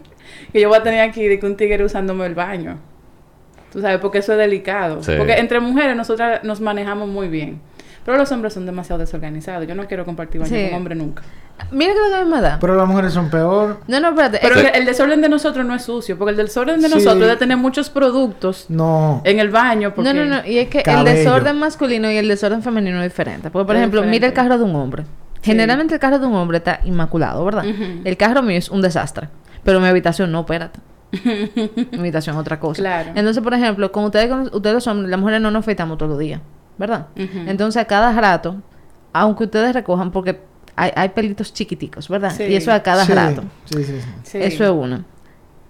que 0.53 0.61
yo 0.61 0.69
voy 0.69 0.77
a 0.77 0.83
tener 0.83 1.01
aquí 1.01 1.27
de 1.27 1.39
que 1.39 1.45
un 1.45 1.57
tigre 1.57 1.83
usándome 1.83 2.25
el 2.25 2.35
baño. 2.35 2.77
Tú 3.71 3.79
sabes, 3.79 3.99
porque 3.99 4.17
eso 4.17 4.33
es 4.33 4.37
delicado. 4.37 5.01
Sí. 5.01 5.13
Porque 5.17 5.33
entre 5.33 5.59
mujeres 5.61 5.95
nosotras 5.95 6.43
nos 6.43 6.59
manejamos 6.59 7.07
muy 7.07 7.29
bien. 7.29 7.61
Pero 8.05 8.17
los 8.17 8.31
hombres 8.31 8.53
son 8.53 8.65
demasiado 8.65 8.99
desorganizados. 8.99 9.67
Yo 9.67 9.75
no 9.75 9.85
quiero 9.85 10.05
compartir 10.05 10.41
baño 10.41 10.49
Sí. 10.49 10.61
con 10.63 10.69
un 10.71 10.75
hombre 10.75 10.95
nunca. 10.95 11.21
Mira 11.71 11.93
que 11.93 11.99
lo 11.99 12.19
que 12.19 12.25
me 12.35 12.41
da. 12.41 12.57
Pero 12.59 12.75
las 12.75 12.87
mujeres 12.87 13.13
son 13.13 13.29
peor. 13.29 13.79
No, 13.87 13.99
no, 13.99 14.09
espérate. 14.09 14.39
Pero 14.41 14.55
es 14.55 14.63
que- 14.63 14.71
que 14.71 14.77
el 14.79 14.85
desorden 14.85 15.21
de 15.21 15.29
nosotros 15.29 15.63
no 15.65 15.75
es 15.75 15.83
sucio. 15.83 16.17
Porque 16.17 16.31
el 16.31 16.37
desorden 16.37 16.81
de 16.81 16.87
Sí. 16.89 16.95
nosotros 16.95 17.21
es 17.23 17.29
de 17.29 17.37
tener 17.37 17.57
muchos 17.57 17.89
productos 17.91 18.65
No. 18.69 19.21
en 19.23 19.39
el 19.39 19.49
baño. 19.49 19.93
Porque... 19.93 20.13
No, 20.13 20.25
no, 20.25 20.37
no. 20.37 20.47
Y 20.47 20.57
es 20.57 20.69
que 20.69 20.79
el 20.85 21.05
desorden 21.05 21.59
masculino 21.59 22.09
y 22.11 22.17
el 22.17 22.27
desorden 22.27 22.63
femenino 22.63 22.97
es 23.03 23.11
diferente. 23.11 23.51
Porque, 23.51 23.67
por 23.67 23.75
Es 23.75 23.81
ejemplo, 23.81 24.01
mira 24.03 24.25
el 24.27 24.33
carro 24.33 24.57
de 24.57 24.63
un 24.63 24.75
hombre. 24.75 25.03
Generalmente 25.43 25.93
el 25.93 25.99
carro 25.99 26.17
de 26.19 26.25
un 26.25 26.35
hombre 26.35 26.57
está 26.57 26.79
inmaculado, 26.85 27.45
¿verdad? 27.45 27.65
El 28.03 28.17
carro 28.17 28.41
mío 28.41 28.57
es 28.57 28.69
un 28.69 28.81
desastre. 28.81 29.29
Pero 29.63 29.79
mi 29.79 29.87
habitación 29.87 30.31
no, 30.31 30.39
espérate. 30.41 30.79
mi 31.91 31.99
habitación 31.99 32.35
es 32.35 32.39
otra 32.41 32.59
cosa. 32.59 32.81
Claro. 32.81 33.09
Entonces, 33.13 33.43
por 33.43 33.53
ejemplo, 33.53 33.91
con 33.91 34.05
ustedes, 34.05 34.27
con 34.29 34.49
ustedes 34.51 34.73
los 34.73 34.87
hombres, 34.87 35.09
las 35.11 35.19
mujeres 35.19 35.41
no 35.41 35.51
nos 35.51 35.59
afeitamos 35.61 35.97
todos 35.97 36.09
los 36.11 36.19
días, 36.19 36.41
¿verdad? 36.81 37.07
Entonces, 37.15 37.79
a 37.81 37.85
cada 37.85 38.11
rato, 38.19 38.55
aunque 39.13 39.43
ustedes 39.45 39.73
recojan, 39.73 40.11
porque 40.11 40.39
hay, 40.75 40.91
hay 40.95 41.09
pelitos 41.09 41.53
chiquiticos, 41.53 42.09
¿verdad? 42.09 42.33
Sí. 42.35 42.43
Y 42.45 42.55
eso 42.55 42.73
a 42.73 42.81
cada 42.81 43.05
Sí, 43.05 43.13
rato. 43.13 43.43
Sí, 43.65 43.83
sí, 43.83 44.01
sí. 44.01 44.07
Sí. 44.23 44.37
Eso 44.41 44.63
es 44.65 44.71
uno. 44.71 45.03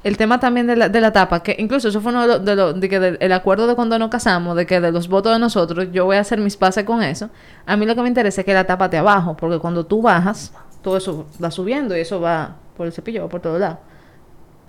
El 0.03 0.16
tema 0.18 0.39
también 0.39 0.66
de 0.68 0.76
la, 0.78 0.89
de 0.89 0.99
la 1.01 1.12
tapa, 1.12 1.43
que 1.43 1.55
incluso 1.59 1.89
eso 1.89 1.99
fue 2.01 2.12
uno 2.12 2.22
de 2.22 2.28
los, 2.28 2.45
de 2.45 2.55
los- 2.55 2.80
de 2.80 2.89
que 2.89 2.99
del- 2.99 3.18
el 3.20 3.32
acuerdo 3.34 3.68
de 3.68 3.76
cuando 3.76 3.99
nos 3.99 4.09
casamos, 4.09 4.55
de 4.55 4.66
que 4.66 4.80
de 4.80 4.91
los 4.91 5.07
votos 5.09 5.32
de 5.34 5.38
nosotros, 5.39 5.89
yo 5.91 6.05
voy 6.05 6.16
a 6.16 6.22
hacer 6.22 6.39
mis 6.39 6.55
pases 6.57 6.86
con 6.86 7.03
eso. 7.03 7.30
A 7.68 7.76
mí 7.78 7.86
lo 7.86 7.93
que 7.93 8.01
me 8.01 8.07
interesa 8.07 8.41
es 8.41 8.45
que 8.45 8.53
la 8.53 8.64
tapa 8.66 8.88
de 8.88 8.97
abajo, 8.97 9.36
porque 9.38 9.59
cuando 9.59 9.86
tú 9.86 10.01
bajas, 10.01 10.53
todo 10.82 10.97
eso 10.97 11.28
va 11.43 11.51
subiendo 11.51 11.95
y 11.95 11.99
eso 11.99 12.20
va 12.22 12.55
por 12.78 12.88
el 12.88 12.93
cepillo, 12.93 13.22
va 13.24 13.30
por 13.30 13.41
todos 13.41 13.59
lados. 13.59 13.78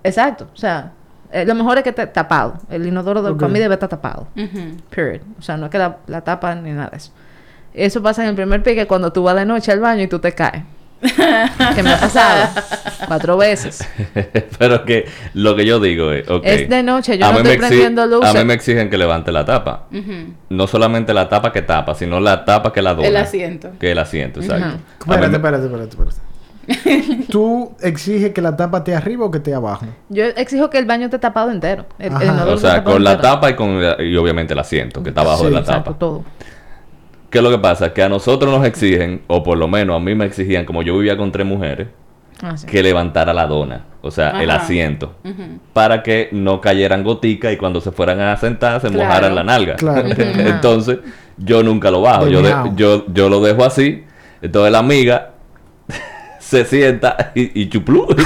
Exacto, 0.03 0.47
o 0.53 0.57
sea, 0.57 0.91
eh, 1.33 1.45
lo 1.45 1.55
mejor 1.55 1.77
es 1.77 1.83
que 1.83 1.89
esté 1.89 2.07
tapado. 2.07 2.59
El 2.69 2.85
inodoro 2.85 3.21
de, 3.21 3.31
Ok. 3.31 3.39
para 3.39 3.51
mí 3.51 3.59
debe 3.59 3.73
estar 3.73 3.89
tapado. 3.89 4.27
Period. 4.89 5.21
O 5.39 5.41
sea, 5.41 5.57
no 5.57 5.65
es 5.65 5.71
que 5.71 5.77
la, 5.79 5.97
la 6.07 6.21
tapa 6.21 6.55
ni 6.55 6.71
nada 6.71 6.89
de 6.91 6.97
eso. 6.97 7.11
Eso 7.73 8.01
pasa 8.03 8.23
en 8.23 8.29
el 8.29 8.35
primer 8.35 8.61
pique 8.63 8.85
cuando 8.85 9.11
tú 9.11 9.23
vas 9.23 9.35
de 9.35 9.45
noche 9.45 9.71
al 9.71 9.79
baño 9.79 10.03
y 10.03 10.07
tú 10.07 10.19
te 10.19 10.33
caes. 10.33 10.63
que 11.75 11.83
me 11.83 11.91
ha 11.91 11.99
pasado 11.99 12.47
cuatro 13.07 13.35
veces. 13.35 13.85
Pero 14.57 14.85
que 14.85 15.05
lo 15.33 15.53
que 15.55 15.65
yo 15.65 15.79
digo 15.81 16.11
es, 16.11 16.25
Es 16.43 16.69
de 16.69 16.81
noche, 16.81 17.17
yo 17.17 17.25
a 17.25 17.31
no 17.33 17.39
estoy 17.39 17.57
prendiendo 17.57 18.05
luces. 18.05 18.29
A 18.29 18.33
mí 18.39 18.45
me 18.45 18.53
exigen 18.53 18.89
que 18.89 18.97
levante 18.97 19.31
la 19.31 19.43
tapa. 19.43 19.87
No 20.49 20.67
solamente 20.67 21.13
la 21.13 21.27
tapa 21.27 21.51
que 21.51 21.61
tapa, 21.61 21.93
sino 21.95 22.19
la 22.21 22.45
tapa 22.45 22.71
que 22.71 22.81
la 22.81 22.93
dona. 22.93 23.07
El 23.07 23.17
asiento. 23.17 23.71
Que 23.79 23.91
el 23.91 23.97
asiento, 23.99 24.39
exacto. 24.39 24.77
Espérate, 25.01 25.35
espérate, 25.35 25.65
espérate, 25.65 25.89
espérate. 25.89 26.32
¿Tú 27.29 27.71
exiges 27.81 28.31
que 28.33 28.41
la 28.41 28.55
tapa 28.55 28.79
esté 28.79 28.95
arriba 28.95 29.25
o 29.25 29.31
que 29.31 29.37
esté 29.39 29.53
abajo? 29.53 29.85
Yo 30.09 30.23
exijo 30.25 30.69
que 30.69 30.77
el 30.77 30.85
baño 30.85 31.05
esté 31.05 31.19
tapado 31.19 31.51
entero. 31.51 31.85
El, 31.99 32.13
el 32.21 32.29
O 32.47 32.57
sea, 32.57 32.83
con 32.83 33.03
la 33.03 33.13
entero. 33.13 33.29
tapa 33.33 33.49
y 33.49 33.55
con 33.55 33.81
la- 33.81 34.01
y 34.01 34.15
obviamente 34.15 34.53
el 34.53 34.59
asiento 34.59 35.03
que 35.03 35.09
está 35.09 35.21
abajo 35.21 35.39
Sí, 35.39 35.45
de 35.45 35.51
la 35.51 35.59
Exacto, 35.59 35.83
tapa. 35.91 35.99
todo. 35.99 36.23
¿Qué 37.29 37.39
es 37.39 37.43
lo 37.43 37.49
que 37.49 37.57
pasa? 37.57 37.93
Que 37.93 38.03
a 38.03 38.09
nosotros 38.09 38.51
nos 38.55 38.65
exigen, 38.65 39.23
o 39.27 39.41
por 39.43 39.57
lo 39.57 39.67
menos 39.67 39.95
a 39.95 39.99
mí 39.99 40.13
me 40.15 40.25
exigían, 40.25 40.65
como 40.65 40.83
yo 40.83 40.95
vivía 40.97 41.17
con 41.17 41.31
tres 41.31 41.47
mujeres, 41.47 41.87
Ah, 42.41 42.55
sí. 42.57 42.67
que 42.67 42.83
levantara 42.83 43.33
la 43.33 43.47
dona, 43.47 43.85
o 44.01 44.11
sea, 44.11 44.41
el 44.43 44.51
asiento, 44.51 45.15
para 45.71 46.03
que 46.03 46.29
no 46.31 46.59
cayeran 46.61 47.03
goticas 47.03 47.53
y 47.53 47.57
cuando 47.57 47.79
se 47.81 47.91
fueran 47.91 48.19
a 48.19 48.35
sentar 48.37 48.81
se 48.81 48.89
Claro. 48.89 49.05
mojaran 49.07 49.35
la 49.35 49.43
nalga. 49.43 49.75
Claro. 49.75 50.07
entonces, 50.17 50.99
yo 51.37 51.63
nunca 51.63 51.89
lo 51.89 52.01
bajo, 52.01 52.27
yo, 52.27 52.41
de- 52.41 52.53
yo, 52.75 53.05
yo 53.07 53.29
lo 53.29 53.39
dejo 53.41 53.63
así, 53.65 54.03
entonces 54.41 54.71
la 54.71 54.79
amiga 54.79 55.29
se 56.43 56.65
sienta 56.65 57.31
y, 57.35 57.61
y 57.61 57.69
chuplú. 57.69 58.07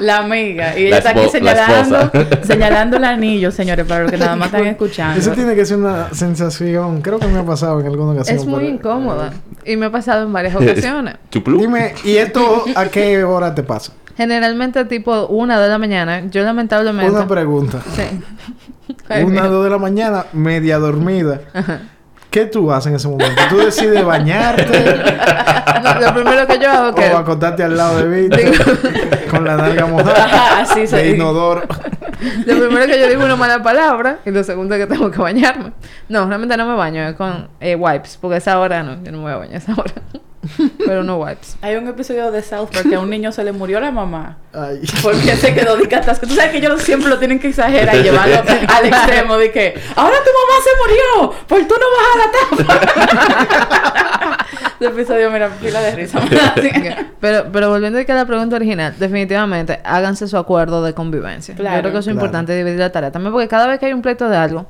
La 0.00 0.18
amiga. 0.18 0.76
Y 0.76 0.86
ella 0.86 0.90
La 0.90 0.98
está 0.98 1.10
aquí 1.10 1.28
señalando, 1.30 2.10
señalando 2.42 2.96
el 2.96 3.04
anillo, 3.04 3.52
señores, 3.52 3.86
para 3.86 4.02
los 4.02 4.10
que 4.10 4.18
nada 4.18 4.34
más 4.34 4.46
están 4.46 4.66
escuchando. 4.66 5.20
Eso 5.20 5.30
tiene 5.30 5.54
que 5.54 5.64
ser 5.64 5.76
una 5.76 6.12
sensación. 6.12 7.02
Creo 7.02 7.20
que 7.20 7.28
me 7.28 7.38
ha 7.38 7.44
pasado 7.44 7.78
en 7.80 7.86
alguna 7.86 8.12
ocasión. 8.12 8.36
Es 8.36 8.44
muy 8.44 8.60
pero- 8.64 8.74
incómoda. 8.74 9.32
Y 9.64 9.76
me 9.76 9.86
ha 9.86 9.90
pasado 9.92 10.24
en 10.24 10.32
varias 10.32 10.56
ocasiones. 10.56 11.14
chuplú. 11.30 11.60
Dime, 11.60 11.94
¿y 12.04 12.16
esto 12.16 12.64
a 12.74 12.86
qué 12.86 13.22
hora 13.22 13.54
te 13.54 13.62
pasa? 13.62 13.92
Generalmente 14.16 14.84
tipo 14.86 15.26
una 15.28 15.60
de 15.60 15.68
la 15.68 15.78
mañana. 15.78 16.22
Yo 16.30 16.42
lamentablemente... 16.42 17.12
Una 17.12 17.28
pregunta. 17.28 17.80
Sí. 17.94 18.02
Ay, 19.08 19.22
Una, 19.22 19.46
dos 19.46 19.62
de 19.62 19.70
la 19.70 19.78
mañana, 19.78 20.26
media 20.32 20.78
dormida. 20.78 21.40
¿Qué 22.32 22.46
tú 22.46 22.72
haces 22.72 22.86
en 22.86 22.96
ese 22.96 23.08
momento? 23.08 23.42
¿Tú 23.50 23.58
decides 23.58 24.02
bañarte 24.02 25.02
No, 25.82 26.00
lo 26.00 26.14
primero 26.14 26.46
que 26.46 26.58
yo 26.58 26.70
hago 26.70 26.94
que... 26.94 27.10
o 27.10 27.18
acostarte 27.18 27.62
al 27.62 27.76
lado 27.76 27.98
de 27.98 28.22
Víctor 28.22 29.28
con 29.30 29.44
la 29.44 29.58
nalga 29.58 29.84
mojada 29.86 30.24
Ajá, 30.24 30.60
así 30.62 30.86
de 30.86 31.10
inodoro? 31.10 31.60
Lo 32.46 32.58
primero 32.58 32.86
que 32.86 32.98
yo 32.98 33.06
digo 33.06 33.22
una 33.22 33.36
mala 33.36 33.62
palabra 33.62 34.20
y 34.24 34.30
lo 34.30 34.42
segundo 34.44 34.74
es 34.74 34.80
que 34.80 34.86
tengo 34.86 35.10
que 35.10 35.18
bañarme. 35.18 35.72
No, 36.08 36.26
realmente 36.26 36.56
no 36.56 36.66
me 36.66 36.74
baño, 36.74 37.06
es 37.06 37.16
con 37.16 37.48
eh, 37.60 37.74
wipes, 37.74 38.16
porque 38.18 38.38
esa 38.38 38.58
hora 38.58 38.82
no, 38.82 39.02
yo 39.02 39.12
no 39.12 39.18
me 39.18 39.24
voy 39.24 39.32
a 39.32 39.36
bañar 39.36 39.56
esa 39.56 39.72
hora. 39.72 39.92
Pero 40.86 41.04
no 41.04 41.18
wipes. 41.18 41.56
Hay 41.62 41.76
un 41.76 41.86
episodio 41.86 42.30
de 42.32 42.42
South 42.42 42.68
Park 42.72 42.88
que 42.88 42.94
a 42.96 43.00
un 43.00 43.08
niño 43.10 43.30
se 43.32 43.44
le 43.44 43.52
murió 43.52 43.78
la 43.80 43.90
mamá. 43.92 44.38
Ay. 44.52 44.80
Porque 45.02 45.36
se 45.36 45.54
quedó 45.54 45.76
de 45.76 45.86
catasco. 45.88 46.26
Tú 46.26 46.34
sabes 46.34 46.50
que 46.50 46.58
ellos 46.58 46.82
siempre 46.82 47.08
lo 47.08 47.18
tienen 47.18 47.38
que 47.38 47.48
exagerar 47.48 47.94
y 47.96 48.02
llevarlo 48.02 48.34
al 48.76 48.86
extremo 48.86 49.36
de 49.38 49.52
que 49.52 49.80
ahora 49.96 50.16
tu 50.16 50.30
mamá 50.32 50.54
se 50.64 50.70
murió, 50.80 51.34
pues 51.46 51.68
tú 51.68 51.74
no 51.78 51.86
vas 51.96 52.08
a 52.14 52.66
la 52.66 52.76
tapa. 52.76 54.46
Ese 54.80 54.90
episodio, 54.90 55.30
mira, 55.30 55.48
pila 55.48 55.80
de 55.80 55.94
risa. 55.94 56.20
Pero, 57.20 57.46
pero 57.52 57.68
volviendo 57.70 58.00
a 58.00 58.04
que 58.04 58.12
la 58.12 58.26
pregunta 58.26 58.56
original, 58.56 58.94
definitivamente 58.98 59.78
háganse 59.84 60.26
su 60.26 60.36
acuerdo 60.36 60.82
de 60.82 60.92
convivencia. 60.92 61.54
Claro, 61.54 61.76
Yo 61.76 61.80
creo 61.82 61.92
que 61.92 61.98
eso 61.98 62.10
es 62.10 62.14
claro. 62.14 62.26
importante 62.26 62.56
dividir 62.56 62.80
la 62.80 62.90
tarea. 62.90 63.12
También 63.12 63.32
porque 63.32 63.46
cada 63.46 63.68
vez 63.68 63.78
que 63.78 63.86
hay 63.86 63.92
un 63.92 64.02
pleito 64.02 64.28
de 64.28 64.36
algo, 64.36 64.66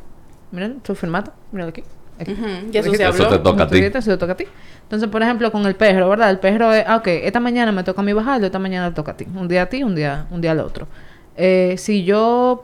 miren 0.51 0.81
su 0.87 0.95
formato, 0.95 1.33
míralo 1.51 1.71
aquí. 1.71 1.83
aquí. 2.21 2.33
Ujú, 2.33 2.47
Y 2.73 2.77
eso 2.77 2.91
se 2.91 3.03
Eso 3.03 3.07
habló. 3.25 3.29
te 3.29 3.39
toca 3.39 3.63
a 3.63 3.67
ti. 3.69 3.79
Eso 3.83 4.11
te 4.11 4.17
toca 4.19 4.33
a 4.33 4.37
ti. 4.37 4.45
Entonces, 4.93 5.09
por 5.09 5.23
ejemplo, 5.23 5.51
con 5.51 5.65
el 5.65 5.75
perro, 5.75 6.07
¿verdad? 6.11 6.29
El 6.29 6.39
perro 6.39 6.71
es, 6.71 6.85
ah, 6.87 6.97
ok, 6.97 7.07
esta 7.07 7.41
mañana 7.41 7.73
me 7.73 7.83
toca 7.83 8.03
a 8.03 8.05
mí 8.05 8.13
bajarlo, 8.13 8.45
esta 8.45 8.59
mañana 8.59 8.91
le 8.91 8.95
toca 8.95 9.13
a 9.13 9.17
ti. 9.17 9.27
Un 9.35 9.49
día 9.49 9.63
a 9.63 9.67
ti, 9.67 9.83
un 9.83 9.95
día, 9.95 10.27
un 10.31 10.43
día 10.43 10.51
al 10.51 10.61
otro. 10.61 10.87
Eh, 11.35 11.77
si 11.79 12.05
yo 12.05 12.63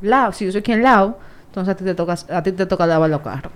lavo, 0.00 0.32
si 0.32 0.46
yo 0.46 0.52
soy 0.52 0.62
quien 0.62 0.82
lavo, 0.82 1.18
entonces 1.48 1.74
a 1.74 1.76
ti 1.76 1.84
te 1.84 1.94
toca, 1.94 2.14
a 2.30 2.42
ti 2.42 2.52
te 2.52 2.64
toca 2.64 2.86
lavar 2.86 3.10
los 3.10 3.20
carros. 3.20 3.52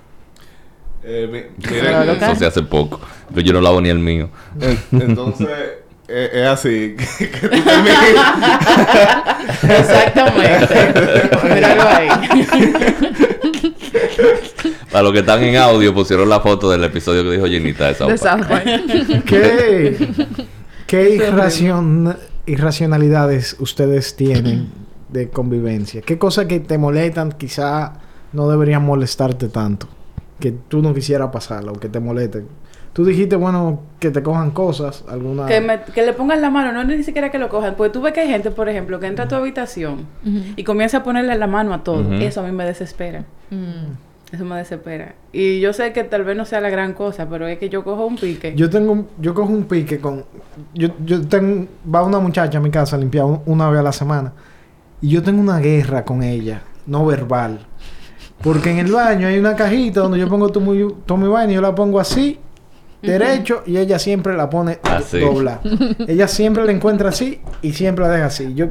Eh, 1.03 1.29
mi- 1.33 1.67
miren. 1.71 2.11
Eso 2.11 2.35
se 2.35 2.45
hace 2.45 2.63
poco. 2.63 3.01
Pero 3.31 3.41
yo 3.41 3.55
no 3.55 3.63
lavo 3.63 3.81
ni 3.81 3.89
el 3.89 3.99
mío. 3.99 4.29
en- 4.61 5.01
entonces, 5.01 5.49
eh, 6.09 6.31
es 6.33 6.47
así. 6.47 6.97
que, 6.97 7.31
que 7.31 7.49
tú. 7.49 7.51
Exactamente. 9.69 10.93
Míralo 11.55 11.83
ahí. 11.83 12.09
Para 14.91 15.03
los 15.03 15.13
que 15.13 15.19
están 15.21 15.43
en 15.43 15.57
audio, 15.57 15.95
pusieron 15.95 16.29
la 16.29 16.41
foto 16.41 16.71
del 16.71 16.85
episodio 16.85 17.23
que 17.25 17.31
dijo 17.33 17.47
Jenita 17.47 17.89
de 17.89 17.95
South 17.95 18.21
Park. 18.49 18.65
¿Qué, 19.27 20.09
qué 20.87 21.17
irracion- 21.19 22.17
irracionalidades 22.47 23.57
ustedes 23.59 24.17
tienen 24.17 24.69
de 25.11 25.29
convivencia? 25.29 26.01
¿Qué 26.03 26.19
cosas 26.19 26.47
que 26.47 26.61
te 26.61 26.79
molestan 26.79 27.33
quizá 27.33 27.95
no 28.33 28.49
deberían 28.49 28.85
molestarte 28.85 29.49
tanto? 29.49 29.89
Que 30.41 30.53
tú 30.53 30.83
no 30.83 30.95
quisieras 30.95 31.31
pasarla 31.33 31.73
o 31.73 31.79
que 31.79 31.89
te 31.89 32.01
molesten. 32.01 32.47
Tú 32.93 33.05
dijiste, 33.05 33.37
bueno, 33.37 33.81
que 34.01 34.11
te 34.11 34.23
cojan 34.23 34.51
cosas, 34.51 35.05
alguna... 35.09 35.47
Que, 35.47 35.61
me- 35.61 35.81
que 35.83 36.05
le 36.05 36.13
pongan 36.15 36.41
la 36.41 36.51
mano, 36.51 36.73
no 36.73 36.83
ni 36.85 37.03
siquiera 37.05 37.31
que 37.31 37.39
lo 37.39 37.49
cojan. 37.49 37.75
Porque 37.77 37.93
tú 37.93 38.01
ves 38.03 38.13
que 38.13 38.21
hay 38.21 38.29
gente, 38.29 38.51
por 38.51 38.69
ejemplo, 38.69 38.99
que 38.99 39.07
entra 39.07 39.27
a 39.27 39.29
tu 39.29 39.35
habitación 39.37 40.07
y 40.57 40.65
comienza 40.65 40.99
a 40.99 41.03
ponerle 41.05 41.37
la 41.37 41.47
mano 41.47 41.73
a 41.75 41.85
todo. 41.85 42.01
Ujú. 42.01 42.15
Eso 42.15 42.41
a 42.41 42.45
mí 42.45 42.53
me 42.53 42.65
desespera. 42.65 43.25
Mm. 43.51 44.35
Eso 44.35 44.45
me 44.45 44.57
desespera. 44.57 45.15
Y 45.33 45.61
yo 45.61 45.73
sé 45.73 45.93
que 45.95 46.05
tal 46.05 46.23
vez 46.25 46.37
no 46.37 46.45
sea 46.45 46.61
la 46.61 46.69
gran 46.71 46.93
cosa, 46.93 47.29
pero 47.31 47.47
es 47.47 47.59
que 47.59 47.69
yo 47.71 47.83
cojo 47.85 48.05
un 48.05 48.17
pique. 48.17 48.53
Yo 48.57 48.69
tengo, 48.69 48.93
un- 48.93 49.09
yo 49.19 49.33
cojo 49.33 49.51
un 49.53 49.65
pique 49.65 49.99
con, 50.01 50.25
yo, 50.75 50.89
yo 51.05 51.27
tengo, 51.27 51.67
va 51.95 52.03
una 52.03 52.19
muchacha 52.19 52.59
a 52.59 52.61
mi 52.61 52.71
casa 52.71 52.97
a 52.97 52.99
limpiar 52.99 53.25
un- 53.25 53.41
una 53.47 53.71
vez 53.71 53.81
a 53.81 53.83
la 53.85 53.93
semana 53.93 54.33
y 55.01 55.09
yo 55.11 55.23
tengo 55.23 55.41
una 55.41 55.61
guerra 55.61 56.05
con 56.05 56.23
ella, 56.23 56.61
no 56.87 57.07
verbal, 57.07 57.61
porque 58.43 58.71
en 58.71 58.79
el 58.79 58.93
baño 58.93 59.29
hay 59.29 59.39
una 59.39 59.57
cajita 59.57 60.01
donde 60.01 60.19
yo 60.19 60.29
pongo 60.29 60.49
todo 60.51 60.63
mi, 60.73 60.87
todo 61.07 61.17
mi 61.17 61.29
baño 61.29 61.53
y 61.53 61.55
yo 61.55 61.61
la 61.63 61.75
pongo 61.75 61.99
así, 61.99 62.39
derecho 63.03 63.63
y 63.67 63.77
ella 63.79 63.99
siempre 63.99 64.37
la 64.37 64.51
pone 64.51 64.79
Así. 64.83 65.21
dobla. 65.21 65.61
ella 66.09 66.29
siempre 66.29 66.65
la 66.65 66.73
encuentra 66.73 67.11
así 67.11 67.41
y 67.63 67.73
siempre 67.73 68.05
la 68.05 68.11
deja 68.13 68.27
así. 68.27 68.53
Yo, 68.55 68.67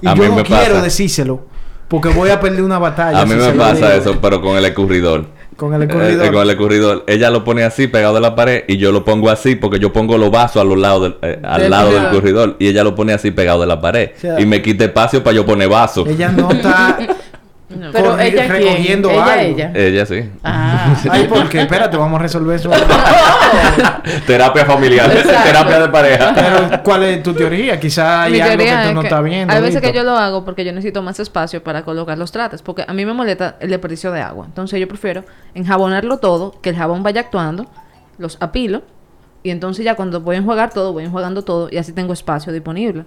y 0.00 0.06
A 0.08 0.14
yo 0.14 0.28
no 0.28 0.42
quiero 0.44 0.74
pasa. 0.74 0.82
decírselo 0.82 1.46
porque 1.88 2.08
voy 2.10 2.30
a 2.30 2.40
perder 2.40 2.62
una 2.62 2.78
batalla. 2.78 3.20
A 3.20 3.26
mí 3.26 3.32
si 3.32 3.36
me 3.38 3.52
pasa 3.52 3.94
eso, 3.96 4.18
pero 4.20 4.40
con 4.40 4.56
el 4.56 4.64
escurridor. 4.64 5.26
Con 5.56 5.74
el 5.74 5.82
Eh, 5.82 5.84
escurridor. 5.84 6.24
eh, 6.26 6.32
con 6.32 6.42
el 6.42 6.50
escurridor. 6.50 7.04
Ella 7.06 7.28
lo 7.28 7.44
pone 7.44 7.62
así, 7.64 7.86
pegado 7.86 8.16
a 8.16 8.20
la 8.20 8.34
pared, 8.34 8.64
y 8.66 8.78
yo 8.78 8.90
lo 8.90 9.04
pongo 9.04 9.28
así, 9.28 9.56
porque 9.56 9.78
yo 9.78 9.92
pongo 9.92 10.16
los 10.16 10.30
vasos 10.30 10.62
a 10.62 10.64
los 10.64 10.78
lados 10.78 11.02
del, 11.02 11.16
eh, 11.20 11.38
al 11.42 11.60
Del 11.60 11.70
lado 11.70 11.92
del 11.92 12.04
escurridor. 12.04 12.56
Y 12.58 12.68
ella 12.68 12.82
lo 12.82 12.94
pone 12.94 13.12
así, 13.12 13.30
pegado 13.30 13.60
de 13.60 13.66
la 13.66 13.78
pared. 13.78 14.12
O 14.16 14.20
sea, 14.20 14.40
y 14.40 14.46
me 14.46 14.62
quita 14.62 14.84
espacio 14.84 15.22
para 15.22 15.36
yo 15.36 15.44
poner 15.44 15.68
vasos. 15.68 16.08
Ella 16.08 16.30
no 16.32 16.50
está 16.50 16.98
No. 17.76 17.90
pero 17.92 18.18
ella 18.18 18.46
quién? 18.46 18.50
recogiendo 18.50 19.10
Ella, 19.10 19.24
algo. 19.24 19.56
ella. 19.56 19.72
Ella 19.74 20.06
sí. 20.06 20.30
Ah. 20.44 20.94
Ay, 21.10 21.24
¿por 21.26 21.48
qué? 21.48 21.62
Espérate, 21.62 21.96
vamos 21.96 22.18
a 22.18 22.22
resolver 22.22 22.56
eso. 22.56 22.70
Terapia 24.26 24.64
familiar, 24.64 25.10
Exacto. 25.10 25.42
terapia 25.44 25.80
de 25.80 25.88
pareja. 25.88 26.32
Pero, 26.34 26.82
¿cuál 26.82 27.02
es 27.04 27.22
tu 27.22 27.34
teoría? 27.34 27.78
Quizá 27.78 28.22
hay 28.24 28.32
Mi 28.32 28.40
algo 28.40 28.64
que 28.64 28.70
tú 28.88 28.94
no 28.94 29.00
que 29.00 29.06
estás 29.06 29.24
viendo. 29.24 29.54
Hay 29.54 29.62
veces 29.62 29.80
que 29.80 29.92
yo 29.92 30.02
lo 30.02 30.16
hago 30.16 30.44
porque 30.44 30.64
yo 30.64 30.72
necesito 30.72 31.02
más 31.02 31.18
espacio 31.20 31.62
para 31.62 31.82
colocar 31.82 32.18
los 32.18 32.32
trates. 32.32 32.62
Porque 32.62 32.84
a 32.86 32.92
mí 32.92 33.04
me 33.06 33.12
molesta 33.12 33.56
el 33.60 33.70
desperdicio 33.70 34.12
de 34.12 34.20
agua. 34.20 34.46
Entonces 34.46 34.78
yo 34.80 34.88
prefiero 34.88 35.24
enjabonarlo 35.54 36.18
todo, 36.18 36.60
que 36.60 36.70
el 36.70 36.76
jabón 36.76 37.02
vaya 37.02 37.22
actuando, 37.22 37.66
los 38.18 38.36
apilo. 38.40 38.82
Y 39.42 39.50
entonces 39.50 39.84
ya 39.84 39.94
cuando 39.96 40.20
voy 40.20 40.36
a 40.36 40.38
enjuagar 40.38 40.72
todo, 40.72 40.92
voy 40.92 41.04
enjuagando 41.04 41.42
todo 41.42 41.68
y 41.70 41.76
así 41.76 41.92
tengo 41.92 42.12
espacio 42.12 42.52
disponible. 42.52 43.04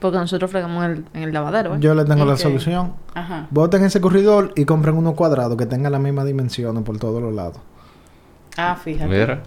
Porque 0.00 0.18
nosotros 0.18 0.50
fregamos 0.50 0.84
en 0.84 0.90
el, 0.90 1.04
en 1.14 1.22
el 1.22 1.32
lavadero. 1.32 1.74
¿eh? 1.74 1.78
Yo 1.80 1.94
le 1.94 2.04
tengo 2.04 2.24
la 2.24 2.36
solución. 2.36 2.92
Ajá. 3.14 3.46
Boten 3.50 3.82
ese 3.84 4.00
corredor 4.00 4.52
y 4.54 4.64
compren 4.64 4.94
uno 4.96 5.14
cuadrado 5.14 5.56
que 5.56 5.66
tenga 5.66 5.88
las 5.90 6.00
mismas 6.00 6.26
dimensiones 6.26 6.82
por 6.84 6.98
todos 6.98 7.22
los 7.22 7.32
lados. 7.34 7.56
Ah, 8.56 8.76
fíjate. 8.82 9.08
Mira. 9.08 9.42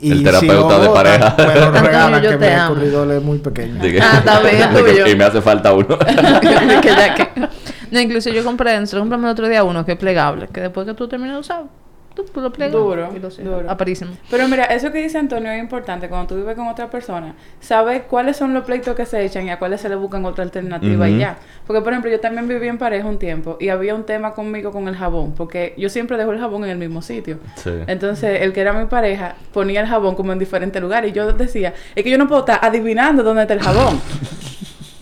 Y 0.00 0.12
El 0.12 0.22
terapeuta 0.24 0.78
de 0.78 0.88
pareja. 0.90 1.34
Pues 1.36 1.48
Antonio, 1.48 1.80
regalan 1.82 2.22
yo 2.22 2.38
que 2.38 2.46
el 2.46 2.54
amo. 2.60 2.74
corredor 2.74 3.10
es 3.12 3.22
muy 3.22 3.38
pequeño. 3.38 3.80
Que- 3.80 4.00
Ah, 4.00 4.22
tuyo. 4.78 5.06
y 5.08 5.16
me 5.16 5.24
hace 5.24 5.40
falta 5.42 5.72
uno. 5.72 5.96
De 5.96 6.80
que 6.80 6.88
ya 6.88 7.14
que- 7.14 7.48
No, 7.90 7.98
incluso 8.00 8.30
yo 8.30 8.44
compré, 8.44 8.78
nosotros 8.78 9.00
compramos 9.02 9.24
el 9.26 9.32
otro 9.32 9.48
día 9.48 9.64
uno 9.64 9.84
que 9.84 9.92
es 9.92 9.98
plegable. 9.98 10.48
Que 10.48 10.60
después 10.60 10.86
que 10.86 10.94
tú 10.94 11.08
terminas 11.08 11.34
de 11.34 11.40
usar, 11.40 11.64
tú, 12.24 12.30
tú 12.32 12.40
lo 12.40 12.52
plegas. 12.52 12.72
Duro, 12.72 13.08
y 13.14 13.18
lo 13.18 13.30
sirves. 13.30 13.52
duro. 13.52 13.70
Aparísimo. 13.70 14.12
Pero 14.30 14.48
mira, 14.48 14.64
eso 14.64 14.90
que 14.92 14.98
dice 15.02 15.18
Antonio 15.18 15.50
es 15.52 15.60
importante 15.60 16.08
cuando 16.08 16.26
tú 16.28 16.36
vives 16.36 16.54
con 16.56 16.68
otra 16.68 16.90
persona. 16.90 17.34
Saber 17.60 18.02
cuáles 18.04 18.36
son 18.36 18.52
los 18.54 18.64
pleitos 18.64 18.94
que 18.94 19.06
se 19.06 19.24
echan 19.24 19.46
y 19.46 19.50
a 19.50 19.58
cuáles 19.58 19.80
se 19.80 19.88
le 19.88 19.94
buscan 19.96 20.24
otra 20.24 20.44
alternativa 20.44 21.08
y 21.08 21.12
Ujú. 21.12 21.20
ya. 21.20 21.38
Porque, 21.66 21.82
por 21.82 21.92
ejemplo, 21.92 22.10
yo 22.10 22.20
también 22.20 22.48
viví 22.48 22.66
en 22.68 22.78
pareja 22.78 23.06
un 23.06 23.18
tiempo 23.18 23.56
y 23.60 23.68
había 23.68 23.94
un 23.94 24.04
tema 24.04 24.32
conmigo 24.34 24.70
con 24.72 24.88
el 24.88 24.96
jabón. 24.96 25.34
Porque 25.34 25.74
yo 25.78 25.88
siempre 25.88 26.16
dejo 26.16 26.32
el 26.32 26.38
jabón 26.40 26.64
en 26.64 26.70
el 26.70 26.78
mismo 26.78 27.02
sitio. 27.02 27.38
Sí. 27.56 27.70
Entonces, 27.86 28.42
el 28.42 28.52
que 28.52 28.60
era 28.60 28.72
mi 28.72 28.86
pareja 28.86 29.36
ponía 29.52 29.80
el 29.80 29.86
jabón 29.86 30.14
como 30.14 30.32
en 30.32 30.38
diferentes 30.38 30.80
lugares. 30.82 31.10
Y 31.10 31.14
yo 31.14 31.32
decía, 31.32 31.74
es 31.94 32.02
que 32.04 32.10
yo 32.10 32.18
no 32.18 32.26
puedo 32.28 32.40
estar 32.40 32.58
adivinando 32.62 33.22
dónde 33.22 33.42
está 33.42 33.54
el 33.54 33.60
jabón. 33.60 34.00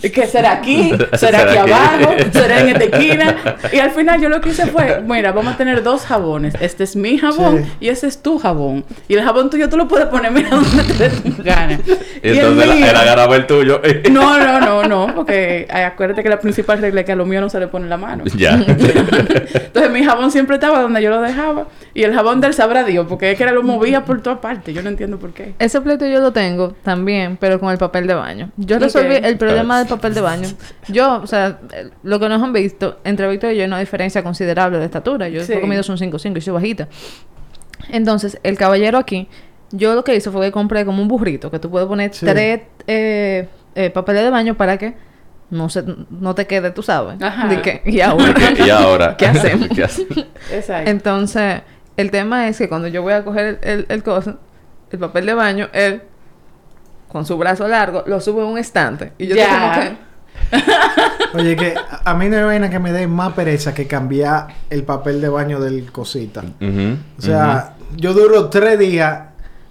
¿Y 0.06 0.10
¿Qué 0.10 0.26
será 0.26 0.52
aquí? 0.52 0.90
¿Será 1.14 1.18
¿Será 1.18 1.42
aquí 1.42 1.56
aquí? 1.58 1.72
abajo? 1.72 2.14
¿Será 2.32 2.60
en 2.60 2.68
esta 2.70 2.84
esquina? 2.84 3.36
Y 3.72 3.78
al 3.80 3.90
final 3.90 4.20
yo 4.20 4.28
lo 4.28 4.40
que 4.40 4.50
hice 4.50 4.66
fue, 4.66 5.02
mira, 5.06 5.32
vamos 5.32 5.54
a 5.54 5.56
tener 5.56 5.82
dos 5.82 6.02
jabones. 6.06 6.54
Este 6.60 6.84
es 6.84 6.94
mi 6.96 7.18
jabón 7.18 7.64
Sí. 7.64 7.70
y 7.80 7.88
ese 7.88 8.06
es 8.06 8.22
tu 8.22 8.38
jabón. 8.38 8.84
Y 9.08 9.14
el 9.14 9.22
jabón 9.24 9.50
tuyo 9.50 9.68
tú 9.68 9.76
lo 9.76 9.88
puedes 9.88 10.06
poner, 10.06 10.30
mira, 10.30 10.50
donde 10.50 10.82
te 10.84 10.94
dé 10.94 11.10
tu 11.10 11.42
gana. 11.42 11.78
Y 12.22 12.28
el 12.30 12.38
entonces 12.38 12.64
él, 12.70 12.74
mío- 12.76 12.86
agarraba 12.90 13.36
el 13.36 13.46
tuyo. 13.46 13.80
No, 14.10 14.38
no, 14.38 14.60
no, 14.60 14.82
no, 14.84 15.14
porque 15.14 15.66
ay, 15.70 15.82
acuérdate 15.84 16.22
que 16.22 16.28
la 16.28 16.38
principal 16.40 16.78
regla 16.80 17.00
es 17.00 17.06
que 17.06 17.12
a 17.12 17.16
lo 17.16 17.26
mío 17.26 17.40
no 17.40 17.48
se 17.50 17.58
le 17.60 17.66
pone 17.68 17.88
la 17.88 17.96
mano. 17.96 18.24
ya. 18.36 18.54
Entonces 18.54 19.90
mi 19.90 20.04
jabón 20.04 20.30
siempre 20.30 20.56
estaba 20.56 20.80
donde 20.80 21.02
yo 21.02 21.10
lo 21.10 21.20
dejaba 21.20 21.66
y 21.94 22.02
el 22.04 22.14
jabón 22.14 22.40
del 22.40 22.54
sabrá 22.54 22.84
Dios, 22.84 23.06
porque 23.08 23.30
es 23.32 23.36
que 23.36 23.42
era 23.42 23.52
lo 23.52 23.62
movía 23.62 24.04
por 24.04 24.20
todas 24.22 24.38
partes. 24.38 24.74
Yo 24.74 24.82
no 24.82 24.88
entiendo 24.88 25.18
por 25.18 25.32
qué. 25.32 25.54
Ese 25.58 25.80
pleito 25.80 26.06
yo 26.06 26.20
lo 26.20 26.32
tengo 26.32 26.74
también, 26.82 27.36
pero 27.36 27.58
con 27.60 27.70
el 27.70 27.78
papel 27.78 28.06
de 28.06 28.14
baño. 28.14 28.50
Yo 28.56 28.78
resolví 28.78 29.16
el 29.16 29.36
problema 29.36 29.76
Ah. 29.76 29.78
del 29.80 29.88
papel 29.88 29.95
de 30.00 30.20
baño. 30.20 30.48
Yo, 30.88 31.20
o 31.22 31.26
sea, 31.26 31.58
lo 32.02 32.18
que 32.20 32.28
nos 32.28 32.42
han 32.42 32.52
visto, 32.52 32.98
entre 33.04 33.28
Víctor 33.28 33.52
y 33.52 33.56
yo 33.56 33.62
hay 33.62 33.66
una 33.68 33.80
diferencia 33.80 34.22
considerable 34.22 34.78
de 34.78 34.84
estatura. 34.84 35.28
Yo 35.28 35.42
Sí. 35.42 35.52
he 35.54 35.60
comido 35.60 35.82
son 35.82 35.96
5'5 35.98 36.38
y 36.38 36.40
soy 36.40 36.54
bajita. 36.54 36.88
Entonces, 37.90 38.38
el 38.42 38.56
caballero 38.56 38.98
aquí, 38.98 39.28
yo 39.70 39.94
lo 39.94 40.04
que 40.04 40.14
hice 40.16 40.30
fue 40.30 40.46
que 40.46 40.52
compré 40.52 40.84
como 40.84 41.02
un 41.02 41.08
burrito, 41.08 41.50
que 41.50 41.58
tú 41.58 41.70
puedes 41.70 41.88
poner 41.88 42.12
Sí. 42.14 42.26
tres 42.26 42.62
eh, 42.86 43.48
eh, 43.74 43.90
papeles 43.90 44.22
de 44.22 44.30
baño 44.30 44.56
para 44.56 44.76
que 44.78 44.94
no 45.50 45.68
se, 45.68 45.84
no 46.10 46.34
te 46.34 46.46
quede, 46.46 46.70
tú 46.70 46.82
sabes. 46.82 47.20
Ajá. 47.22 47.48
De 47.48 47.62
que, 47.62 47.82
y 47.86 48.00
ahora. 48.00 48.34
y 48.66 48.70
ahora. 48.70 49.16
¿Qué 49.16 49.26
hacemos? 49.26 49.68
¿Qué 49.74 49.84
hacemos? 49.84 50.26
Exacto. 50.50 50.90
Entonces, 50.90 51.62
el 51.96 52.10
tema 52.10 52.48
es 52.48 52.58
que 52.58 52.68
cuando 52.68 52.88
yo 52.88 53.02
voy 53.02 53.12
a 53.12 53.24
coger 53.24 53.58
el, 53.62 53.70
el, 53.70 53.86
el 53.88 54.02
coso, 54.02 54.38
el 54.90 54.98
papel 54.98 55.26
de 55.26 55.34
baño, 55.34 55.68
él, 55.72 56.02
con 57.08 57.24
su 57.26 57.36
brazo 57.38 57.66
largo, 57.68 58.02
lo 58.06 58.20
sube 58.20 58.42
a 58.42 58.44
un 58.46 58.58
estante. 58.58 59.12
Y 59.18 59.26
yo 59.28 59.36
Ya. 59.36 59.46
tengo 59.48 59.72
que... 59.80 60.06
Oye, 61.34 61.56
que 61.56 61.74
a- 62.04 62.14
mí 62.14 62.28
no 62.28 62.36
hay 62.36 62.44
vaina 62.44 62.70
que 62.70 62.78
me 62.78 62.92
dé 62.92 63.06
más 63.06 63.32
pereza 63.32 63.74
que 63.74 63.86
cambiar 63.86 64.48
el 64.70 64.82
papel 64.84 65.20
de 65.20 65.28
baño 65.28 65.60
del 65.60 65.90
cosita. 65.90 66.42
O 67.18 67.22
sea, 67.22 67.74
yo 67.96 68.12
duro 68.12 68.48
tres 68.48 68.78
días 68.78 69.20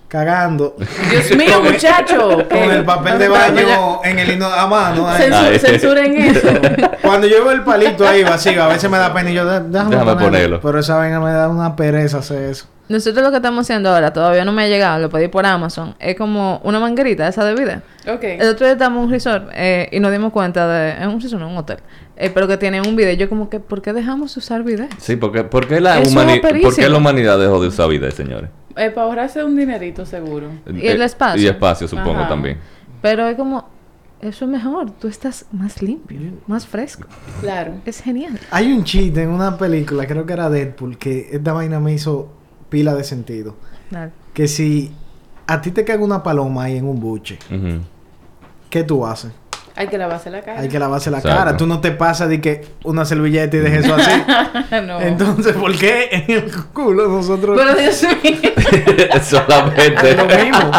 cagando 0.07 0.75
Dios 1.11 1.35
mío, 1.35 1.61
muchacho. 1.61 2.47
con 2.49 2.57
el 2.71 2.83
papel 2.85 3.19
de 3.19 3.27
baño 3.27 3.99
en 4.03 4.19
el 4.19 4.31
hino 4.31 4.45
a 4.47 4.65
mano. 4.67 5.07
Censu- 5.09 5.33
Ay. 5.51 5.59
censuren 5.59 6.15
eso. 6.21 6.47
Cuando 7.01 7.27
yo 7.27 7.43
veo 7.43 7.51
el 7.51 7.63
palito 7.63 8.07
ahí 8.07 8.23
vacío, 8.23 8.63
a 8.63 8.67
veces 8.67 8.89
me 8.89 8.97
da 8.97 9.13
pena 9.13 9.31
y 9.31 9.33
yo, 9.33 9.45
"Dé- 9.45 9.61
déjame, 9.69 9.91
Déjame 9.95 10.15
ponerlo. 10.23 10.61
Pero 10.61 10.79
esa 10.79 10.95
vaina 10.95 11.19
me 11.19 11.31
da 11.31 11.47
una 11.49 11.75
pereza 11.75 12.19
hacer 12.19 12.49
eso. 12.49 12.65
Nosotros 12.87 13.23
lo 13.23 13.31
que 13.31 13.37
estamos 13.37 13.65
haciendo 13.65 13.89
ahora, 13.89 14.13
todavía 14.13 14.45
no 14.45 14.51
me 14.51 14.63
ha 14.63 14.67
llegado, 14.67 14.99
lo 14.99 15.09
pedí 15.09 15.27
por 15.27 15.45
Amazon, 15.45 15.95
es 15.99 16.15
como 16.15 16.61
una 16.63 16.79
manguerita 16.79 17.27
esa 17.27 17.43
de 17.43 17.55
vida. 17.55 17.81
Ok. 18.07 18.23
El 18.23 18.47
otro 18.49 18.65
día 18.67 18.73
estábamos 18.73 18.99
en 18.99 19.05
un 19.05 19.11
resort 19.11 19.49
eh, 19.55 19.89
y 19.91 19.99
nos 19.99 20.11
dimos 20.11 20.31
cuenta 20.31 20.67
de... 20.67 20.91
En 21.03 21.09
un 21.09 21.19
resort, 21.19 21.41
no, 21.41 21.47
en 21.47 21.53
un 21.53 21.57
hotel. 21.57 21.77
eh, 22.15 22.29
pero 22.31 22.47
que 22.47 22.57
tienen 22.57 22.87
un 22.87 22.95
video. 22.95 23.13
Yo 23.15 23.27
como 23.27 23.49
que, 23.49 23.59
¿por 23.59 23.81
qué 23.81 23.91
dejamos 23.91 24.35
de 24.35 24.39
usar 24.39 24.63
video? 24.63 24.87
Sí, 24.99 25.15
porque 25.15 25.43
¿por 25.43 25.67
qué 25.67 25.81
la, 25.81 25.99
es 25.99 26.13
humani- 26.13 26.39
¿por 26.41 26.75
qué 26.75 26.87
la 26.87 26.97
humanidad 26.97 27.39
dejó 27.39 27.59
de 27.59 27.69
usar 27.69 27.89
vida, 27.89 28.09
señores? 28.11 28.49
Eh, 28.75 28.91
para 28.91 29.07
ahorrarse 29.07 29.43
un 29.43 29.55
dinerito 29.55 30.05
seguro. 30.05 30.49
Y 30.67 30.85
el 30.87 31.01
Eh, 31.01 31.05
espacio. 31.05 31.41
Y 31.41 31.47
espacio, 31.47 31.87
supongo, 31.87 32.19
Ajá. 32.19 32.27
también. 32.27 32.59
Pero 33.01 33.27
es 33.27 33.35
como, 33.35 33.67
eso 34.21 34.45
es 34.45 34.51
mejor. 34.51 34.91
Tú 34.91 35.07
estás 35.07 35.45
más 35.51 35.81
limpio, 35.81 36.19
más 36.45 36.67
fresco. 36.67 37.07
Claro. 37.41 37.73
Es 37.85 38.01
genial. 38.01 38.39
Hay 38.51 38.71
un 38.71 38.83
chiste 38.83 39.23
en 39.23 39.29
una 39.29 39.57
película, 39.57 40.05
creo 40.05 40.25
que 40.25 40.33
era 40.33 40.49
Deadpool, 40.51 40.97
que 40.99 41.29
esta 41.31 41.53
vaina 41.53 41.79
me 41.79 41.93
hizo 41.93 42.31
pila 42.69 42.93
de 42.95 43.03
sentido. 43.03 43.55
Dale. 43.89 44.11
Que 44.33 44.47
si 44.47 44.91
a 45.47 45.61
ti 45.61 45.71
te 45.71 45.83
cae 45.85 45.97
una 45.97 46.23
paloma 46.23 46.63
ahí 46.63 46.77
en 46.77 46.87
un 46.87 46.99
buche, 46.99 47.37
Ujú. 47.51 47.81
¿qué 48.69 48.83
tú 48.83 49.05
haces? 49.05 49.31
Hay 49.77 49.87
que 49.87 49.97
lavarse 49.97 50.29
la 50.29 50.41
cara. 50.41 50.61
Hay 50.61 50.69
que 50.69 50.79
lavarse 50.79 51.11
la 51.11 51.17
Exacto. 51.17 51.37
cara. 51.37 51.57
Tú 51.57 51.67
no 51.67 51.81
te 51.81 51.91
pasas 51.91 52.29
de 52.29 52.39
que 52.39 52.65
una 52.85 53.03
servilleta 53.03 53.57
y 53.57 53.59
dejes 53.59 53.85
eso 53.85 53.95
así. 53.95 54.23
no. 54.87 55.01
Entonces, 55.01 55.53
¿por 55.53 55.77
qué 55.77 56.07
en 56.11 56.31
el 56.31 56.51
culo 56.67 57.09
nosotros 57.09 57.57
Pero 57.57 57.75
Dios 57.75 58.01
mío. 58.23 58.51
Solamente. 59.21 60.15
lo 60.15 60.25
mismo? 60.25 60.71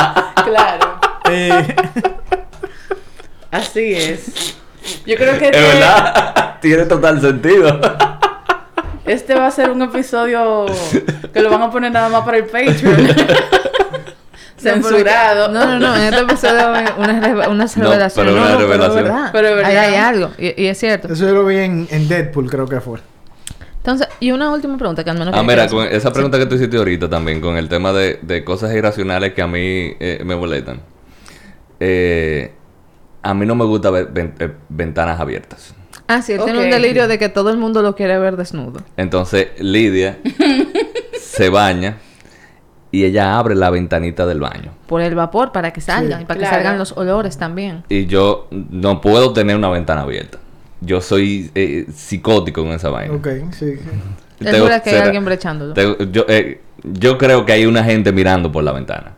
claro. 0.44 0.98
Eh, 1.30 1.74
Así 3.50 3.92
es. 3.94 4.56
Yo 5.06 5.16
creo 5.16 5.38
que 5.38 5.48
Es 5.48 5.56
este, 5.56 5.60
verdad. 5.60 6.58
Tiene 6.60 6.84
total 6.84 7.20
sentido. 7.20 7.80
Este 9.06 9.34
va 9.34 9.46
a 9.46 9.50
ser 9.50 9.70
un 9.70 9.82
episodio 9.82 10.66
que 11.32 11.40
lo 11.40 11.50
van 11.50 11.62
a 11.62 11.70
poner 11.70 11.92
nada 11.92 12.08
más 12.08 12.22
para 12.24 12.38
el 12.38 12.44
Patreon. 12.44 13.08
Censurado. 14.58 15.48
No, 15.52 15.66
no, 15.66 15.78
no. 15.78 15.94
En 15.96 16.02
este 16.14 16.20
episodio 16.20 16.72
hay 16.72 16.86
unas 16.98 17.22
reve- 17.22 17.48
unas 17.48 17.76
No, 17.76 17.84
revelaciones. 17.84 18.32
pero 18.32 18.32
una 18.42 18.48
No, 18.48 18.54
no, 18.54 18.58
revelación. 18.60 18.98
es 18.98 19.04
verdad. 19.04 19.28
Pero 19.32 19.48
es 19.48 19.56
verdad. 19.56 19.70
Ahí 19.70 19.76
hay 19.76 19.94
algo. 19.96 20.30
Y, 20.38 20.62
y 20.62 20.66
es 20.66 20.78
cierto. 20.78 21.12
eso 21.12 21.26
yo 21.26 21.34
lo 21.34 21.44
vi 21.44 21.56
en, 21.58 21.86
en 21.90 22.08
Deadpool, 22.08 22.50
creo 22.50 22.66
que 22.66 22.80
fue. 22.80 22.98
Entonces, 23.78 24.08
y 24.18 24.32
una 24.32 24.50
última 24.50 24.76
pregunta 24.78 25.04
que 25.04 25.10
al 25.10 25.18
menos 25.18 25.32
Ah, 25.36 25.42
mira, 25.44 25.68
con 25.68 25.86
esa 25.86 26.12
pregunta 26.12 26.38
que 26.38 26.46
tú 26.46 26.56
hiciste 26.56 26.76
ahorita 26.76 27.08
también, 27.08 27.40
con 27.40 27.56
el 27.56 27.68
tema 27.68 27.92
de, 27.92 28.18
de 28.22 28.42
cosas 28.42 28.74
irracionales 28.74 29.32
que 29.34 29.42
a 29.42 29.46
mí 29.46 29.94
eh, 30.00 30.22
me 30.24 30.34
molestan. 30.34 30.80
Eh, 31.78 32.52
a 33.22 33.34
mí 33.34 33.46
no 33.46 33.54
me 33.54 33.64
gusta 33.64 33.90
ver 33.90 34.06
ven- 34.06 34.34
eh, 34.40 34.50
ventanas 34.68 35.20
abiertas. 35.20 35.74
Ah, 36.08 36.22
sí, 36.22 36.32
él 36.32 36.40
tiene 36.44 36.58
un 36.64 36.70
delirio 36.70 37.08
de 37.08 37.18
que 37.18 37.28
todo 37.28 37.50
el 37.50 37.56
mundo 37.58 37.82
lo 37.82 37.94
quiere 37.96 38.18
ver 38.18 38.36
desnudo. 38.36 38.80
Entonces, 38.96 39.48
Lidia 39.58 40.18
se 41.20 41.48
baña 41.48 41.96
y 42.92 43.04
ella 43.04 43.38
abre 43.38 43.54
la 43.54 43.70
ventanita 43.70 44.24
del 44.26 44.40
baño. 44.40 44.72
Por 44.86 45.00
el 45.02 45.14
vapor, 45.14 45.52
para 45.52 45.72
que 45.72 45.80
salgan. 45.80 46.20
Sí. 46.20 46.22
Y 46.22 46.26
para 46.26 46.38
Claro. 46.38 46.50
que 46.50 46.56
salgan 46.62 46.78
los 46.78 46.92
olores 46.96 47.36
también. 47.38 47.82
Y 47.88 48.06
yo 48.06 48.48
no 48.50 49.00
puedo 49.00 49.32
tener 49.32 49.56
una 49.56 49.68
ventana 49.68 50.02
abierta. 50.02 50.38
Yo 50.80 51.00
soy 51.00 51.50
eh, 51.54 51.86
psicótico 51.92 52.62
con 52.62 52.72
esa 52.72 52.90
vaina. 52.90 53.14
Ok, 53.14 53.26
sí. 53.52 53.74
sí. 53.76 53.80
Tengo- 54.38 54.66
que 54.66 54.72
hay 54.74 54.80
será- 54.84 55.04
alguien 55.04 55.24
brechándolo. 55.24 55.74
tengo- 55.74 55.96
yo, 56.12 56.24
eh, 56.28 56.60
yo 56.84 57.18
creo 57.18 57.44
que 57.44 57.52
hay 57.52 57.66
una 57.66 57.82
gente 57.82 58.12
mirando 58.12 58.52
por 58.52 58.62
la 58.62 58.72
ventana. 58.72 59.14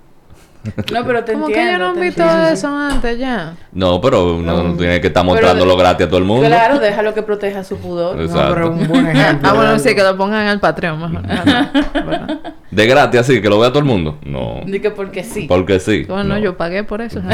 No, 0.93 1.05
pero 1.07 1.25
te 1.25 1.33
Como 1.33 1.47
entiendo. 1.49 1.73
que 1.73 1.79
yo 1.79 1.79
no 1.95 2.01
visto 2.01 2.23
entiendo. 2.23 2.49
eso 2.49 2.69
antes 2.77 3.19
ya. 3.19 3.57
No, 3.73 4.01
pero 4.01 4.37
uno 4.37 4.63
no 4.63 4.75
tiene 4.77 5.01
que 5.01 5.09
estar 5.09 5.23
Pero 5.23 5.33
mostrándolo 5.35 5.73
de- 5.73 5.79
gratis 5.79 6.07
a 6.07 6.09
todo 6.09 6.19
el 6.19 6.25
mundo. 6.25 6.47
Claro, 6.47 6.79
déjalo 6.79 7.15
que 7.15 7.23
proteja 7.23 7.65
su 7.65 7.77
pudor. 7.79 8.21
Exacto. 8.21 8.49
No, 8.49 8.55
pero 8.55 8.71
un 8.73 8.89
buen 8.89 9.07
ejemplo. 9.07 9.49
Ah, 9.49 9.55
bueno, 9.55 9.79
sí, 9.79 9.95
que 9.95 10.03
lo 10.03 10.17
pongan 10.17 10.43
en 10.43 10.49
el 10.49 10.61
Patreon 10.61 11.01
mejor. 11.01 11.23
Ah. 11.29 12.39
De 12.71 12.87
gratis 12.87 13.21
así, 13.21 13.41
que 13.41 13.49
lo 13.49 13.59
vea 13.59 13.71
todo 13.71 13.79
el 13.81 13.85
mundo. 13.87 14.19
No. 14.25 14.61
Di 14.67 14.81
que 14.81 14.91
porque 14.91 15.25
sí. 15.25 15.47
Porque 15.49 15.81
sí. 15.81 16.05
Bueno, 16.09 16.35
no. 16.35 16.39
yo 16.39 16.57
pagué 16.57 16.85
por 16.85 17.01
eso. 17.01 17.21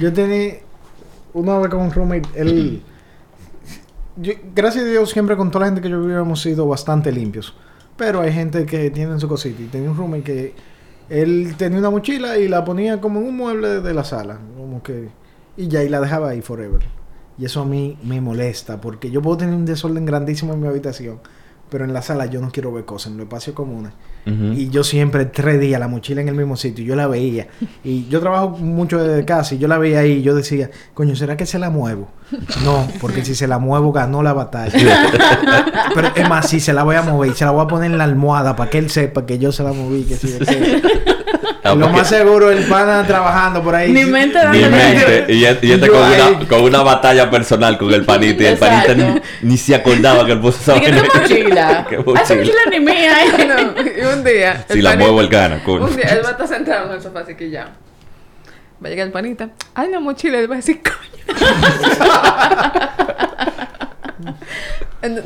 Yo 0.00 0.12
tenía 0.12 0.54
una 1.34 1.58
vez 1.58 1.68
con 1.70 1.80
un 1.80 1.92
roommate, 1.92 2.28
él... 2.34 2.82
yo- 4.16 4.32
gracias 4.54 4.84
a 4.84 4.88
Dios 4.88 5.10
siempre 5.10 5.36
con 5.36 5.50
toda 5.50 5.60
la 5.60 5.66
gente 5.66 5.80
que 5.82 5.90
yo 5.90 6.02
vivo 6.02 6.20
hemos 6.20 6.40
sido 6.40 6.66
bastante 6.66 7.12
limpios. 7.12 7.54
Pero 7.96 8.20
hay 8.22 8.32
gente 8.32 8.64
que 8.66 8.90
tiene 8.90 9.18
su 9.20 9.28
cosita. 9.28 9.62
Y 9.62 9.66
tenía 9.66 9.90
un 9.90 9.96
roommate 9.96 10.22
que 10.22 10.54
él 11.08 11.54
tenía 11.56 11.78
una 11.78 11.90
mochila 11.90 12.38
y 12.38 12.48
la 12.48 12.64
ponía 12.64 13.00
como 13.00 13.20
en 13.20 13.26
un 13.26 13.36
mueble 13.36 13.80
de 13.80 13.94
la 13.94 14.04
sala. 14.04 14.38
Como 14.56 14.82
que... 14.82 15.08
Y 15.56 15.68
ya, 15.68 15.82
y 15.82 15.88
la 15.88 16.00
dejaba 16.00 16.30
ahí 16.30 16.40
forever. 16.40 16.80
Y 17.38 17.44
eso 17.44 17.60
a 17.62 17.64
mí 17.64 17.98
me 18.02 18.20
molesta 18.20 18.80
porque 18.80 19.10
yo 19.10 19.22
puedo 19.22 19.38
tener 19.38 19.54
un 19.54 19.64
desorden 19.64 20.04
grandísimo 20.04 20.54
en 20.54 20.60
mi 20.60 20.68
habitación. 20.68 21.20
Pero 21.68 21.84
en 21.84 21.94
la 21.94 22.02
sala 22.02 22.26
yo 22.26 22.40
no 22.42 22.50
quiero 22.50 22.70
ver 22.70 22.84
cosas, 22.84 23.12
en 23.12 23.16
los 23.16 23.24
espacios 23.24 23.56
comunes. 23.56 23.92
Y 24.26 24.68
yo 24.68 24.84
siempre, 24.84 25.24
tres 25.24 25.58
días, 25.58 25.80
la 25.80 25.88
mochila 25.88 26.20
en 26.20 26.28
el 26.28 26.34
mismo 26.34 26.54
sitio, 26.54 26.84
y 26.84 26.86
yo 26.86 26.94
la 26.94 27.06
veía. 27.06 27.48
Y 27.82 28.06
yo 28.08 28.20
trabajo 28.20 28.50
mucho 28.50 29.02
desde 29.02 29.24
casa, 29.24 29.54
y 29.54 29.58
yo 29.58 29.68
la 29.68 29.78
veía 29.78 30.00
ahí, 30.00 30.12
y 30.12 30.22
yo 30.22 30.34
decía, 30.34 30.70
coño, 30.92 31.16
¿será 31.16 31.36
que 31.36 31.46
se 31.46 31.58
la 31.58 31.70
muevo? 31.70 32.08
No, 32.64 32.88
porque 33.00 33.24
si 33.24 33.34
se 33.34 33.46
la 33.46 33.58
muevo, 33.58 33.92
ganó 33.92 34.22
la 34.22 34.32
batalla. 34.32 35.10
Pero 35.94 36.10
es 36.14 36.28
más, 36.28 36.48
si 36.48 36.60
se 36.60 36.72
la 36.72 36.82
voy 36.82 36.96
a 36.96 37.02
mover, 37.02 37.30
y 37.30 37.34
se 37.34 37.44
la 37.44 37.50
voy 37.50 37.64
a 37.64 37.68
poner 37.68 37.90
en 37.90 37.98
la 37.98 38.04
almohada 38.04 38.56
para 38.56 38.70
que 38.70 38.78
él 38.78 38.90
sepa 38.90 39.26
que 39.26 39.38
yo 39.38 39.52
se 39.52 39.62
la 39.62 39.72
moví, 39.72 40.04
que 40.04 40.16
sí, 40.16 40.38
que 40.38 40.82
Ah, 41.64 41.76
lo 41.76 41.88
más 41.90 42.08
seguro, 42.08 42.50
el 42.50 42.64
pana 42.64 43.04
trabajando 43.06 43.62
por 43.62 43.72
ahí. 43.76 43.92
Ni 43.92 44.04
mente 44.04 44.36
Mi 44.48 44.58
dándole- 44.62 44.68
mente. 44.68 45.32
Y 45.32 45.44
este, 45.44 45.74
este 45.74 45.88
con, 45.88 46.00
una, 46.00 46.48
con 46.48 46.60
una 46.62 46.82
batalla 46.82 47.30
personal 47.30 47.78
con 47.78 47.94
el 47.94 48.04
panita. 48.04 48.42
Y 48.42 48.46
el 48.46 48.58
panita 48.58 48.94
ni, 48.94 49.20
ni 49.42 49.56
se 49.56 49.76
acordaba 49.76 50.26
que 50.26 50.32
él 50.32 50.40
puso 50.40 50.58
esa 50.60 50.72
vaina. 50.80 51.02
qué 51.02 51.18
mochila. 51.20 51.86
Qué 51.88 51.94
Esa 51.94 52.04
mochila. 52.04 52.34
mochila 52.36 52.60
ni 52.68 52.80
mía. 52.80 53.12
¿eh? 53.24 53.94
y 54.02 54.04
un 54.04 54.24
día. 54.24 54.64
Si 54.68 54.82
la 54.82 54.96
muevo 54.96 55.20
el 55.20 55.28
gana, 55.28 55.62
coño. 55.62 55.84
Un 55.84 55.94
día 55.94 56.06
él 56.06 56.22
va 56.24 56.30
a 56.30 56.32
estar 56.32 56.48
sentado 56.48 56.88
en 56.88 56.94
el 56.94 57.00
sofá 57.00 57.20
así 57.20 57.36
que 57.36 57.48
ya. 57.48 57.68
Va 58.82 58.86
a 58.88 58.90
llegar 58.90 59.06
el 59.06 59.12
panita. 59.12 59.50
Ay, 59.74 59.90
la 59.90 60.00
mochila. 60.00 60.38
Él 60.38 60.50
va 60.50 60.54
a 60.54 60.56
decir, 60.56 60.80
coño. 60.82 61.42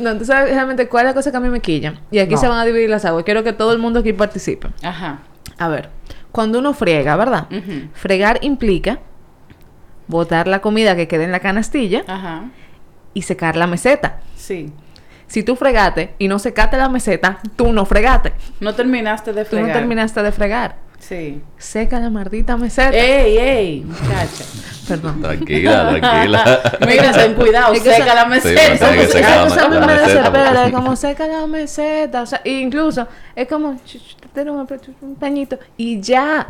No, 0.01 0.25
sabes 0.25 0.51
realmente 0.55 0.89
cuál 0.89 1.07
es 1.07 1.11
la 1.11 1.15
cosa 1.15 1.31
que 1.31 1.37
a 1.37 1.41
mí 1.41 1.49
me 1.49 1.61
quilla. 1.61 1.95
Y 2.11 2.19
aquí 2.19 2.35
No. 2.35 2.41
se 2.41 2.49
van 2.49 2.59
a 2.59 2.65
dividir 2.65 2.89
las 2.91 3.05
aguas. 3.05 3.25
Quiero 3.25 3.45
que 3.45 3.53
todo 3.53 3.73
el 3.73 3.79
mundo 3.79 4.01
aquí 4.01 4.13
participe. 4.13 4.69
Ajá. 4.83 5.19
A 5.59 5.69
ver, 5.69 5.91
cuando 6.33 6.59
uno 6.59 6.73
friega, 6.75 7.17
¿verdad? 7.17 7.47
Fregar 7.95 8.39
implica 8.43 9.01
botar 10.07 10.47
la 10.49 10.61
comida 10.61 10.97
que 10.97 11.09
quede 11.09 11.25
en 11.25 11.33
la 11.33 11.41
canastilla 11.41 12.05
Ajá. 12.07 12.45
y 13.13 13.23
secar 13.23 13.57
la 13.57 13.67
meseta. 13.67 14.21
Sí. 14.35 14.73
Si 15.27 15.43
tú 15.43 15.57
fregaste 15.57 16.15
y 16.19 16.29
no 16.29 16.39
secaste 16.39 16.77
la 16.77 16.89
meseta, 16.89 17.39
tú 17.57 17.73
no 17.73 17.85
fregaste. 17.85 18.33
No 18.61 18.75
terminaste 18.75 19.33
de 19.33 19.45
Tú 19.45 19.51
fregar. 19.51 19.69
no 19.69 19.73
terminaste 19.75 20.23
de 20.23 20.33
fregar. 20.33 20.77
Sí. 20.99 21.43
Seca 21.59 22.01
la 22.01 22.11
maldita 22.11 22.57
meseta. 22.57 22.97
Ey, 22.97 23.37
ey, 23.37 23.81
muchacha. 23.85 24.45
Perdón. 24.89 25.21
Tranquila, 25.21 25.91
tranquila. 26.01 26.61
Mira, 26.87 27.13
ten 27.13 27.35
cuidado, 27.35 27.75
Es 27.75 27.83
que 27.83 27.93
seca 27.93 28.15
la 28.15 28.23
Sí, 28.25 28.29
meseta. 28.49 28.93
que 28.93 29.07
secar 29.07 29.49
la 29.51 29.57
la 29.57 29.69
me 29.81 29.87
meseta, 29.87 30.71
como 30.73 30.97
seca 30.97 31.27
la 31.27 31.47
meseta. 31.47 32.23
O 32.23 32.27
sea, 32.27 32.41
e 32.45 32.53
incluso 32.61 33.07
es 33.35 33.47
como 33.49 33.73
ch- 33.75 34.01
ch- 34.01 34.17
ten 34.33 34.49
un 34.49 34.67
pañito 35.19 35.59
y 35.77 36.01
ya. 36.01 36.47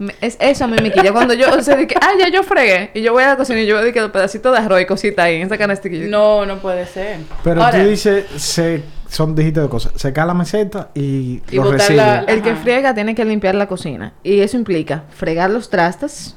Me- 0.00 0.14
Es, 0.20 0.36
eso 0.40 0.64
a 0.64 0.66
mí 0.66 0.76
me 0.82 0.90
quilla. 0.90 1.12
Cuando 1.12 1.34
yo, 1.34 1.46
o 1.54 1.62
sea, 1.62 1.76
de 1.76 1.86
que, 1.86 1.94
ah, 2.00 2.10
ya 2.18 2.28
yo 2.28 2.42
fregué. 2.42 2.90
Y 2.94 3.02
yo 3.02 3.12
voy 3.12 3.22
a 3.22 3.28
la 3.28 3.36
cocina 3.36 3.60
y 3.60 3.66
yo 3.66 3.76
veo 3.76 3.84
de 3.84 3.92
que 3.92 4.00
los 4.00 4.10
pedacitos 4.10 4.50
de 4.52 4.58
arroz 4.58 4.80
y 4.80 4.86
cositas 4.86 5.26
ahí 5.26 5.36
en 5.36 5.46
esa 5.46 5.58
canastilla. 5.58 6.06
No, 6.08 6.44
no 6.46 6.58
puede 6.58 6.86
ser. 6.86 7.18
Pero 7.44 7.62
Ahora, 7.62 7.82
tú 7.82 7.88
dices, 7.88 8.24
se, 8.36 8.82
son 9.08 9.34
dijiste 9.36 9.60
dos 9.60 9.68
cosas. 9.68 9.92
Secar 9.96 10.26
la 10.26 10.32
meseta 10.34 10.88
y, 10.94 11.42
Y 11.50 11.56
los 11.56 11.90
la- 11.90 12.20
El 12.20 12.40
que 12.42 12.56
friega 12.56 12.94
tiene 12.94 13.14
que 13.14 13.24
limpiar 13.26 13.54
la 13.54 13.66
cocina. 13.68 14.14
Y 14.22 14.40
eso 14.40 14.56
implica 14.56 15.04
fregar 15.10 15.50
los 15.50 15.68
trastes, 15.68 16.34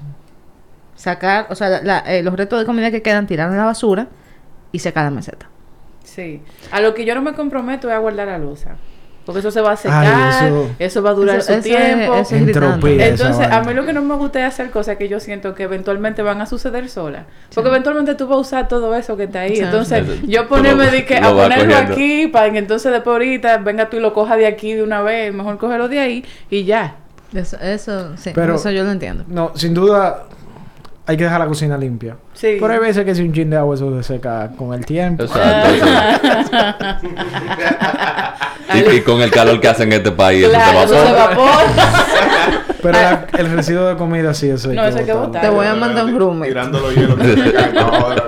sacar, 0.96 1.48
o 1.50 1.56
sea, 1.56 1.70
la- 1.70 1.82
la- 1.82 2.00
eh, 2.00 2.22
los 2.22 2.36
restos 2.36 2.60
de 2.60 2.66
comida 2.66 2.92
que 2.92 3.02
quedan, 3.02 3.28
tirar 3.28 3.50
en 3.50 3.58
la 3.58 3.66
basura 3.66 4.08
y 4.72 4.80
secar 4.80 5.06
la 5.06 5.12
meseta. 5.12 5.50
Sí. 6.04 6.42
A 6.72 6.82
lo 6.82 6.94
que 6.94 7.06
yo 7.06 7.16
no 7.16 7.22
me 7.22 7.34
comprometo 7.34 7.88
es 7.90 7.96
a 7.96 8.00
guardar 8.00 8.28
la 8.28 8.38
losa. 8.38 8.76
Porque 9.26 9.40
eso 9.40 9.52
se 9.52 9.62
va 9.62 9.72
a 9.72 9.76
secar, 9.78 10.06
Ay, 10.06 10.48
eso, 10.48 10.70
eso- 10.80 11.04
va 11.04 11.12
a 11.12 11.14
durar 11.14 11.38
Eso- 11.38 11.48
su 11.48 11.54
eso 11.54 11.62
tiempo. 11.64 12.16
es. 12.16 12.32
Entropía. 12.34 13.08
Entonces, 13.08 13.48
a 13.50 13.62
mí 13.62 13.74
lo 13.74 13.86
que 13.86 13.94
no 13.94 14.02
me 14.02 14.16
gusta 14.16 14.40
es 14.42 14.46
hacer 14.54 14.70
cosas 14.70 14.98
que 14.98 15.08
yo 15.08 15.20
siento 15.22 15.56
que 15.56 15.64
eventualmente 15.64 16.22
van 16.22 16.42
a 16.42 16.46
suceder 16.46 16.90
solas. 16.90 17.24
Porque 17.56 17.70
eventualmente 17.70 18.16
tú 18.16 18.28
vas 18.28 18.38
a 18.38 18.42
usar 18.42 18.68
todo 18.68 18.94
eso 18.96 19.16
que 19.16 19.24
está 19.24 19.40
ahí. 19.42 19.56
Sí. 19.56 19.62
Entonces, 19.62 20.08
Eso- 20.08 20.26
yo 20.28 20.48
ponerme 20.50 20.86
lo- 20.86 20.92
de 20.92 21.06
que, 21.06 21.16
a 21.18 21.30
ponerlo 21.32 21.56
cogiendo. 21.74 21.94
aquí 21.94 22.28
para 22.28 22.52
que 22.52 22.58
entonces 22.58 22.92
después 22.92 23.14
ahorita 23.14 23.58
venga 23.60 23.90
tú 23.90 23.98
y 23.98 24.00
lo 24.02 24.14
cojas 24.14 24.38
de 24.38 24.46
aquí 24.46 24.74
de 24.74 24.84
una 24.84 25.02
vez. 25.02 25.34
Mejor 25.34 25.58
cógelo 25.58 25.88
de 25.88 26.00
ahí 26.00 26.26
y 26.50 26.66
ya. 26.66 26.96
Eso, 27.34 27.58
eso 27.62 28.16
sí, 28.18 28.32
Pero- 28.36 28.56
eso 28.56 28.70
yo 28.72 28.84
lo 28.84 28.92
entiendo. 28.92 29.24
No, 29.28 29.54
sin 29.56 29.74
duda 29.74 30.26
hay 31.06 31.18
que 31.18 31.24
dejar 31.26 31.40
la 31.40 31.48
cocina 31.48 31.78
limpia. 31.78 32.16
Sí. 32.34 32.58
Pero 32.60 32.74
hay 32.74 32.80
veces 32.80 33.04
que 33.06 33.14
si 33.14 33.22
un 33.24 33.34
chin 33.34 33.50
de 33.50 33.58
agua 33.58 33.76
eso 33.76 33.96
se 33.98 34.04
seca 34.14 34.52
con 34.58 34.74
el 34.74 34.86
tiempo. 34.86 35.24
Exacto. 35.24 35.70
sí. 37.02 37.08
y, 38.74 38.96
y 38.96 39.02
con 39.02 39.22
el 39.22 39.30
calor 39.32 39.60
que 39.60 39.68
hace 39.68 39.84
en 39.84 39.94
este 39.94 40.12
país, 40.12 40.48
Claro, 40.48 40.80
eso 40.84 40.94
eso 40.96 41.06
se 41.06 41.12
evapora. 41.12 41.54
Pero 42.82 42.94
la- 43.00 43.28
el 43.38 43.52
residuo 43.52 43.88
de 43.88 43.96
comida 43.96 44.34
sí, 44.34 44.50
eso 44.50 44.72
No, 44.74 44.84
eso 44.86 44.98
hay 45.00 45.06
que 45.06 45.14
botar. 45.14 45.42
Te 45.42 45.50
voy 45.50 45.66
a 45.68 45.74
mandar 45.76 46.06
un 46.06 46.18
roommate. 46.20 46.50
Tirando 46.52 46.80
los 46.80 46.96
hielos 46.96 47.16
que 47.22 47.36
se 47.44 47.54
caen 47.54 47.78
abajo 47.78 48.10
de 48.10 48.16
la 48.16 48.24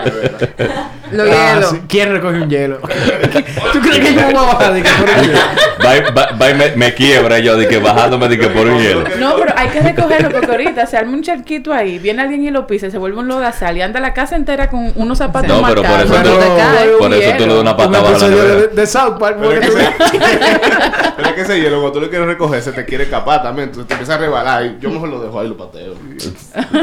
nevera. 1.11 1.25
Lo 1.25 1.35
Ah, 1.35 1.53
hielo. 1.55 1.69
sí. 1.71 1.81
¿Quién 1.87 2.11
recoge 2.11 2.35
un 2.41 2.49
hielo? 2.49 2.77
¿Tú 3.73 3.79
crees 3.81 3.99
que 3.99 4.13
yo 4.15 4.21
voy 4.25 4.35
a 4.35 4.41
bajar 4.41 4.73
de 4.73 4.81
que 4.83 4.89
por 4.89 5.09
el 5.09 5.25
hielo? 5.27 5.39
Va, 5.85 6.11
va- 6.11 6.29
va 6.41 6.49
y 6.49 6.53
me, 6.55 6.75
me 6.75 6.93
quiebra 6.93 7.39
yo 7.39 7.55
de 7.57 7.67
que 7.67 7.77
bajándome 7.79 8.27
de 8.29 8.39
que 8.39 8.47
por 8.47 8.67
un 8.67 8.79
hielo. 8.79 9.03
No, 9.19 9.35
pero 9.35 9.53
hay 9.55 9.67
que 9.69 9.79
recogerlo 9.81 10.29
porque 10.31 10.47
ahorita 10.51 10.85
se 10.85 10.97
arma 10.97 11.13
un 11.13 11.21
charquito 11.23 11.73
ahí, 11.73 11.99
viene 11.99 12.21
alguien 12.21 12.43
y 12.43 12.51
lo 12.51 12.65
pisa, 12.67 12.89
se 12.89 12.97
vuelve 12.97 13.19
un 13.19 13.27
lodazal 13.27 13.77
y 13.77 13.81
anda 13.81 13.99
la 13.99 14.13
casa 14.13 14.35
entera 14.35 14.69
con 14.69 14.91
unos 14.95 15.17
zapatos 15.17 15.49
No, 15.49 15.67
pero 15.67 15.81
por 15.83 15.99
eso, 15.99 16.13
Pero 16.23 16.37
te, 16.37 16.45
te 16.45 16.55
cae. 16.57 16.87
por 16.99 17.13
eso 17.13 17.31
tú 17.37 17.45
le 17.45 17.53
das 17.53 17.61
una 17.61 17.71
Un 17.71 17.77
patada 17.77 18.01
bajo 18.11 18.17
la 18.19 18.27
de, 18.29 18.67
de 18.69 18.87
South 18.87 19.17
Park. 19.19 19.37
Pero 19.39 19.59
que 19.59 19.67
ese, 19.67 19.77
pero 21.17 21.27
es 21.29 21.33
que 21.35 21.41
ese 21.41 21.59
hielo, 21.61 21.77
cuando 21.81 21.91
tú 21.93 22.01
lo 22.01 22.09
quieres 22.09 22.27
recoger, 22.27 22.61
se 22.61 22.71
te 22.71 22.85
quiere 22.85 23.03
escapar 23.05 23.43
también. 23.43 23.69
Entonces 23.69 23.87
te 23.87 23.93
empieza 23.93 24.15
a 24.15 24.17
rebalar. 24.17 24.65
Y 24.65 24.77
yo 24.81 24.89
mejor 24.89 25.09
lo 25.09 25.19
dejo 25.21 25.39
ahí 25.39 25.45
y 25.45 25.49
lo 25.49 25.57
pateo. 25.57 25.93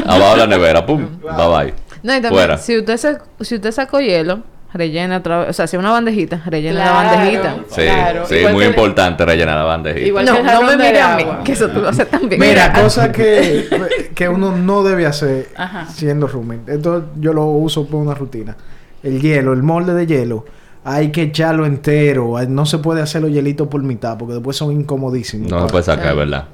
Abajo 0.06 0.36
la 0.36 0.46
nevera, 0.46 0.84
pum, 0.86 1.06
bye 1.22 1.48
bye. 1.48 1.74
No, 2.02 2.12
y 2.12 2.20
también, 2.20 2.32
Fuera. 2.32 2.58
si 2.58 2.78
usted, 2.78 2.96
se- 2.96 3.18
si 3.40 3.54
usted 3.56 3.70
sacó 3.72 4.00
hielo, 4.00 4.40
rellena 4.74 5.18
otra 5.18 5.40
vez. 5.40 5.50
O 5.50 5.52
sea, 5.52 5.66
si 5.66 5.76
una 5.76 5.90
bandejita, 5.90 6.42
rellena 6.46 6.82
Claro. 6.82 6.94
la 6.94 7.12
bandejita. 7.16 7.56
Sí, 7.68 7.82
Claro, 7.82 8.26
sí, 8.26 8.34
igual 8.36 8.52
muy 8.54 8.62
que- 8.64 8.70
importante 8.70 9.24
rellenar 9.24 9.56
la 9.58 9.64
bandejita. 9.64 10.06
Igual 10.06 10.24
No, 10.24 10.62
me 10.62 10.76
mire 10.76 11.00
a 11.00 11.16
mí, 11.16 11.24
que 11.44 11.52
eso 11.52 11.68
tú 11.68 11.80
lo 11.80 11.88
haces 11.88 12.08
también. 12.08 12.40
Mira, 12.40 12.72
cosa 12.72 13.12
que, 13.12 13.66
que 14.14 14.28
uno 14.28 14.56
no 14.56 14.82
debe 14.82 15.06
hacer 15.06 15.48
Ajá. 15.56 15.86
siendo 15.86 16.26
roommate. 16.26 16.74
Esto 16.74 17.04
yo 17.20 17.32
lo 17.32 17.44
uso 17.46 17.86
por 17.86 18.00
una 18.00 18.14
rutina. 18.14 18.56
El 19.02 19.20
hielo, 19.20 19.52
el 19.52 19.62
molde 19.62 19.94
de 19.94 20.06
hielo, 20.06 20.44
hay 20.84 21.12
que 21.12 21.22
echarlo 21.24 21.66
entero. 21.66 22.34
No 22.48 22.66
se 22.66 22.78
puede 22.78 23.02
hacer 23.02 23.20
los 23.22 23.30
hielitos 23.30 23.68
por 23.68 23.82
mitad 23.82 24.16
porque 24.16 24.34
después 24.34 24.56
son 24.56 24.72
incomodísimos. 24.72 25.50
No 25.50 25.66
se 25.66 25.70
puede 25.70 25.84
sacar, 25.84 26.10
es 26.12 26.16
verdad. 26.16 26.44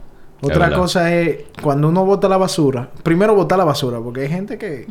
Es 0.40 0.44
Otra 0.50 0.58
verdad. 0.66 0.76
cosa 0.78 1.12
es 1.14 1.38
cuando 1.62 1.88
uno 1.88 2.04
bota 2.04 2.28
la 2.28 2.36
basura. 2.36 2.88
Primero 3.02 3.34
botar 3.34 3.58
la 3.58 3.64
basura 3.64 3.98
porque 4.00 4.22
hay 4.22 4.28
gente 4.28 4.56
que... 4.56 4.86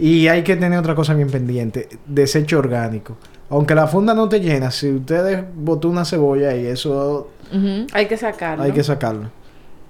Y 0.00 0.28
hay 0.28 0.42
que 0.42 0.56
tener 0.56 0.78
otra 0.78 0.94
cosa 0.94 1.14
bien 1.14 1.30
pendiente. 1.30 1.88
Desecho 2.06 2.58
orgánico. 2.58 3.16
Aunque 3.50 3.74
la 3.74 3.86
funda 3.86 4.14
no 4.14 4.28
te 4.28 4.40
llena, 4.40 4.70
si 4.70 4.90
ustedes 4.92 5.44
botó 5.54 5.88
una 5.88 6.04
cebolla 6.04 6.54
y 6.56 6.66
eso. 6.66 7.30
Hay 7.92 8.06
que 8.06 8.16
sacarlo. 8.16 8.64
hay 8.64 8.72
que 8.72 8.82
sacarlo. 8.82 9.28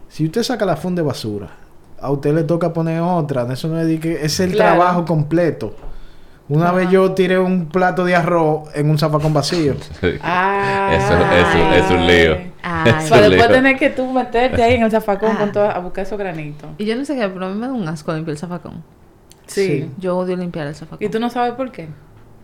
Si 0.09 0.25
usted 0.25 0.43
saca 0.43 0.65
la 0.65 0.77
funda 0.77 1.03
de 1.03 1.07
basura, 1.07 1.49
a 2.01 2.11
usted 2.11 2.35
le 2.35 2.43
toca 2.45 2.73
poner 2.73 3.01
otra. 3.03 3.47
Eso 3.53 3.69
no 3.69 3.79
es, 3.79 3.87
de 3.87 4.01
que 4.01 4.25
es 4.25 4.41
el 4.41 4.53
Claro. 4.53 4.77
trabajo 4.77 5.05
completo. 5.05 5.77
Una 6.49 6.73
vez 6.73 6.91
yo 6.91 7.13
tiré 7.13 7.39
un 7.39 7.67
plato 7.67 8.05
de 8.05 8.17
arroz 8.17 8.69
en 8.75 8.91
un 8.91 8.99
zafacón 8.99 9.33
vacío. 9.33 9.75
Ah, 10.23 10.91
Eso, 10.93 11.15
eso, 11.15 11.75
es 11.85 11.91
un 11.93 12.07
lío. 12.09 12.51
Ay. 12.63 12.93
Para 13.09 13.29
después 13.29 13.49
tener 13.51 13.79
que 13.79 13.91
tú 13.91 14.11
meterte 14.11 14.61
ahí 14.63 14.75
en 14.75 14.83
el 14.83 14.91
zafacón 14.91 15.31
Ah. 15.37 15.39
con 15.39 15.53
todo, 15.53 15.71
a 15.71 15.79
buscar 15.79 16.05
esos 16.05 16.19
granitos. 16.19 16.69
Y 16.79 16.87
yo 16.87 16.97
no 16.97 17.05
sé 17.05 17.15
qué, 17.15 17.29
pero 17.29 17.47
a 17.47 17.49
mí 17.51 17.55
me 17.55 17.69
da 17.69 17.73
un 17.73 17.87
asco 17.87 18.13
limpiar 18.13 18.33
el 18.33 18.39
zafacón. 18.39 18.83
Sí. 19.51 19.67
Sí. 19.67 19.91
Yo 19.99 20.17
odio 20.17 20.37
limpiar 20.37 20.67
el 20.69 20.75
zafacón. 20.75 21.05
¿Y 21.05 21.11
tú 21.11 21.19
no 21.19 21.29
sabes 21.31 21.55
por 21.55 21.71
qué? 21.73 21.89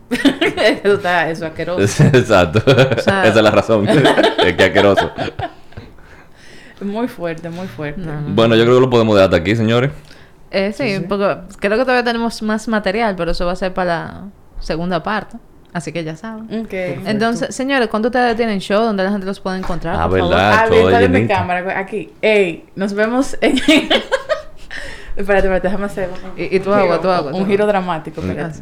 eso 0.10 0.94
está, 0.94 1.30
eso 1.30 1.44
es 1.44 1.50
asqueroso. 1.50 2.04
Exacto. 2.12 2.60
sea- 3.00 3.24
Esa 3.26 3.28
es 3.28 3.42
la 3.42 3.50
razón. 3.50 3.88
es 3.88 4.54
que 4.56 4.64
asqueroso. 4.64 5.10
Muy 6.80 7.08
fuerte, 7.08 7.48
muy 7.48 7.66
fuerte. 7.68 8.00
No, 8.00 8.20
no. 8.20 8.28
Bueno, 8.34 8.54
yo 8.54 8.64
creo 8.64 8.74
que 8.76 8.80
lo 8.82 8.90
podemos 8.90 9.14
dejar 9.14 9.26
hasta 9.30 9.36
aquí, 9.38 9.56
señores. 9.56 9.90
Eh, 10.50 10.72
sí, 10.72 11.04
porque 11.08 11.36
creo 11.58 11.76
que 11.78 11.84
todavía 11.84 12.04
tenemos 12.04 12.40
más 12.42 12.68
material, 12.68 13.14
pero 13.16 13.30
eso 13.32 13.46
va 13.46 13.52
a 13.52 13.56
ser 13.56 13.72
para 13.74 13.94
la 13.94 14.24
segunda 14.60 15.02
parte. 15.02 15.36
Así 15.72 15.92
que 15.92 16.04
ya 16.04 16.16
saben. 16.16 16.44
Ok. 16.64 16.72
Entonces, 17.06 17.54
señores, 17.54 17.88
¿cuándo 17.88 18.08
ustedes 18.08 18.34
tienen 18.36 18.60
show? 18.60 18.82
¿Dónde 18.82 19.04
la 19.04 19.10
gente 19.10 19.26
los 19.26 19.40
puede 19.40 19.58
encontrar? 19.58 19.96
Ah, 19.98 20.08
por 20.08 20.18
favor? 20.20 20.34
¿verdad? 20.34 20.52
Ah, 20.64 20.66
todo 20.68 20.98
bien, 20.98 21.12
mi 21.12 21.26
cámara. 21.26 21.78
Aquí. 21.78 22.12
Ey, 22.22 22.64
nos 22.76 22.94
vemos 22.94 23.36
en... 23.40 23.56
espérate, 25.16 25.46
espérate, 25.46 25.68
déjame 25.68 25.84
hacer 25.86 26.10
un, 26.10 26.38
Y- 26.40 26.56
y 26.56 26.60
tu 26.60 26.72
agua, 26.72 26.96
giro- 26.96 27.00
tu 27.00 27.10
agua, 27.10 27.32
Un 27.32 27.46
giro 27.46 27.66
dramático, 27.66 28.20
espérate. 28.20 28.60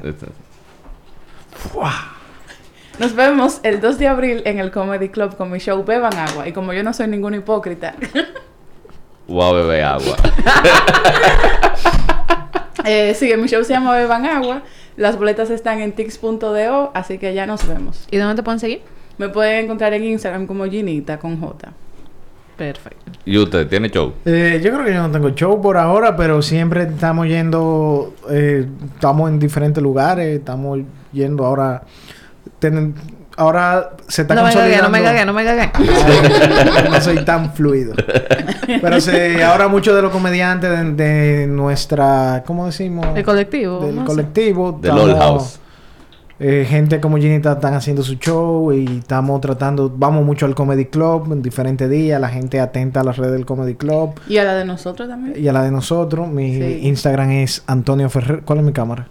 Nos 2.98 3.14
vemos 3.14 3.58
el 3.64 3.80
2 3.80 3.98
de 3.98 4.06
abril 4.08 4.42
en 4.44 4.58
el 4.60 4.70
Comedy 4.70 5.08
Club 5.08 5.36
con 5.36 5.50
mi 5.50 5.58
show 5.58 5.82
Beban 5.84 6.16
Agua. 6.16 6.46
Y 6.46 6.52
como 6.52 6.72
yo 6.72 6.84
no 6.84 6.92
soy 6.92 7.08
ningún 7.08 7.34
hipócrita, 7.34 7.94
Voy 9.26 9.42
a 9.42 9.52
beber 9.52 9.84
agua. 9.84 10.16
eh, 12.84 13.14
sí, 13.14 13.32
mi 13.38 13.48
show 13.48 13.64
se 13.64 13.72
llama 13.72 13.96
Beban 13.96 14.26
Agua. 14.26 14.62
Las 14.96 15.18
boletas 15.18 15.50
están 15.50 15.80
en 15.80 15.92
tix.do, 15.92 16.90
así 16.94 17.18
que 17.18 17.34
ya 17.34 17.46
nos 17.46 17.66
vemos. 17.66 18.06
¿Y 18.10 18.18
dónde 18.18 18.36
te 18.36 18.42
pueden 18.42 18.60
seguir? 18.60 18.82
Me 19.18 19.28
pueden 19.28 19.64
encontrar 19.64 19.92
en 19.94 20.04
Instagram 20.04 20.46
como 20.46 20.64
Ginita 20.66 21.18
con 21.18 21.40
J. 21.40 21.72
Perfecto. 22.56 23.12
¿Y 23.26 23.36
usted 23.38 23.66
tiene 23.68 23.90
show? 23.90 24.12
Eh, 24.24 24.60
yo 24.62 24.72
creo 24.72 24.84
que 24.84 24.92
yo 24.94 25.02
no 25.02 25.10
tengo 25.10 25.30
show 25.30 25.60
por 25.60 25.76
ahora, 25.76 26.14
pero 26.16 26.40
siempre 26.42 26.82
estamos 26.84 27.26
yendo, 27.26 28.14
eh, 28.30 28.66
estamos 28.94 29.30
en 29.30 29.38
diferentes 29.38 29.82
lugares, 29.82 30.38
estamos 30.38 30.78
yendo 31.12 31.44
ahora, 31.44 31.82
ten- 32.60 32.94
ahora 33.36 33.90
se 34.06 34.22
está 34.22 34.34
No 34.36 34.44
me 34.44 34.52
cagué, 34.52 34.76
no 34.76 34.82
consolidando. 34.82 34.90
me 34.90 35.02
cagué, 35.02 35.24
no 35.26 35.32
me 35.32 35.44
cagué. 35.44 36.90
No 36.90 37.00
soy 37.00 37.24
tan 37.24 37.52
fluido. 37.54 37.94
Pero 38.80 39.00
se, 39.00 39.42
ahora 39.42 39.66
muchos 39.68 39.94
de 39.96 40.02
los 40.02 40.12
comediantes 40.12 40.70
de, 40.70 40.92
de 40.92 41.46
nuestra, 41.48 42.44
¿cómo 42.46 42.66
decimos? 42.66 43.06
El 43.16 43.24
colectivo. 43.24 43.80
Del 43.80 43.96
no 43.96 44.04
colectivo. 44.04 44.78
Del 44.80 44.92
Old 44.92 45.18
House. 45.18 45.58
Eh, 46.46 46.66
gente 46.68 47.00
como 47.00 47.16
Ginita 47.16 47.52
están 47.52 47.72
haciendo 47.72 48.02
su 48.02 48.16
show 48.16 48.70
y 48.70 48.98
estamos 48.98 49.40
tratando, 49.40 49.90
vamos 49.96 50.26
mucho 50.26 50.44
al 50.44 50.54
Comedy 50.54 50.84
Club 50.84 51.32
en 51.32 51.40
diferentes 51.40 51.88
días, 51.88 52.20
la 52.20 52.28
gente 52.28 52.60
atenta 52.60 53.00
a 53.00 53.04
las 53.04 53.16
redes 53.16 53.32
del 53.32 53.46
Comedy 53.46 53.74
Club 53.76 54.10
Y 54.28 54.36
a 54.36 54.44
la 54.44 54.54
de 54.54 54.66
nosotros 54.66 55.08
también. 55.08 55.42
y 55.42 55.48
a 55.48 55.52
la 55.54 55.62
de 55.62 55.70
nosotros. 55.70 56.28
Mi 56.28 56.54
Sí. 56.54 56.80
Instagram 56.82 57.30
es 57.30 57.62
Antonio 57.66 58.10
Ferrer. 58.10 58.42
¿Cuál 58.44 58.58
es 58.58 58.64
mi 58.66 58.72
cámara? 58.72 59.06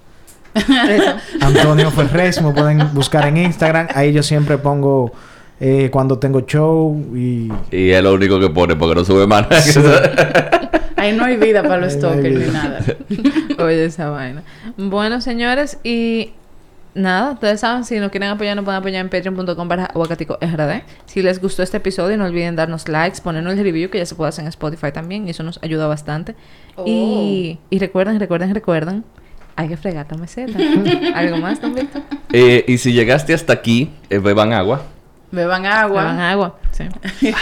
Antonio 1.41 1.89
Ferrez, 1.89 2.39
me 2.41 2.51
pueden 2.51 2.93
buscar 2.93 3.25
en 3.27 3.37
Instagram. 3.37 3.87
Ahí 3.95 4.13
yo 4.13 4.21
siempre 4.21 4.59
pongo 4.59 5.11
eh, 5.59 5.89
cuando 5.91 6.19
tengo 6.19 6.41
show 6.41 6.95
y 7.15 7.51
Y 7.71 7.89
es 7.89 8.03
lo 8.03 8.13
único 8.13 8.39
que 8.39 8.49
pone 8.49 8.75
porque 8.75 8.95
no 8.95 9.05
sube 9.05 9.25
más. 9.25 9.47
Ahí 10.97 11.15
no 11.17 11.25
hay 11.25 11.37
vida 11.37 11.63
para 11.63 11.77
los 11.77 11.95
no 11.95 11.99
stalkers 12.09 12.35
ni 12.47 12.53
nada. 12.53 12.79
Oye, 13.63 13.85
esa 13.85 14.09
vaina. 14.09 14.43
Bueno, 14.77 15.19
señores, 15.19 15.77
y 15.83 16.31
nada, 16.93 17.31
ustedes 17.31 17.59
saben, 17.59 17.83
si 17.83 17.99
nos 17.99 18.11
quieren 18.11 18.29
apoyar, 18.29 18.55
nos 18.55 18.65
pueden 18.65 18.79
apoyar 18.79 19.01
en 19.01 19.09
patreon.com 19.09 19.67
para 19.67 19.85
aguacatico 19.85 20.37
RD. 20.41 20.83
Si 21.05 21.21
les 21.21 21.41
gustó 21.41 21.63
este 21.63 21.77
episodio, 21.77 22.17
no 22.17 22.25
olviden 22.25 22.55
darnos 22.55 22.87
likes, 22.87 23.21
ponernos 23.21 23.53
el 23.53 23.63
review, 23.63 23.89
que 23.89 23.97
ya 23.97 24.05
se 24.05 24.15
puede 24.15 24.29
hacer 24.29 24.43
en 24.43 24.49
Spotify 24.49 24.91
también, 24.91 25.27
y 25.27 25.31
eso 25.31 25.43
nos 25.43 25.59
ayuda 25.61 25.87
bastante. 25.87 26.35
Oh. 26.75 26.85
Y, 26.85 27.59
y 27.69 27.79
recuerden, 27.79 28.19
recuerden, 28.19 28.53
recuerden, 28.53 29.03
hay 29.55 29.67
que 29.67 29.77
fregar 29.77 30.07
la 30.09 30.17
meseta. 30.17 30.57
¿Algo 31.15 31.37
más, 31.37 31.61
don 31.61 31.75
Víctor? 31.75 32.01
Eh, 32.31 32.65
y 32.67 32.77
si 32.77 32.93
llegaste 32.93 33.33
hasta 33.33 33.53
aquí, 33.53 33.91
eh, 34.09 34.19
beban 34.19 34.53
agua. 34.53 34.83
Beban 35.31 35.65
agua. 35.65 36.03
Beban 36.03 36.19
agua. 36.19 36.59
Sí. 36.71 36.85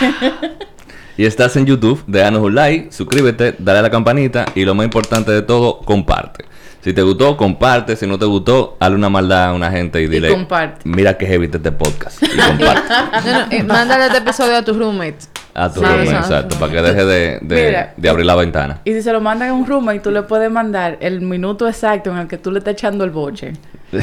Y 1.18 1.26
estás 1.26 1.56
en 1.56 1.66
YouTube, 1.66 2.04
déjanos 2.08 2.41
un 2.41 2.56
like, 2.56 2.91
suscríbete, 2.91 3.54
dale 3.60 3.80
a 3.80 3.82
la 3.84 3.91
campanita 3.91 4.45
y 4.56 4.66
lo 4.66 4.74
más 4.74 4.86
importante 4.86 5.32
de 5.32 5.41
todo, 5.41 5.80
comparte. 5.82 6.45
Si 6.84 6.94
te 6.94 7.02
gustó, 7.04 7.38
comparte. 7.38 7.96
Si 7.96 8.08
no 8.08 8.18
te 8.18 8.26
gustó, 8.26 8.76
hazle 8.80 8.96
una 8.96 9.10
maldad 9.10 9.46
a 9.50 9.54
una 9.54 9.70
gente 9.72 10.02
y 10.02 10.08
dile... 10.08 10.30
comparte. 10.30 10.82
Mira 10.84 11.18
que 11.18 11.28
heavy 11.28 11.46
este 11.52 11.72
podcast. 11.72 12.22
Y 12.24 12.38
comparte. 12.38 12.82
No, 13.26 13.46
no, 13.48 13.56
y 13.56 13.64
mándale 13.64 14.06
este 14.08 14.18
episodio 14.18 14.58
a 14.58 14.64
tus 14.64 14.76
roommates. 14.78 15.30
A 15.54 15.72
tu 15.72 15.80
Sí, 15.82 15.86
roommate, 15.86 16.10
exacto. 16.16 16.58
Para 16.60 16.72
que 16.72 16.82
deje 16.82 17.06
de, 17.06 17.40
de- 17.42 17.66
Mira. 17.68 17.94
de 17.98 18.10
abrir 18.10 18.26
la 18.26 18.36
ventana. 18.36 18.82
Y 18.86 18.94
si 18.94 19.02
se 19.04 19.12
lo 19.14 19.22
mandan 19.22 19.50
a 19.50 19.54
un 19.54 19.66
roommate, 19.68 20.00
tú 20.00 20.10
le 20.12 20.24
puedes 20.24 20.50
mandar 20.50 20.98
el 21.02 21.22
minuto 21.22 21.68
exacto 21.68 22.10
en 22.12 22.18
el 22.18 22.28
que 22.28 22.38
tú 22.38 22.52
le 22.52 22.60
estás 22.60 22.74
echando 22.74 23.04
el 23.04 23.12
boche. 23.12 23.54
Pon- 23.92 24.02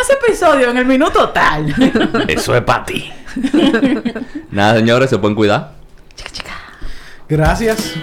ese 0.00 0.12
episodio 0.24 0.70
en 0.70 0.76
el 0.76 0.84
minuto 0.84 1.28
tal. 1.30 1.72
Eso 2.28 2.54
es 2.54 2.62
para 2.62 2.84
ti. 2.84 3.10
Nada, 4.50 4.74
señores, 4.76 5.08
se 5.08 5.18
pueden 5.18 5.36
cuidar. 5.36 5.72
gracias. 7.28 7.94